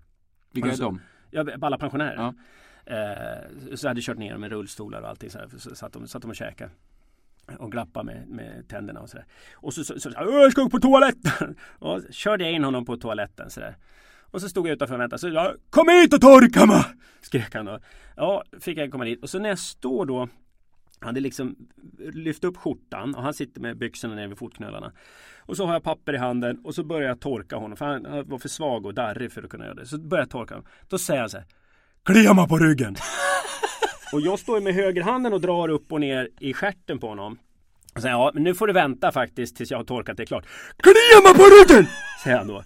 Vilka 0.52 0.72
är 0.72 0.76
de? 0.76 1.00
Ja, 1.30 1.46
alla 1.60 1.78
pensionärer. 1.78 2.16
Ja. 2.16 2.34
Eh, 2.90 3.74
så 3.76 3.88
hade 3.88 3.98
jag 3.98 4.04
kört 4.04 4.18
ner 4.18 4.32
dem 4.32 4.40
med 4.40 4.50
rullstolar 4.50 5.02
och 5.02 5.08
allting. 5.08 5.30
Så, 5.30 5.38
här, 5.38 5.48
så 5.58 5.74
satt, 5.74 5.92
de, 5.92 6.08
satt 6.08 6.22
de 6.22 6.30
och 6.30 6.36
käkade. 6.36 6.70
Och 7.58 7.72
glappa 7.72 8.02
med, 8.02 8.28
med 8.28 8.68
tänderna 8.68 9.00
och 9.00 9.10
sådär. 9.10 9.26
Och 9.54 9.74
så, 9.74 9.84
så, 9.84 10.00
så, 10.00 10.10
så 10.10 10.16
jag 10.16 10.52
ska 10.52 10.62
gå 10.62 10.70
på 10.70 10.78
toaletten. 10.78 11.56
Och 11.78 12.02
körde 12.10 12.44
jag 12.44 12.52
in 12.52 12.64
honom 12.64 12.84
på 12.84 12.96
toaletten 12.96 13.50
sådär. 13.50 13.76
Och 14.30 14.40
så 14.40 14.48
stod 14.48 14.68
jag 14.68 14.72
utanför 14.72 14.94
och 14.94 15.00
väntade. 15.00 15.20
Så 15.20 15.28
jag, 15.28 15.56
Kom 15.70 15.88
hit 15.88 16.14
och 16.14 16.20
torka 16.20 16.66
mig! 16.66 16.84
Skrek 17.20 17.54
han 17.54 17.64
då. 17.64 17.78
Ja, 18.16 18.44
fick 18.60 18.78
jag 18.78 18.92
komma 18.92 19.04
dit. 19.04 19.22
Och 19.22 19.30
så 19.30 19.38
när 19.38 19.48
jag 19.48 19.58
står 19.58 20.06
då 20.06 20.28
han 21.00 21.08
hade 21.08 21.20
liksom 21.20 21.56
lyft 21.98 22.44
upp 22.44 22.56
skjortan 22.56 23.14
och 23.14 23.22
han 23.22 23.34
sitter 23.34 23.60
med 23.60 23.78
byxorna 23.78 24.14
ner 24.14 24.28
vid 24.28 24.38
fotknölarna. 24.38 24.92
Och 25.38 25.56
så 25.56 25.66
har 25.66 25.72
jag 25.72 25.82
papper 25.82 26.14
i 26.14 26.16
handen 26.16 26.60
och 26.64 26.74
så 26.74 26.84
börjar 26.84 27.08
jag 27.08 27.20
torka 27.20 27.56
honom. 27.56 27.76
För 27.76 27.84
han 27.84 28.28
var 28.28 28.38
för 28.38 28.48
svag 28.48 28.86
och 28.86 28.94
darrig 28.94 29.32
för 29.32 29.42
att 29.42 29.50
kunna 29.50 29.64
göra 29.64 29.74
det. 29.74 29.86
Så 29.86 29.98
börjar 29.98 30.22
jag 30.22 30.30
torka 30.30 30.54
honom. 30.54 30.68
Då 30.88 30.98
säger 30.98 31.20
han 31.20 31.30
så 31.30 31.36
här. 31.36 31.46
Klia 32.08 32.34
mig 32.34 32.48
på 32.48 32.58
ryggen! 32.58 32.96
och 34.12 34.20
jag 34.20 34.38
står 34.38 34.60
med 34.60 34.74
högerhanden 34.74 35.32
och 35.32 35.40
drar 35.40 35.68
upp 35.68 35.92
och 35.92 36.00
ner 36.00 36.28
i 36.40 36.54
skärten 36.54 36.98
på 36.98 37.08
honom. 37.08 37.38
Och 37.94 38.02
säger 38.02 38.14
ja, 38.14 38.30
men 38.34 38.42
nu 38.42 38.54
får 38.54 38.66
du 38.66 38.72
vänta 38.72 39.12
faktiskt 39.12 39.56
tills 39.56 39.70
jag 39.70 39.78
har 39.78 39.84
torkat 39.84 40.16
det 40.16 40.26
klart. 40.26 40.46
Klia 40.76 41.22
mig 41.22 41.34
på 41.34 41.42
ryggen! 41.42 41.86
Säger 42.24 42.38
han 42.38 42.48
då. 42.48 42.64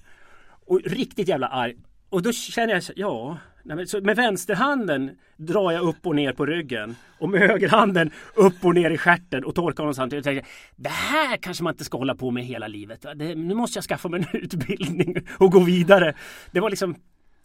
Och 0.67 0.81
riktigt 0.85 1.29
jävla 1.29 1.47
arg. 1.47 1.75
Och 2.09 2.23
då 2.23 2.33
känner 2.33 2.75
jag, 2.75 2.83
ja, 2.97 3.39
så 3.87 4.01
med 4.01 4.17
vänsterhanden 4.17 5.11
drar 5.37 5.73
jag 5.73 5.83
upp 5.83 6.07
och 6.07 6.17
ner 6.17 6.33
på 6.33 6.47
ryggen 6.47 6.97
och 7.19 7.29
med 7.29 7.41
högerhanden 7.41 8.11
upp 8.35 8.65
och 8.65 8.75
ner 8.75 8.91
i 8.91 8.99
stjärten 8.99 9.45
och 9.45 9.55
torkar 9.55 9.83
honom 9.83 9.95
samtidigt. 9.95 10.27
Jag 10.27 10.35
tänker, 10.35 10.51
det 10.77 10.89
här 10.89 11.37
kanske 11.37 11.65
man 11.65 11.75
inte 11.75 11.85
ska 11.85 11.99
hålla 11.99 12.15
på 12.15 12.31
med 12.31 12.45
hela 12.45 12.69
livet. 12.69 13.07
Det, 13.15 13.35
nu 13.35 13.55
måste 13.55 13.77
jag 13.77 13.85
skaffa 13.85 14.09
mig 14.09 14.21
en 14.33 14.41
utbildning 14.43 15.17
och 15.39 15.53
gå 15.53 15.61
vidare. 15.61 16.15
Det 16.51 16.61
var 16.61 16.71
liksom 16.71 16.97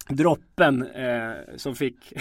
droppen 0.09 0.87
eh, 0.87 1.31
som 1.55 1.75
fick 1.75 2.13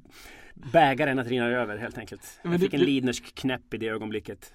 bägaren 0.54 1.18
att 1.18 1.26
rinna 1.26 1.46
över 1.46 1.76
helt 1.76 1.98
enkelt. 1.98 2.40
Jag 2.42 2.60
fick 2.60 2.74
en 2.74 2.80
lidnersk 2.80 3.34
knäpp 3.34 3.74
i 3.74 3.76
det 3.76 3.88
ögonblicket. 3.88 4.52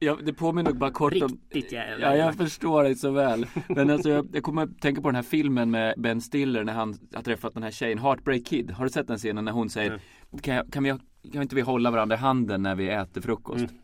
Ja, 0.00 0.18
det 0.24 0.32
påminner 0.32 0.72
bara 0.72 0.90
kort 0.90 1.12
om 1.12 1.40
Riktigt 1.50 1.72
jävla 1.72 2.06
Ja, 2.06 2.24
jag 2.24 2.34
förstår 2.34 2.84
det 2.84 2.96
så 2.96 3.10
väl. 3.10 3.46
Men 3.68 3.90
alltså 3.90 4.08
jag, 4.08 4.28
jag 4.32 4.42
kommer 4.42 4.62
att 4.62 4.80
tänka 4.80 5.02
på 5.02 5.08
den 5.08 5.14
här 5.14 5.22
filmen 5.22 5.70
med 5.70 5.94
Ben 5.98 6.20
Stiller 6.20 6.64
när 6.64 6.72
han 6.72 6.98
har 7.14 7.22
träffat 7.22 7.54
den 7.54 7.62
här 7.62 7.70
tjejen, 7.70 7.98
Heartbreak 7.98 8.44
Kid. 8.44 8.70
Har 8.70 8.84
du 8.84 8.90
sett 8.90 9.06
den 9.06 9.18
scenen 9.18 9.44
när 9.44 9.52
hon 9.52 9.70
säger 9.70 9.90
mm. 9.90 10.00
kan, 10.42 10.70
kan, 10.70 10.82
vi, 10.82 10.94
kan 11.32 11.42
inte 11.42 11.54
vi 11.54 11.60
hålla 11.60 11.90
varandra 11.90 12.16
i 12.16 12.18
handen 12.18 12.62
när 12.62 12.74
vi 12.74 12.88
äter 12.88 13.20
frukost? 13.20 13.58
Mm. 13.58 13.74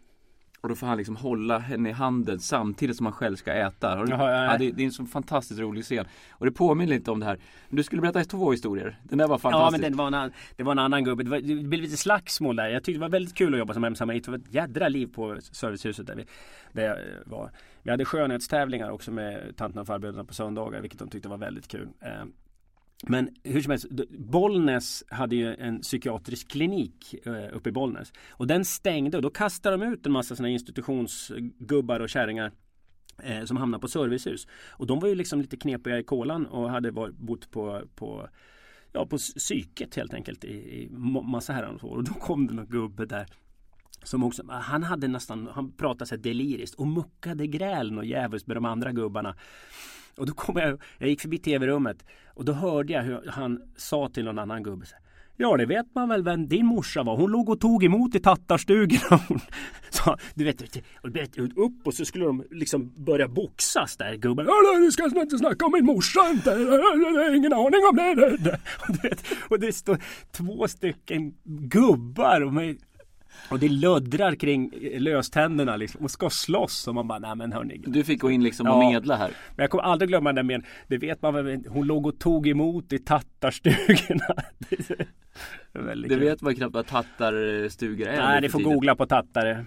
Och 0.64 0.68
då 0.68 0.74
får 0.74 0.86
han 0.86 0.96
liksom 0.96 1.16
hålla 1.16 1.58
henne 1.58 1.88
i 1.88 1.92
handen 1.92 2.40
samtidigt 2.40 2.96
som 2.96 3.06
han 3.06 3.12
själv 3.12 3.36
ska 3.36 3.52
äta. 3.52 4.04
Jaha, 4.08 4.30
ja, 4.30 4.44
ja. 4.44 4.58
det, 4.58 4.70
det, 4.70 4.82
är 4.82 4.84
en 4.84 4.92
så 4.92 5.06
fantastiskt 5.06 5.60
rolig 5.60 5.84
scen. 5.84 6.06
Och 6.30 6.46
det 6.46 6.52
påminner 6.52 6.94
lite 6.94 7.10
om 7.10 7.20
det 7.20 7.26
här. 7.26 7.38
Du 7.68 7.82
skulle 7.82 8.02
berätta 8.02 8.24
två 8.24 8.50
historier. 8.50 8.98
Den 9.02 9.18
där 9.18 9.28
var 9.28 9.38
fantastisk. 9.38 9.84
Ja 9.84 9.88
men 9.88 9.92
det 9.92 10.18
var 10.18 10.24
en, 10.24 10.32
det 10.56 10.62
var 10.62 10.72
en 10.72 10.78
annan 10.78 11.04
gubbe. 11.04 11.22
Det, 11.22 11.30
var, 11.30 11.40
det 11.40 11.54
blev 11.54 11.82
lite 11.82 11.96
slagsmål 11.96 12.56
där. 12.56 12.68
Jag 12.68 12.84
tyckte 12.84 12.98
det 12.98 13.02
var 13.02 13.08
väldigt 13.08 13.34
kul 13.34 13.54
att 13.54 13.58
jobba 13.58 13.74
som 13.74 13.84
hemsamarit. 13.84 14.24
Det 14.24 14.30
var 14.30 14.38
ett 14.38 14.54
jädra 14.54 14.88
liv 14.88 15.06
på 15.06 15.36
servicehuset 15.40 16.06
där 16.06 16.14
vi, 16.14 16.26
där 16.72 16.84
jag 16.84 16.96
var. 17.26 17.50
Vi 17.82 17.90
hade 17.90 18.04
skönhetstävlingar 18.04 18.90
också 18.90 19.10
med 19.10 19.56
tanterna 19.56 19.80
och 19.80 19.86
farbröderna 19.86 20.24
på 20.24 20.34
söndagar. 20.34 20.80
Vilket 20.80 20.98
de 20.98 21.08
tyckte 21.08 21.28
var 21.28 21.38
väldigt 21.38 21.68
kul. 21.68 21.88
Men 23.08 23.28
hur 23.42 23.60
som 23.60 23.70
helst, 23.70 23.86
Bollnäs 24.10 25.04
hade 25.08 25.36
ju 25.36 25.54
en 25.54 25.80
psykiatrisk 25.80 26.48
klinik 26.48 27.14
eh, 27.26 27.56
uppe 27.56 27.68
i 27.68 27.72
Bollnäs. 27.72 28.12
Och 28.30 28.46
den 28.46 28.64
stängde 28.64 29.16
och 29.16 29.22
då 29.22 29.30
kastade 29.30 29.76
de 29.76 29.92
ut 29.92 30.06
en 30.06 30.12
massa 30.12 30.36
sådana 30.36 30.48
institutionsgubbar 30.48 32.00
och 32.00 32.08
kärringar 32.08 32.52
eh, 33.22 33.44
som 33.44 33.56
hamnade 33.56 33.80
på 33.80 33.88
servicehus. 33.88 34.46
Och 34.70 34.86
de 34.86 35.00
var 35.00 35.08
ju 35.08 35.14
liksom 35.14 35.40
lite 35.40 35.56
knepiga 35.56 35.98
i 35.98 36.02
kolan 36.02 36.46
och 36.46 36.70
hade 36.70 36.90
varit, 36.90 37.16
bott 37.16 37.50
på, 37.50 37.82
på 37.94 38.28
ja, 38.92 39.06
på 39.06 39.18
psyket 39.18 39.94
helt 39.94 40.14
enkelt 40.14 40.44
i, 40.44 40.54
i 40.54 40.88
massa 41.22 41.52
herrans 41.52 41.82
år. 41.82 41.96
Och 41.96 42.04
då 42.04 42.12
kom 42.12 42.46
det 42.46 42.54
någon 42.54 42.66
gubbe 42.66 43.06
där 43.06 43.26
som 44.02 44.24
också, 44.24 44.42
han 44.48 44.82
hade 44.82 45.08
nästan, 45.08 45.48
han 45.52 45.72
pratade 45.72 46.06
så 46.06 46.16
deliriskt 46.16 46.74
och 46.74 46.86
muckade 46.86 47.46
gräl 47.46 47.98
och 47.98 48.04
djävulskt 48.04 48.46
med 48.46 48.56
de 48.56 48.64
andra 48.64 48.92
gubbarna. 48.92 49.36
Och 50.16 50.26
då 50.26 50.32
kom 50.32 50.56
jag, 50.56 50.80
jag 50.98 51.08
gick 51.08 51.20
förbi 51.20 51.38
tv-rummet 51.38 52.04
och 52.26 52.44
då 52.44 52.52
hörde 52.52 52.92
jag 52.92 53.02
hur 53.02 53.30
han 53.30 53.62
sa 53.76 54.08
till 54.08 54.24
någon 54.24 54.38
annan 54.38 54.62
gubbe 54.62 54.86
Ja 55.36 55.56
det 55.56 55.66
vet 55.66 55.94
man 55.94 56.08
väl 56.08 56.24
vem 56.24 56.48
din 56.48 56.66
morsa 56.66 57.02
var. 57.02 57.16
Hon 57.16 57.30
låg 57.30 57.48
och 57.48 57.60
tog 57.60 57.84
emot 57.84 58.14
i 58.14 58.20
tattarstugan. 58.20 59.00
Så, 59.90 60.16
du 60.34 60.44
vet, 60.44 61.38
upp 61.56 61.86
och 61.86 61.94
så 61.94 62.04
skulle 62.04 62.24
de 62.24 62.44
liksom 62.50 62.92
börja 62.96 63.28
boxas 63.28 63.96
där 63.96 64.14
gubben. 64.14 64.46
Du 64.80 64.90
ska 64.92 65.04
inte 65.04 65.38
snacka 65.38 65.66
om 65.66 65.72
min 65.72 65.84
morsa 65.84 66.30
inte. 66.30 66.50
Jag 66.50 66.56
har 66.56 67.34
ingen 67.34 67.52
aning 67.52 67.80
om 67.90 67.96
det. 67.96 68.58
Och, 68.88 69.04
vet, 69.04 69.24
och 69.48 69.60
det 69.60 69.72
står 69.72 69.98
två 70.32 70.68
stycken 70.68 71.34
gubbar 71.44 72.40
och 72.40 72.52
med 72.52 72.76
och 73.48 73.58
det 73.58 73.68
löddrar 73.68 74.34
kring 74.34 74.70
löständerna 74.98 75.76
liksom 75.76 76.04
och 76.04 76.10
ska 76.10 76.30
slåss 76.30 76.88
och 76.88 76.94
man 76.94 77.08
bara, 77.08 77.18
nej 77.18 77.36
men 77.36 77.52
hörni. 77.52 77.82
Du 77.86 78.04
fick 78.04 78.20
gå 78.20 78.30
in 78.30 78.42
liksom 78.42 78.66
och 78.66 78.84
ja, 78.84 78.90
medla 78.90 79.16
här. 79.16 79.30
Men 79.56 79.62
jag 79.62 79.70
kommer 79.70 79.84
aldrig 79.84 80.08
glömma 80.08 80.32
den 80.32 80.46
men 80.46 80.62
det 80.88 80.98
vet 80.98 81.22
man 81.22 81.34
väl, 81.34 81.64
hon 81.68 81.86
låg 81.86 82.06
och 82.06 82.18
tog 82.18 82.48
emot 82.48 82.92
i 82.92 82.98
tattarstugorna. 82.98 84.34
det, 85.72 86.08
det 86.08 86.16
vet 86.16 86.40
man 86.40 86.54
knappt 86.54 86.74
vad 86.74 86.86
tattarstugor 86.86 88.06
är. 88.06 88.16
Nej, 88.16 88.40
ni 88.40 88.48
får 88.48 88.60
googla 88.60 88.96
på 88.96 89.06
tattare. 89.06 89.64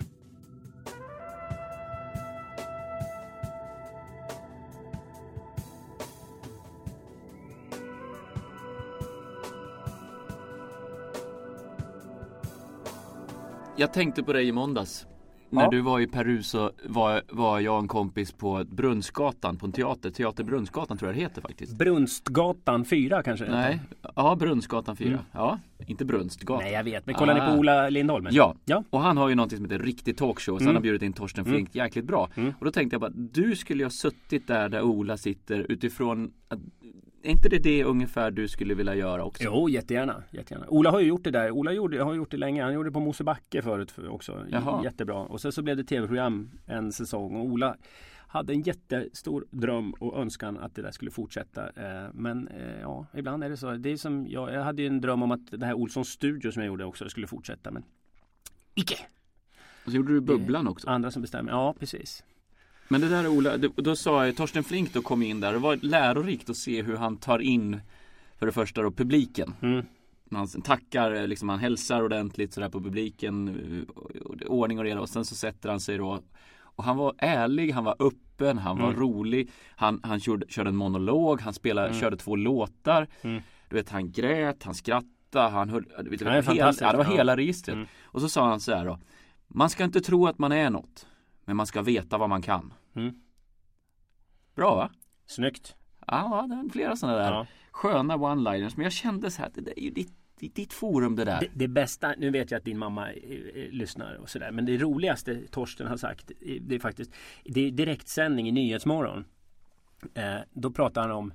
Jag 13.80 13.94
tänkte 13.94 14.24
på 14.24 14.34
dig 14.34 14.48
i 14.48 14.52
måndags. 14.52 15.08
När 15.50 15.64
ja. 15.64 15.70
du 15.70 15.82
var 15.82 16.00
i 16.00 16.08
Peru 16.08 16.44
så 16.44 16.72
var, 16.84 17.22
var 17.30 17.60
jag 17.60 17.80
en 17.80 17.88
kompis 17.88 18.32
på 18.32 18.64
Brunnsgatan 18.70 19.58
på 19.58 19.66
en 19.66 19.72
teater. 19.72 20.10
Teater 20.10 20.44
Brunnsgatan 20.44 20.98
tror 20.98 21.10
jag 21.10 21.16
det 21.16 21.22
heter 21.22 21.42
faktiskt. 21.42 21.78
Brunstgatan 21.78 22.86
4 22.86 23.24
kanske? 23.24 23.46
Nej, 23.46 23.80
ja 24.16 24.36
Brunnsgatan 24.36 24.96
4. 24.96 25.08
Mm. 25.08 25.20
Ja, 25.32 25.60
inte 25.88 26.06
Brunstgatan. 26.06 26.64
Nej 26.64 26.74
jag 26.74 26.84
vet, 26.84 27.06
men 27.06 27.16
kollar 27.16 27.40
ah. 27.40 27.46
ni 27.46 27.54
på 27.54 27.60
Ola 27.60 27.90
Lindholm? 27.90 28.28
Ja. 28.32 28.56
ja, 28.66 28.84
och 28.90 29.00
han 29.00 29.18
har 29.18 29.30
ju 29.30 29.36
någonting 29.36 29.58
som 29.58 29.66
heter 29.66 29.80
Riktig 29.80 30.18
Talkshow. 30.18 30.58
Så 30.58 30.62
mm. 30.62 30.68
han 30.68 30.76
har 30.76 30.82
bjudit 30.82 31.02
in 31.02 31.14
Torsten 31.14 31.46
Flink 31.46 31.76
mm. 31.76 31.86
jäkligt 31.86 32.06
bra. 32.06 32.30
Mm. 32.36 32.54
Och 32.60 32.66
då 32.66 32.72
tänkte 32.72 32.94
jag 32.94 33.02
bara, 33.02 33.12
du 33.16 33.56
skulle 33.56 33.80
ju 33.80 33.86
ha 33.86 33.92
suttit 33.92 34.48
där 34.48 34.70
där 34.70 34.82
Ola 34.82 35.18
sitter 35.18 35.72
utifrån 35.72 36.32
att 36.48 36.60
är 37.28 37.32
inte 37.32 37.50
det 37.50 37.60
det 37.60 37.84
ungefär 37.84 38.32
du 38.32 38.48
skulle 38.48 38.74
vilja 38.74 38.96
göra 38.96 39.24
också? 39.24 39.44
Jo, 39.44 39.70
jättegärna. 39.70 40.24
jättegärna. 40.32 40.66
Ola 40.70 40.92
har 40.92 41.00
ju 41.00 41.08
gjort 41.08 41.24
det 41.24 41.32
där. 41.32 41.52
Ola 41.52 41.72
gjorde, 41.72 42.04
har 42.04 42.14
gjort 42.14 42.32
det 42.32 42.38
länge. 42.38 42.64
Han 42.64 42.74
gjorde 42.74 42.90
det 42.90 42.94
på 42.94 43.00
Mosebacke 43.00 43.62
förut 43.62 43.94
också. 44.10 44.46
Jaha. 44.50 44.84
Jättebra. 44.84 45.16
Och 45.16 45.42
sen 45.42 45.52
så 45.52 45.62
blev 45.62 45.78
det 45.78 45.84
tv-program 45.84 46.52
en 46.66 46.92
säsong. 46.92 47.36
Och 47.36 47.46
Ola 47.46 47.76
hade 48.28 48.54
en 48.54 48.62
jättestor 48.62 49.46
dröm 49.52 49.92
och 49.92 50.22
önskan 50.22 50.58
att 50.58 50.76
det 50.76 50.82
där 50.82 50.92
skulle 50.92 51.12
fortsätta. 51.12 51.70
Eh, 51.70 52.10
men 52.14 52.48
eh, 52.48 52.82
ja, 52.82 53.06
ibland 53.14 53.44
är 53.44 53.50
det 53.50 53.58
så. 53.58 53.72
Det 53.72 53.90
är 53.90 53.98
som, 53.98 54.28
jag, 54.28 54.54
jag 54.54 54.64
hade 54.64 54.84
en 54.84 55.02
dröm 55.02 55.24
om 55.24 55.32
att 55.32 55.52
det 55.52 55.66
här 55.66 55.74
Olssons 55.74 56.10
studio 56.10 56.52
som 56.52 56.62
jag 56.62 56.68
gjorde 56.68 56.86
också 56.86 57.10
skulle 57.10 57.28
fortsätta. 57.28 57.72
Men 57.72 57.84
icke! 58.76 58.98
Och 59.86 59.92
så 59.92 59.98
gjorde 59.98 60.14
du 60.14 60.22
Bubblan 60.22 60.68
också? 60.68 60.90
Andra 60.90 61.12
som 61.12 61.22
bestämmer. 61.22 61.52
Ja, 61.52 61.76
precis. 61.80 62.24
Men 62.88 63.02
det 63.02 63.10
där 63.10 63.28
Ola, 63.28 63.58
då 63.58 63.96
sa 63.96 64.32
Torsten 64.32 64.64
Flink 64.64 64.94
då 64.94 65.02
kom 65.02 65.22
in 65.22 65.40
där. 65.40 65.54
Det 65.54 65.60
var 65.60 65.76
lärorikt 65.76 66.50
att 66.50 66.58
se 66.58 66.82
hur 66.82 66.98
han 66.98 67.18
tar 67.18 67.40
in 67.40 67.82
för 68.40 68.46
det 68.46 68.52
första 68.52 68.82
då 68.82 68.92
publiken. 68.92 69.54
Mm. 69.62 69.86
Han 70.32 70.48
tackar, 70.48 71.28
liksom 71.28 71.50
han 71.50 71.60
hälsar 71.60 72.04
ordentligt 72.04 72.54
sådär 72.54 72.70
på 72.70 72.82
publiken. 72.82 73.48
Eh, 73.88 74.48
ordning 74.48 74.80
och 74.80 74.84
reda 74.84 75.02
och 75.02 75.10
sen 75.10 75.26
så 75.26 75.36
sätter 75.36 75.70
han 75.70 75.80
sig 75.80 75.98
då. 75.98 76.20
Och 76.60 76.84
han 76.84 76.98
var 76.98 77.16
ärlig, 77.18 77.72
han 77.72 77.84
var 77.84 77.96
öppen, 78.00 78.58
han 78.58 78.78
var 78.78 78.88
mm. 78.88 79.00
rolig. 79.00 79.50
Han, 79.76 80.00
han 80.04 80.20
körde, 80.20 80.46
körde 80.50 80.70
en 80.70 80.76
monolog, 80.76 81.42
han 81.42 81.54
spelade, 81.54 81.88
mm. 81.88 82.00
körde 82.00 82.18
två 82.18 82.36
låtar. 82.36 83.08
Mm. 83.22 83.42
Du 83.70 83.76
vet 83.76 83.90
han 83.90 84.12
grät, 84.12 84.64
han 84.64 84.76
skrattade, 84.76 85.50
han 85.50 85.70
höll, 85.70 85.84
du 86.04 86.10
vet, 86.10 86.20
det, 86.20 86.26
var 86.26 86.54
hela, 86.54 86.74
ja, 86.80 86.92
det 86.92 86.98
var 86.98 87.06
hela 87.06 87.38
registret. 87.38 87.76
Mm. 87.76 87.88
Och 88.04 88.22
så 88.22 88.30
sa 88.30 88.50
han 88.50 88.60
så 88.60 88.76
här 88.76 88.86
då. 88.86 89.00
Man 89.48 89.70
ska 89.70 89.84
inte 89.84 90.02
tro 90.02 90.28
att 90.28 90.40
man 90.40 90.52
är 90.52 90.70
något. 90.70 91.08
Men 91.48 91.58
man 91.58 91.68
ska 91.68 91.82
veta 91.82 92.18
vad 92.18 92.30
man 92.30 92.42
kan. 92.42 92.74
Mm. 92.96 93.16
Bra 94.56 94.76
va? 94.76 94.92
Snyggt. 95.26 95.76
Ja, 96.08 96.46
det 96.50 96.56
är 96.56 96.70
flera 96.72 96.96
sådana 96.96 97.18
där 97.18 97.32
ja. 97.32 97.48
sköna 97.72 98.18
one-liners. 98.18 98.74
Men 98.76 98.84
jag 98.84 98.94
kände 98.94 99.32
så 99.32 99.42
här, 99.42 99.52
det 99.54 99.80
är 99.80 99.84
ju 99.84 99.92
ditt 99.92 100.14
ditt 100.40 100.74
forum 100.74 101.16
det 101.16 101.26
där. 101.26 101.40
Det, 101.40 101.50
det, 101.54 101.68
bästa, 101.68 102.14
nu 102.18 102.30
vet 102.30 102.52
jag 102.52 102.58
att 102.58 102.66
din 102.66 102.78
mamma 102.78 103.12
eh, 103.12 103.70
lyssnar 103.72 104.16
och 104.16 104.30
sådär. 104.30 104.52
Men 104.52 104.66
det 104.66 104.78
roligaste 104.78 105.48
Torsten 105.52 105.88
har 105.88 105.98
sagt. 105.98 106.32
Det 106.62 106.76
är 106.76 106.80
faktiskt 106.80 107.12
Det 107.44 107.62
är 107.62 107.72
direktsändning 107.72 108.50
i 108.50 108.52
Nyhetsmorgon. 108.52 109.26
Eh, 110.14 110.38
då 110.54 110.72
pratar 110.72 111.02
han 111.02 111.12
om 111.12 111.34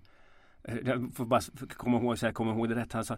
eh, 0.65 0.77
Jag 0.85 1.15
får 1.15 1.25
bara 1.25 1.41
komma 1.69 1.99
ihåg 1.99 2.19
så 2.19 2.27
jag 2.27 2.35
kommer 2.35 2.53
ihåg 2.53 2.69
det 2.69 2.75
rätt. 2.75 2.93
Han 2.93 3.05
sa, 3.05 3.15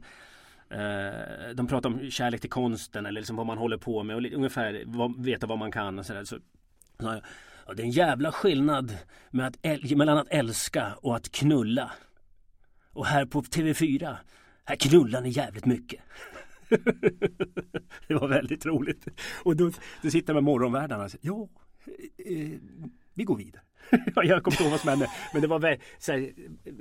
eh, 0.71 1.55
de 1.55 1.67
pratar 1.67 1.91
om 1.91 2.11
kärlek 2.11 2.41
till 2.41 2.51
konsten 2.51 3.07
eller 3.07 3.21
liksom 3.21 3.37
vad 3.37 3.47
man 3.47 3.59
håller 3.59 3.79
på 3.79 4.03
med 4.03 4.17
och 4.17 4.23
ungefär 4.33 4.83
vad, 4.87 5.25
veta 5.25 5.47
vad 5.47 5.59
man 5.59 5.73
kan 5.73 5.99
och 5.99 6.07
sådär. 6.07 6.25
Så, 6.25 6.37
så, 6.37 6.43
ja, 6.99 7.21
det 7.75 7.83
är 7.83 7.87
en 7.87 7.91
jävla 7.91 8.33
skillnad 8.33 8.97
med 9.31 9.47
att, 9.47 9.91
mellan 9.91 10.19
att 10.19 10.29
älska 10.31 10.95
och 11.03 11.17
att 11.17 11.33
knulla. 11.33 11.93
Och 12.93 13.07
här 13.07 13.27
på 13.27 13.43
TV4 13.43 14.17
här 14.65 14.77
knullar 14.77 15.21
ni 15.21 15.29
jävligt 15.29 15.67
mycket. 15.67 16.01
det 18.09 18.15
var 18.15 18.29
väldigt 18.29 18.67
roligt. 18.67 19.07
Och 19.45 19.57
då, 19.57 19.71
då 20.03 20.11
sitter 20.11 20.35
man 20.35 20.45
med 20.45 20.51
morgonvärdarna 20.51 21.05
och 21.05 21.11
säger 21.11 21.27
ja, 21.27 21.49
eh, 22.17 22.43
eh 22.43 22.59
vi 23.15 23.25
går 23.25 23.37
vidare. 23.37 23.63
jag 24.15 24.43
kommer 24.43 24.55
inte 24.55 24.63
ihåg 24.63 24.71
vad 24.71 24.81
som 24.81 24.91
hände. 24.91 25.11
Men 25.33 25.43
det 25.43 25.49
var 25.49 25.59
väl, 25.59 25.79
här, 26.09 26.33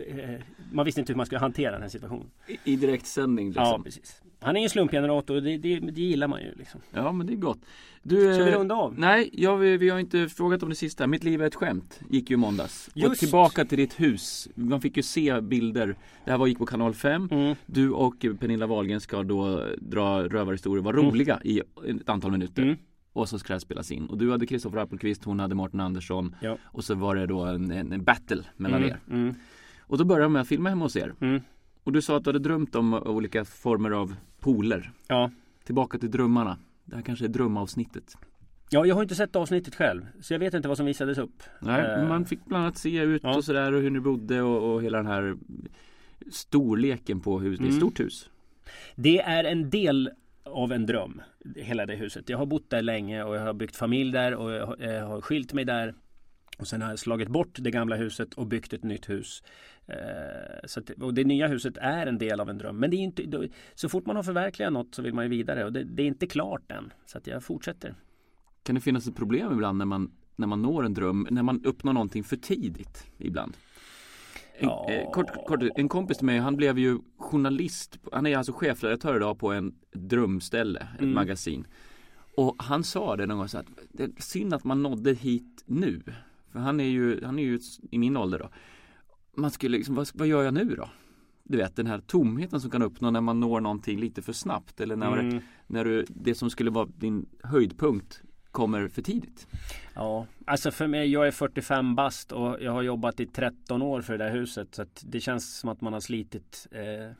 eh, 0.08 0.42
man 0.72 0.86
visste 0.86 1.02
inte 1.02 1.14
hur 1.14 1.18
man 1.18 1.26
skulle 1.26 1.40
hantera 1.40 1.72
den 1.72 1.82
här 1.82 1.90
situationen. 1.90 2.28
I, 2.48 2.74
i 2.74 2.76
direktsändning 2.76 3.48
liksom? 3.48 3.64
Ja, 3.64 3.82
precis. 3.84 4.22
Han 4.44 4.56
är 4.56 4.60
ju 4.60 4.64
en 4.64 4.70
slumpgenerator 4.70 5.36
och 5.36 5.44
det, 5.44 5.58
det, 5.58 5.80
det, 5.80 6.02
gillar 6.02 6.28
man 6.28 6.42
ju. 6.42 6.54
Liksom. 6.56 6.82
Ja, 6.92 7.12
men 7.12 7.28
det 7.28 7.34
är 7.34 7.38
gott. 7.38 7.60
Du, 8.04 8.34
Ska 8.34 8.44
vi 8.44 8.52
runda 8.52 8.76
av? 8.76 9.00
Nej, 9.00 9.30
ja, 9.34 9.56
vi, 9.56 9.78
vi, 9.78 9.90
har 9.90 10.00
inte 10.00 10.30
frågat 10.30 10.64
om 10.64 10.70
det 10.70 10.76
sista. 10.76 11.08
Mitt 11.08 11.24
liv 11.24 11.42
är 11.42 11.46
ett 11.48 11.56
skämt. 11.56 12.00
Gick 12.10 12.30
ju 12.30 12.34
i 12.34 12.38
måndags. 12.38 12.90
Just. 12.94 13.12
Och 13.12 13.18
tillbaka 13.18 13.66
till 13.66 13.78
ditt 13.78 14.00
hus. 14.00 14.50
Man 14.56 14.82
fick 14.82 14.98
ju 14.98 15.04
se 15.04 15.42
bilder. 15.42 15.96
Det 16.26 16.32
här 16.32 16.38
var, 16.38 16.48
gick 16.48 16.58
på 16.58 16.66
kanal 16.66 16.94
5. 16.94 17.30
Mm. 17.32 17.56
Du 17.66 17.92
och 17.92 18.26
Pernilla 18.40 18.68
Wahlgren 18.68 19.02
ska 19.02 19.24
då 19.24 19.66
dra 19.78 20.24
rövarhistorier, 20.24 20.84
vara 20.84 20.96
roliga 20.96 21.36
mm. 21.44 21.48
i 21.48 21.62
ett 22.02 22.10
antal 22.10 22.32
minuter. 22.32 22.62
Mm. 22.62 22.78
Och 23.14 23.30
så 23.30 23.40
ska 23.40 23.54
det 23.54 23.60
spelas 23.60 23.92
in. 23.92 24.06
Och 24.06 24.18
du 24.18 24.32
hade 24.32 24.46
Kristoffer 24.46 24.78
Appelqvist, 24.78 25.24
hon 25.24 25.40
hade 25.40 25.56
Mårten 25.56 25.80
Andersson. 25.80 26.36
Ja. 26.42 26.58
Och 26.64 26.84
så 26.84 26.96
var 26.96 27.16
det 27.16 27.26
då 27.26 27.42
en, 27.46 27.72
en, 27.72 28.04
battle 28.04 28.44
mellan 28.58 28.84
mm. 28.84 28.90
er. 28.90 29.00
Mm. 29.10 29.36
Och 29.80 29.98
då 29.98 30.06
började 30.06 30.26
de 30.26 30.34
med 30.34 30.42
att 30.42 30.48
filma 30.48 30.70
hemma 30.70 30.86
hos 30.86 30.96
er. 30.96 31.14
Mm. 31.20 31.42
Och 31.84 31.92
du 31.92 32.02
sa 32.02 32.18
att 32.18 32.24
du 32.24 32.30
hade 32.30 32.40
drömt 32.40 32.76
om 32.76 32.94
olika 32.94 33.46
former 33.46 33.92
av 33.92 34.16
pooler. 34.40 34.92
Ja. 35.08 35.32
Tillbaka 35.64 35.98
till 35.98 36.12
drömmarna. 36.12 36.58
Det 36.86 36.96
här 36.96 37.04
kanske 37.04 37.26
är 37.26 37.30
drömavsnittet. 37.30 38.18
Ja, 38.70 38.86
jag 38.86 38.96
har 38.96 39.02
inte 39.02 39.16
sett 39.16 39.36
avsnittet 39.36 39.76
själv. 39.76 40.06
Så 40.22 40.34
jag 40.34 40.40
vet 40.40 40.54
inte 40.54 40.68
vad 40.68 40.78
som 40.78 40.86
visades 40.86 41.18
upp. 41.18 41.44
Nej, 41.60 42.02
uh, 42.02 42.08
man 42.08 42.26
fick 42.26 42.46
bland 42.46 42.64
annat 42.64 42.78
se 42.78 42.98
ut 42.98 43.24
ja. 43.24 43.38
och 43.38 43.44
sådär 43.44 43.72
och 43.72 43.82
hur 43.82 43.90
ni 43.90 44.00
bodde 44.00 44.42
och, 44.42 44.74
och 44.74 44.84
hela 44.84 44.98
den 44.98 45.08
här 45.08 45.38
storleken 46.32 47.20
på 47.20 47.40
huset. 47.40 47.60
Mm. 47.60 47.70
Det 47.70 47.74
är 47.74 47.78
ett 47.78 47.82
mm. 47.82 47.90
stort 47.90 48.00
hus. 48.00 48.30
Det 48.96 49.22
är 49.22 49.44
en 49.44 49.70
del 49.70 50.10
av 50.44 50.72
en 50.72 50.86
dröm. 50.86 51.22
Hela 51.56 51.86
det 51.86 51.96
huset. 51.96 52.30
Jag 52.30 52.38
har 52.38 52.46
bott 52.46 52.70
där 52.70 52.82
länge 52.82 53.24
och 53.24 53.36
jag 53.36 53.42
har 53.42 53.54
byggt 53.54 53.76
familj 53.76 54.12
där 54.12 54.36
och 54.36 54.52
jag 54.52 54.66
har, 54.66 54.78
jag 54.78 55.06
har 55.06 55.22
skilt 55.22 55.54
mig 55.54 55.66
där. 55.66 55.94
Och 56.58 56.68
sen 56.68 56.82
har 56.82 56.90
jag 56.90 57.00
slagit 57.00 57.30
bort 57.30 57.58
det 57.60 57.72
gamla 57.72 57.96
huset 57.96 58.34
och 58.34 58.48
byggt 58.48 58.74
ett 58.74 58.84
nytt 58.84 59.10
hus. 59.10 59.44
Eh, 59.88 59.96
så 60.66 60.80
att, 60.80 60.90
och 60.90 61.14
det 61.14 61.24
nya 61.24 61.48
huset 61.48 61.78
är 61.78 62.08
en 62.08 62.18
del 62.18 62.40
av 62.40 62.50
en 62.50 62.58
dröm. 62.58 62.78
Men 62.78 62.90
det 62.90 62.96
är 62.96 63.00
inte, 63.00 63.50
så 63.76 63.90
fort 63.90 64.06
man 64.06 64.16
har 64.16 64.24
förverkligat 64.24 64.74
något 64.74 64.96
så 64.96 65.02
vill 65.02 65.14
man 65.14 65.26
ju 65.26 65.30
vidare 65.30 65.66
och 65.66 65.74
det, 65.74 65.84
det 65.84 66.04
är 66.04 66.08
inte 66.08 66.28
klart 66.28 66.72
än. 66.72 66.94
Så 67.06 67.18
att 67.18 67.28
jag 67.28 67.44
fortsätter. 67.44 67.96
Kan 68.64 68.76
det 68.76 68.82
finnas 68.82 69.08
ett 69.08 69.16
problem 69.16 69.54
ibland 69.54 69.78
när 69.78 69.86
man, 69.86 70.12
när 70.36 70.48
man 70.48 70.62
når 70.62 70.86
en 70.86 70.94
dröm, 70.94 71.28
när 71.32 71.44
man 71.44 71.66
uppnår 71.66 71.94
någonting 71.94 72.24
för 72.24 72.38
tidigt 72.38 73.08
ibland? 73.18 73.58
En, 74.58 74.68
ja. 74.68 74.92
eh, 74.92 75.12
kort, 75.12 75.46
kort, 75.48 75.64
en 75.76 75.90
kompis 75.90 76.18
till 76.18 76.26
mig, 76.26 76.40
han 76.40 76.56
blev 76.56 76.80
ju 76.80 77.00
journalist. 77.18 78.00
Han 78.12 78.26
är 78.26 78.38
alltså 78.38 78.54
chefredaktör 78.54 79.16
idag 79.16 79.40
på 79.40 79.52
en 79.52 79.76
drömställe, 79.92 80.88
ett 80.96 81.02
mm. 81.02 81.14
magasin. 81.14 81.68
Och 82.38 82.56
han 82.58 82.84
sa 82.84 83.16
det 83.16 83.26
någon 83.26 83.38
gång 83.38 83.48
så 83.48 83.58
att 83.58 83.66
det 83.92 84.04
är 84.04 84.12
synd 84.18 84.54
att 84.54 84.64
man 84.64 84.84
nådde 84.84 85.14
hit 85.14 85.64
nu. 85.66 86.02
För 86.52 86.60
han 86.60 86.80
är 86.80 86.84
ju, 86.84 87.24
han 87.24 87.40
är 87.40 87.44
ju 87.44 87.60
i 87.92 87.98
min 87.98 88.18
ålder 88.18 88.40
då. 88.40 88.50
Man 89.36 89.52
skulle 89.52 89.78
liksom, 89.78 89.96
vad, 89.96 90.10
vad 90.14 90.28
gör 90.28 90.44
jag 90.44 90.54
nu 90.54 90.76
då? 90.76 90.90
Du 91.44 91.58
vet 91.58 91.76
den 91.76 91.88
här 91.88 92.00
tomheten 92.00 92.62
som 92.62 92.72
kan 92.72 92.82
uppnå 92.82 93.12
när 93.12 93.22
man 93.22 93.40
når 93.40 93.62
någonting 93.62 94.00
lite 94.00 94.22
för 94.22 94.34
snabbt 94.34 94.82
eller 94.82 94.96
när, 94.96 95.18
mm. 95.18 95.40
när 95.68 95.86
du, 95.86 96.06
det 96.10 96.36
som 96.36 96.50
skulle 96.50 96.72
vara 96.72 96.86
din 96.86 97.26
höjdpunkt 97.44 98.22
kommer 98.54 98.88
för 98.88 99.02
tidigt. 99.02 99.48
Ja, 99.96 100.28
alltså 100.46 100.72
för 100.72 100.88
mig, 100.88 101.12
jag 101.12 101.28
är 101.28 101.32
45 101.32 101.96
bast 101.96 102.32
och 102.32 102.58
jag 102.62 102.72
har 102.72 102.82
jobbat 102.82 103.20
i 103.20 103.26
13 103.26 103.82
år 103.82 104.02
för 104.02 104.18
det 104.18 104.24
där 104.24 104.32
huset. 104.32 104.76
Så 104.76 104.86
det 105.02 105.20
känns 105.20 105.60
som 105.60 105.70
att 105.70 105.82
man 105.82 105.94
har 105.94 106.00
slitit. 106.00 106.68
Eh, 106.72 107.16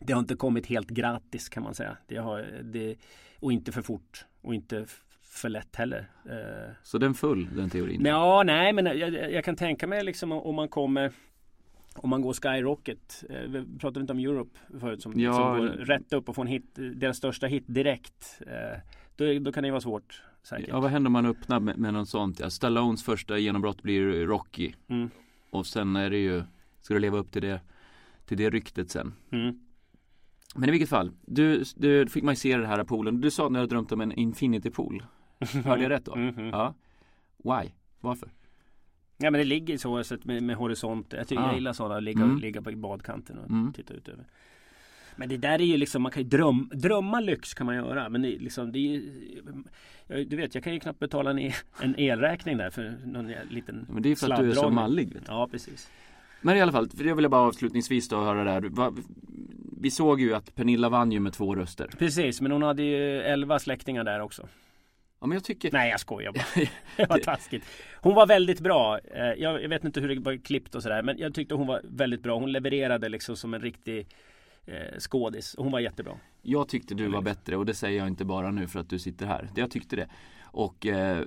det 0.00 0.12
har 0.12 0.20
inte 0.20 0.34
kommit 0.34 0.66
helt 0.66 0.88
gratis 0.88 1.48
kan 1.48 1.62
man 1.62 1.74
säga. 1.74 1.96
Det 2.06 2.16
har, 2.16 2.62
det, 2.62 2.96
och 3.40 3.52
inte 3.52 3.72
för 3.72 3.82
fort 3.82 4.26
och 4.42 4.54
inte 4.54 4.86
för 5.22 5.48
lätt 5.48 5.76
heller. 5.76 6.10
Eh, 6.24 6.72
så 6.82 6.98
den 6.98 7.14
full 7.14 7.48
den 7.56 7.70
teorin? 7.70 8.04
Ja, 8.04 8.42
nej 8.42 8.72
men 8.72 8.86
jag, 8.86 9.32
jag, 9.32 9.44
kan 9.44 9.56
tänka 9.56 9.86
mig 9.86 10.04
liksom 10.04 10.32
om 10.32 10.54
man 10.54 10.68
kommer 10.68 11.12
om 11.94 12.10
man 12.10 12.22
går 12.22 12.32
Skyrocket, 12.32 13.24
eh, 13.30 13.40
vi 13.40 13.78
pratade 13.78 14.00
inte 14.00 14.12
om 14.12 14.18
Europe 14.18 14.58
förut 14.80 15.02
som, 15.02 15.20
ja, 15.20 15.32
som 15.32 15.58
går 15.58 15.66
rätt 15.68 16.12
upp 16.12 16.28
och 16.28 16.34
får 16.34 16.42
en 16.42 16.48
hit, 16.48 16.74
deras 16.74 17.16
största 17.16 17.46
hit 17.46 17.64
direkt. 17.66 18.40
Eh, 18.46 18.78
då, 19.16 19.38
då 19.38 19.52
kan 19.52 19.62
det 19.62 19.70
vara 19.70 19.80
svårt. 19.80 20.22
Säkert. 20.42 20.68
Ja, 20.68 20.80
vad 20.80 20.90
händer 20.90 21.08
om 21.08 21.12
man 21.12 21.26
öppnar 21.26 21.60
med, 21.60 21.78
med 21.78 21.94
något 21.94 22.08
sånt? 22.08 22.40
Ja, 22.40 22.50
Stallones 22.50 23.04
första 23.04 23.38
genombrott 23.38 23.82
blir 23.82 24.26
Rocky. 24.26 24.72
Mm. 24.88 25.10
Och 25.50 25.66
sen 25.66 25.96
är 25.96 26.10
det 26.10 26.18
ju, 26.18 26.42
ska 26.80 26.94
du 26.94 27.00
leva 27.00 27.18
upp 27.18 27.32
till 27.32 27.42
det, 27.42 27.60
till 28.26 28.36
det 28.36 28.50
ryktet 28.50 28.90
sen. 28.90 29.14
Mm. 29.30 29.60
Men 30.54 30.68
i 30.68 30.72
vilket 30.72 30.88
fall, 30.88 31.12
du, 31.26 31.64
du 31.76 32.06
fick 32.06 32.24
man 32.24 32.36
se 32.36 32.56
den 32.56 32.66
här 32.66 32.84
poolen. 32.84 33.20
Du 33.20 33.30
sa 33.30 33.48
när 33.48 33.60
du 33.60 33.66
drömt 33.66 33.92
om 33.92 34.00
en 34.00 34.12
infinity 34.12 34.70
pool. 34.70 35.02
Hörde 35.64 35.82
jag 35.82 35.90
rätt 35.90 36.04
då? 36.04 36.14
Mm. 36.14 36.46
Ja. 36.48 36.74
Why? 37.36 37.70
Varför? 38.00 38.30
Ja 39.16 39.30
men 39.30 39.38
det 39.38 39.44
ligger 39.44 39.78
så, 39.78 40.04
så 40.04 40.16
med, 40.22 40.42
med 40.42 40.56
horisont. 40.56 41.12
Jag 41.12 41.28
tycker 41.28 41.42
ah. 41.42 41.46
jag 41.46 41.54
gillar 41.54 41.72
sådana, 41.72 42.00
ligga, 42.00 42.22
mm. 42.22 42.38
ligga 42.38 42.62
på 42.62 42.72
badkanten 42.72 43.38
och 43.38 43.50
mm. 43.50 43.72
titta 43.72 43.94
ut 43.94 44.08
över. 44.08 44.26
Men 45.18 45.28
det 45.28 45.36
där 45.36 45.60
är 45.60 45.64
ju 45.64 45.76
liksom, 45.76 46.02
man 46.02 46.12
kan 46.12 46.22
ju 46.22 46.28
dröm, 46.28 46.70
drömma 46.74 47.20
lyx 47.20 47.54
kan 47.54 47.66
man 47.66 47.76
göra. 47.76 48.08
Men 48.08 48.22
det, 48.22 48.28
liksom, 48.28 48.72
det 48.72 48.78
är 48.78 48.82
ju, 48.82 50.24
Du 50.24 50.36
vet, 50.36 50.54
jag 50.54 50.64
kan 50.64 50.74
ju 50.74 50.80
knappt 50.80 50.98
betala 50.98 51.30
en, 51.30 51.52
en 51.80 51.94
elräkning 51.98 52.56
där 52.56 52.70
för 52.70 52.98
någon 53.04 53.32
liten 53.50 53.86
Men 53.90 54.02
det 54.02 54.08
är 54.08 54.16
för 54.16 54.30
att 54.30 54.40
du 54.40 54.50
är 54.50 54.54
så 54.54 54.70
mallig. 54.70 55.14
Vet 55.14 55.26
du. 55.26 55.32
Ja, 55.32 55.48
precis. 55.50 55.90
Men 56.40 56.56
i 56.56 56.60
alla 56.60 56.72
fall, 56.72 56.88
för 56.88 57.04
jag 57.04 57.16
vill 57.16 57.28
bara 57.28 57.40
avslutningsvis 57.40 58.08
då 58.08 58.16
höra 58.16 58.44
där. 58.44 58.92
Vi 59.80 59.90
såg 59.90 60.20
ju 60.20 60.34
att 60.34 60.54
Pernilla 60.54 60.88
vann 60.88 61.12
ju 61.12 61.20
med 61.20 61.32
två 61.32 61.54
röster. 61.54 61.90
Precis, 61.98 62.40
men 62.40 62.52
hon 62.52 62.62
hade 62.62 62.82
ju 62.82 63.20
elva 63.20 63.58
släktingar 63.58 64.04
där 64.04 64.20
också. 64.20 64.48
Ja, 65.20 65.26
men 65.26 65.36
jag 65.36 65.44
tycker... 65.44 65.72
Nej 65.72 65.90
jag 65.90 66.00
skojar 66.00 66.32
bara. 66.32 66.66
det 66.96 67.08
var 67.08 67.18
taskigt. 67.18 67.64
Hon 68.00 68.14
var 68.14 68.26
väldigt 68.26 68.60
bra. 68.60 68.98
Eh, 68.98 69.32
jag 69.38 69.68
vet 69.68 69.84
inte 69.84 70.00
hur 70.00 70.08
det 70.08 70.20
var 70.20 70.36
klippt 70.44 70.74
och 70.74 70.82
sådär. 70.82 71.02
Men 71.02 71.18
jag 71.18 71.34
tyckte 71.34 71.54
hon 71.54 71.66
var 71.66 71.80
väldigt 71.84 72.22
bra. 72.22 72.38
Hon 72.38 72.52
levererade 72.52 73.08
liksom 73.08 73.36
som 73.36 73.54
en 73.54 73.60
riktig 73.60 74.06
eh, 74.66 74.98
skådis. 74.98 75.54
Hon 75.58 75.72
var 75.72 75.80
jättebra. 75.80 76.18
Jag 76.42 76.68
tyckte 76.68 76.94
du 76.94 77.08
var 77.08 77.22
bättre 77.22 77.56
och 77.56 77.66
det 77.66 77.74
säger 77.74 77.98
jag 77.98 78.08
inte 78.08 78.24
bara 78.24 78.50
nu 78.50 78.68
för 78.68 78.80
att 78.80 78.90
du 78.90 78.98
sitter 78.98 79.26
här. 79.26 79.50
Jag 79.54 79.70
tyckte 79.70 79.96
det. 79.96 80.08
Och 80.42 80.86
eh, 80.86 81.24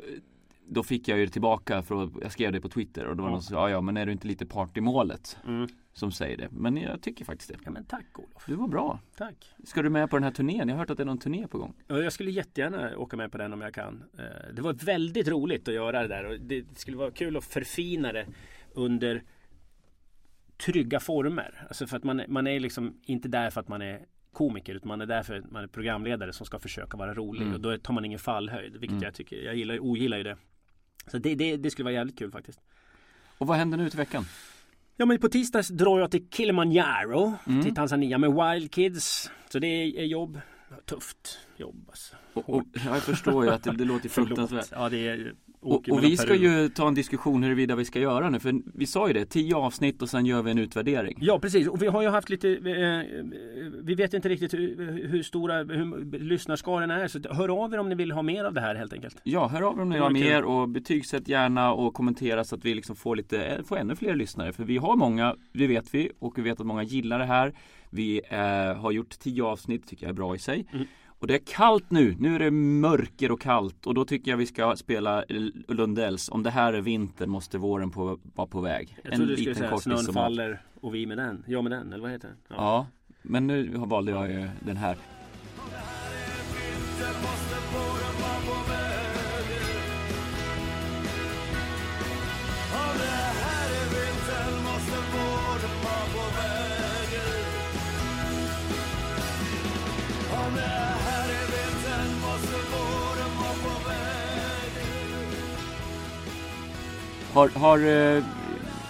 då 0.68 0.84
fick 0.84 1.08
jag 1.08 1.20
ju 1.20 1.28
tillbaka, 1.28 1.82
för 1.82 2.10
jag 2.22 2.32
skrev 2.32 2.52
det 2.52 2.62
på 2.62 2.70
Twitter 2.70 3.06
och 3.06 3.16
då 3.16 3.24
var 3.24 3.30
mm. 3.30 3.34
någon 3.34 3.44
som 3.44 3.56
sa, 3.56 3.70
ja 3.70 3.82
men 3.82 3.98
är 3.98 4.06
du 4.06 4.12
inte 4.12 4.28
lite 4.28 4.46
part 4.46 4.78
i 4.78 4.82
målet? 4.82 5.38
Mm. 5.48 5.68
Som 5.94 6.12
säger 6.12 6.38
det. 6.38 6.48
Men 6.52 6.78
jag 6.78 7.02
tycker 7.02 7.26
faktiskt 7.26 7.50
det. 7.50 7.58
Ja 7.66 7.72
men 7.72 7.86
tack 7.86 8.20
Olof. 8.20 8.44
Du 8.48 8.56
var 8.56 8.68
bra. 8.68 9.00
Tack. 9.18 9.54
Ska 9.64 9.82
du 9.82 9.90
med 9.90 10.10
på 10.10 10.16
den 10.16 10.24
här 10.24 10.32
turnén? 10.32 10.68
Jag 10.68 10.76
har 10.76 10.80
hört 10.80 10.90
att 10.90 10.98
det 10.98 11.04
är 11.04 11.06
någon 11.06 11.18
turné 11.18 11.48
på 11.48 11.58
gång. 11.58 11.74
Ja, 11.88 11.98
jag 11.98 12.14
skulle 12.14 12.32
jättegärna 12.32 12.98
åka 12.98 13.18
med 13.18 13.32
på 13.32 13.38
den 13.38 13.54
om 13.54 13.62
jag 13.62 13.74
kan. 13.74 14.04
Eh, 14.18 14.54
det 14.54 14.62
var 14.62 14.74
väldigt 14.74 15.28
roligt 15.28 15.68
att 15.68 15.74
göra 15.74 16.02
det 16.02 16.08
där 16.08 16.26
och 16.26 16.40
det 16.40 16.78
skulle 16.78 16.98
vara 16.98 17.12
kul 17.12 17.38
att 17.38 17.44
förfina 17.44 18.14
det 18.14 18.26
under 18.74 19.24
trygga 20.66 21.00
former. 21.00 21.66
Alltså 21.68 21.88
för 21.88 21.98
att 21.98 22.04
man, 22.04 22.22
man 22.28 22.48
är 22.48 22.60
liksom 22.60 23.00
inte 23.06 23.28
där 23.28 23.50
för 23.50 23.62
att 23.62 23.68
man 23.68 23.82
är 23.82 24.06
komiker 24.34 24.76
utan 24.76 24.88
man 24.88 25.02
är 25.02 25.06
där 25.06 25.24
för 25.24 25.36
att 25.36 25.52
man 25.52 25.64
är 25.64 25.68
programledare 25.68 26.34
som 26.34 26.46
ska 26.46 26.60
försöka 26.60 26.98
vara 26.98 27.14
rolig 27.14 27.42
mm. 27.42 27.54
och 27.54 27.60
då 27.62 27.78
tar 27.78 27.94
man 27.94 28.06
ingen 28.06 28.20
fallhöjd. 28.20 28.72
Vilket 28.72 28.90
mm. 28.90 29.04
jag 29.04 29.14
tycker, 29.14 29.36
jag 29.36 29.56
gillar, 29.56 29.80
ogillar 29.80 30.18
ju 30.18 30.24
det. 30.24 30.38
Så 31.08 31.18
det, 31.18 31.36
det, 31.36 31.58
det 31.58 31.72
skulle 31.72 31.84
vara 31.84 31.94
jävligt 31.94 32.18
kul 32.20 32.32
faktiskt. 32.32 32.60
Och 33.38 33.48
vad 33.48 33.58
händer 33.58 33.78
nu 33.78 33.90
till 33.90 33.98
veckan? 33.98 34.26
Ja 34.98 35.06
men 35.06 35.20
på 35.20 35.30
tisdag 35.30 35.62
drar 35.72 36.00
jag 36.00 36.12
till 36.12 36.30
Kilimanjaro 36.30 37.34
mm. 37.48 37.64
till 37.64 37.76
Tanzania 37.76 38.18
med 38.18 38.32
Wild 38.32 38.72
Kids. 38.72 39.32
Så 39.50 39.60
det 39.60 39.68
är 39.68 40.06
jobb. 40.06 40.42
Tufft 40.86 41.40
jobb 41.58 41.86
alltså. 41.88 42.16
Och, 42.34 42.50
och, 42.50 42.64
jag 42.86 43.04
förstår 43.04 43.46
ju 43.46 43.52
att 43.52 43.64
det, 43.64 43.72
det 43.72 43.86
låter 43.86 44.10
fruktansvärt. 44.20 44.68
ja, 44.72 44.90
det 44.90 45.08
är, 45.08 45.34
och, 45.62 45.90
och 45.90 46.04
vi 46.04 46.18
ska 46.18 46.36
ju 46.36 46.70
ta 46.70 46.88
en 46.88 46.94
diskussion 46.94 47.44
huruvida 47.44 47.76
vi 47.76 47.86
ska 47.86 48.00
göra 48.00 48.30
nu. 48.30 48.40
För 48.40 48.62
vi 48.74 48.86
sa 48.86 49.08
ju 49.08 49.14
det, 49.14 49.26
tio 49.26 49.56
avsnitt 49.56 50.02
och 50.02 50.10
sen 50.10 50.26
gör 50.26 50.42
vi 50.42 50.52
en 50.52 50.58
utvärdering. 50.58 51.18
Ja 51.22 51.40
precis 51.40 51.68
och 51.68 51.82
vi 51.82 51.88
har 51.88 52.02
ju 52.02 52.10
haft 52.10 52.30
lite 52.30 52.50
eh, 52.50 53.24
vi 53.84 53.96
vet 53.96 54.14
inte 54.14 54.30
riktigt 54.30 54.54
hur, 54.54 55.08
hur 55.08 55.24
stora 55.24 55.64
hur 55.64 56.20
lyssnarskaran 56.20 56.92
är. 56.92 57.08
Så 57.08 57.20
hör 57.30 57.64
av 57.64 57.74
er 57.74 57.78
om 57.78 57.90
ni 57.90 57.96
vill 57.96 58.12
ha 58.12 58.22
mer 58.22 58.44
av 58.44 58.54
det 58.54 58.62
här 58.62 58.76
helt 58.76 58.94
enkelt. 58.94 59.18
Ja, 59.24 59.48
hör 59.48 59.62
av 59.62 59.78
er 59.78 59.82
om 59.82 59.90
ni 59.90 59.96
vill 59.96 60.04
ha 60.04 60.10
mer 60.10 60.44
och 60.44 60.70
betygsätt 60.70 61.28
gärna 61.28 61.74
och 61.74 61.94
kommentera 61.94 62.44
så 62.44 62.56
att 62.56 62.66
vi 62.66 62.76
liksom 62.76 62.96
får 62.96 63.16
lite, 63.16 63.46
eh, 63.46 63.64
får 63.64 63.78
ännu 63.78 63.96
fler 63.96 64.16
lyssnare. 64.16 64.54
För 64.54 64.64
vi 64.64 64.78
har 64.78 64.96
många, 64.96 65.36
det 65.54 65.68
vet 65.68 65.94
vi 65.94 66.12
och 66.20 66.38
vi 66.38 66.42
vet 66.42 66.60
att 66.60 66.66
många 66.66 66.84
gillar 66.84 67.20
det 67.20 67.26
här. 67.26 67.54
Vi 67.90 68.22
eh, 68.30 68.82
har 68.82 68.92
gjort 68.92 69.20
tio 69.20 69.44
avsnitt, 69.44 69.88
tycker 69.88 70.04
jag 70.04 70.10
är 70.10 70.14
bra 70.14 70.36
i 70.36 70.40
sig. 70.40 70.66
Mm. 70.74 70.88
Och 71.22 71.28
det 71.28 71.34
är 71.34 71.42
kallt 71.46 71.92
nu, 71.92 72.16
nu 72.20 72.36
är 72.36 72.40
det 72.40 72.52
mörker 72.52 73.32
och 73.32 73.42
kallt 73.42 73.86
och 73.88 73.94
då 73.94 74.06
tycker 74.06 74.32
jag 74.32 74.38
vi 74.38 74.46
ska 74.46 74.76
spela 74.76 75.24
Lundells 75.68 76.30
Om 76.30 76.44
det 76.44 76.50
här 76.50 76.74
är 76.74 76.82
vinter 76.82 77.28
måste 77.28 77.58
våren 77.58 77.92
på, 77.92 78.20
vara 78.36 78.48
på 78.48 78.62
väg. 78.62 78.98
Jag 79.04 79.14
trodde 79.14 79.36
du 79.36 79.38
skulle 79.38 79.56
säga 79.56 79.78
snön 79.78 80.14
faller 80.14 80.62
och 80.82 80.96
vi 80.96 81.06
med 81.06 81.18
den, 81.18 81.44
jag 81.48 81.64
med 81.64 81.72
den, 81.72 81.94
eller 81.94 82.02
vad 82.02 82.12
heter 82.12 82.28
den? 82.28 82.38
Ja, 82.48 82.56
ja 82.56 82.88
men 83.22 83.48
nu 83.48 83.68
valde 83.76 84.12
jag 84.12 84.32
ju 84.32 84.50
den 84.60 84.78
här. 84.78 84.98
Har, 107.34 107.50
har, 107.50 107.78
eh, 107.78 108.24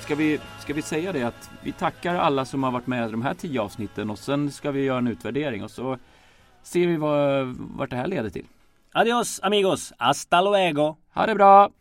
ska, 0.01 0.15
vi, 0.15 0.39
ska 0.59 0.73
vi 0.73 0.81
säga 0.81 1.11
det 1.11 1.23
att 1.23 1.49
vi 1.63 1.71
tackar 1.71 2.15
alla 2.15 2.45
som 2.45 2.63
har 2.63 2.71
varit 2.71 2.87
med 2.87 3.07
i 3.07 3.11
de 3.11 3.21
här 3.21 3.33
tio 3.33 3.61
avsnitten 3.61 4.09
och 4.09 4.19
sen 4.19 4.51
ska 4.51 4.71
vi 4.71 4.83
göra 4.83 4.97
en 4.97 5.07
utvärdering 5.07 5.63
och 5.63 5.71
så 5.71 5.97
ser 6.63 6.87
vi 6.87 6.97
vad, 6.97 7.47
vart 7.57 7.89
det 7.89 7.95
här 7.95 8.07
leder 8.07 8.29
till. 8.29 8.45
Adios 8.93 9.39
amigos, 9.43 9.93
hasta 9.97 10.41
luego! 10.41 10.95
Ha 11.13 11.25
det 11.25 11.35
bra! 11.35 11.71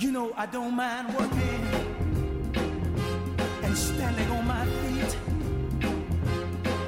You 0.00 0.12
know 0.12 0.32
I 0.36 0.46
don't 0.46 0.76
mind 0.76 1.14
working 1.14 1.66
and 3.64 3.78
standing 3.78 4.30
on 4.30 4.46
my 4.46 4.66
feet 4.66 5.16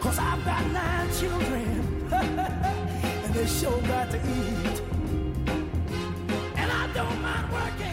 Cause 0.03 0.19
I've 0.19 0.45
got 0.45 0.73
nine 0.73 1.13
children 1.21 1.64
they 3.45 3.51
sure 3.51 3.81
got 3.83 4.11
to 4.11 4.17
eat. 4.17 4.83
And 6.57 6.73
I 6.73 6.91
don't 6.95 7.21
mind 7.21 7.53
working. 7.53 7.84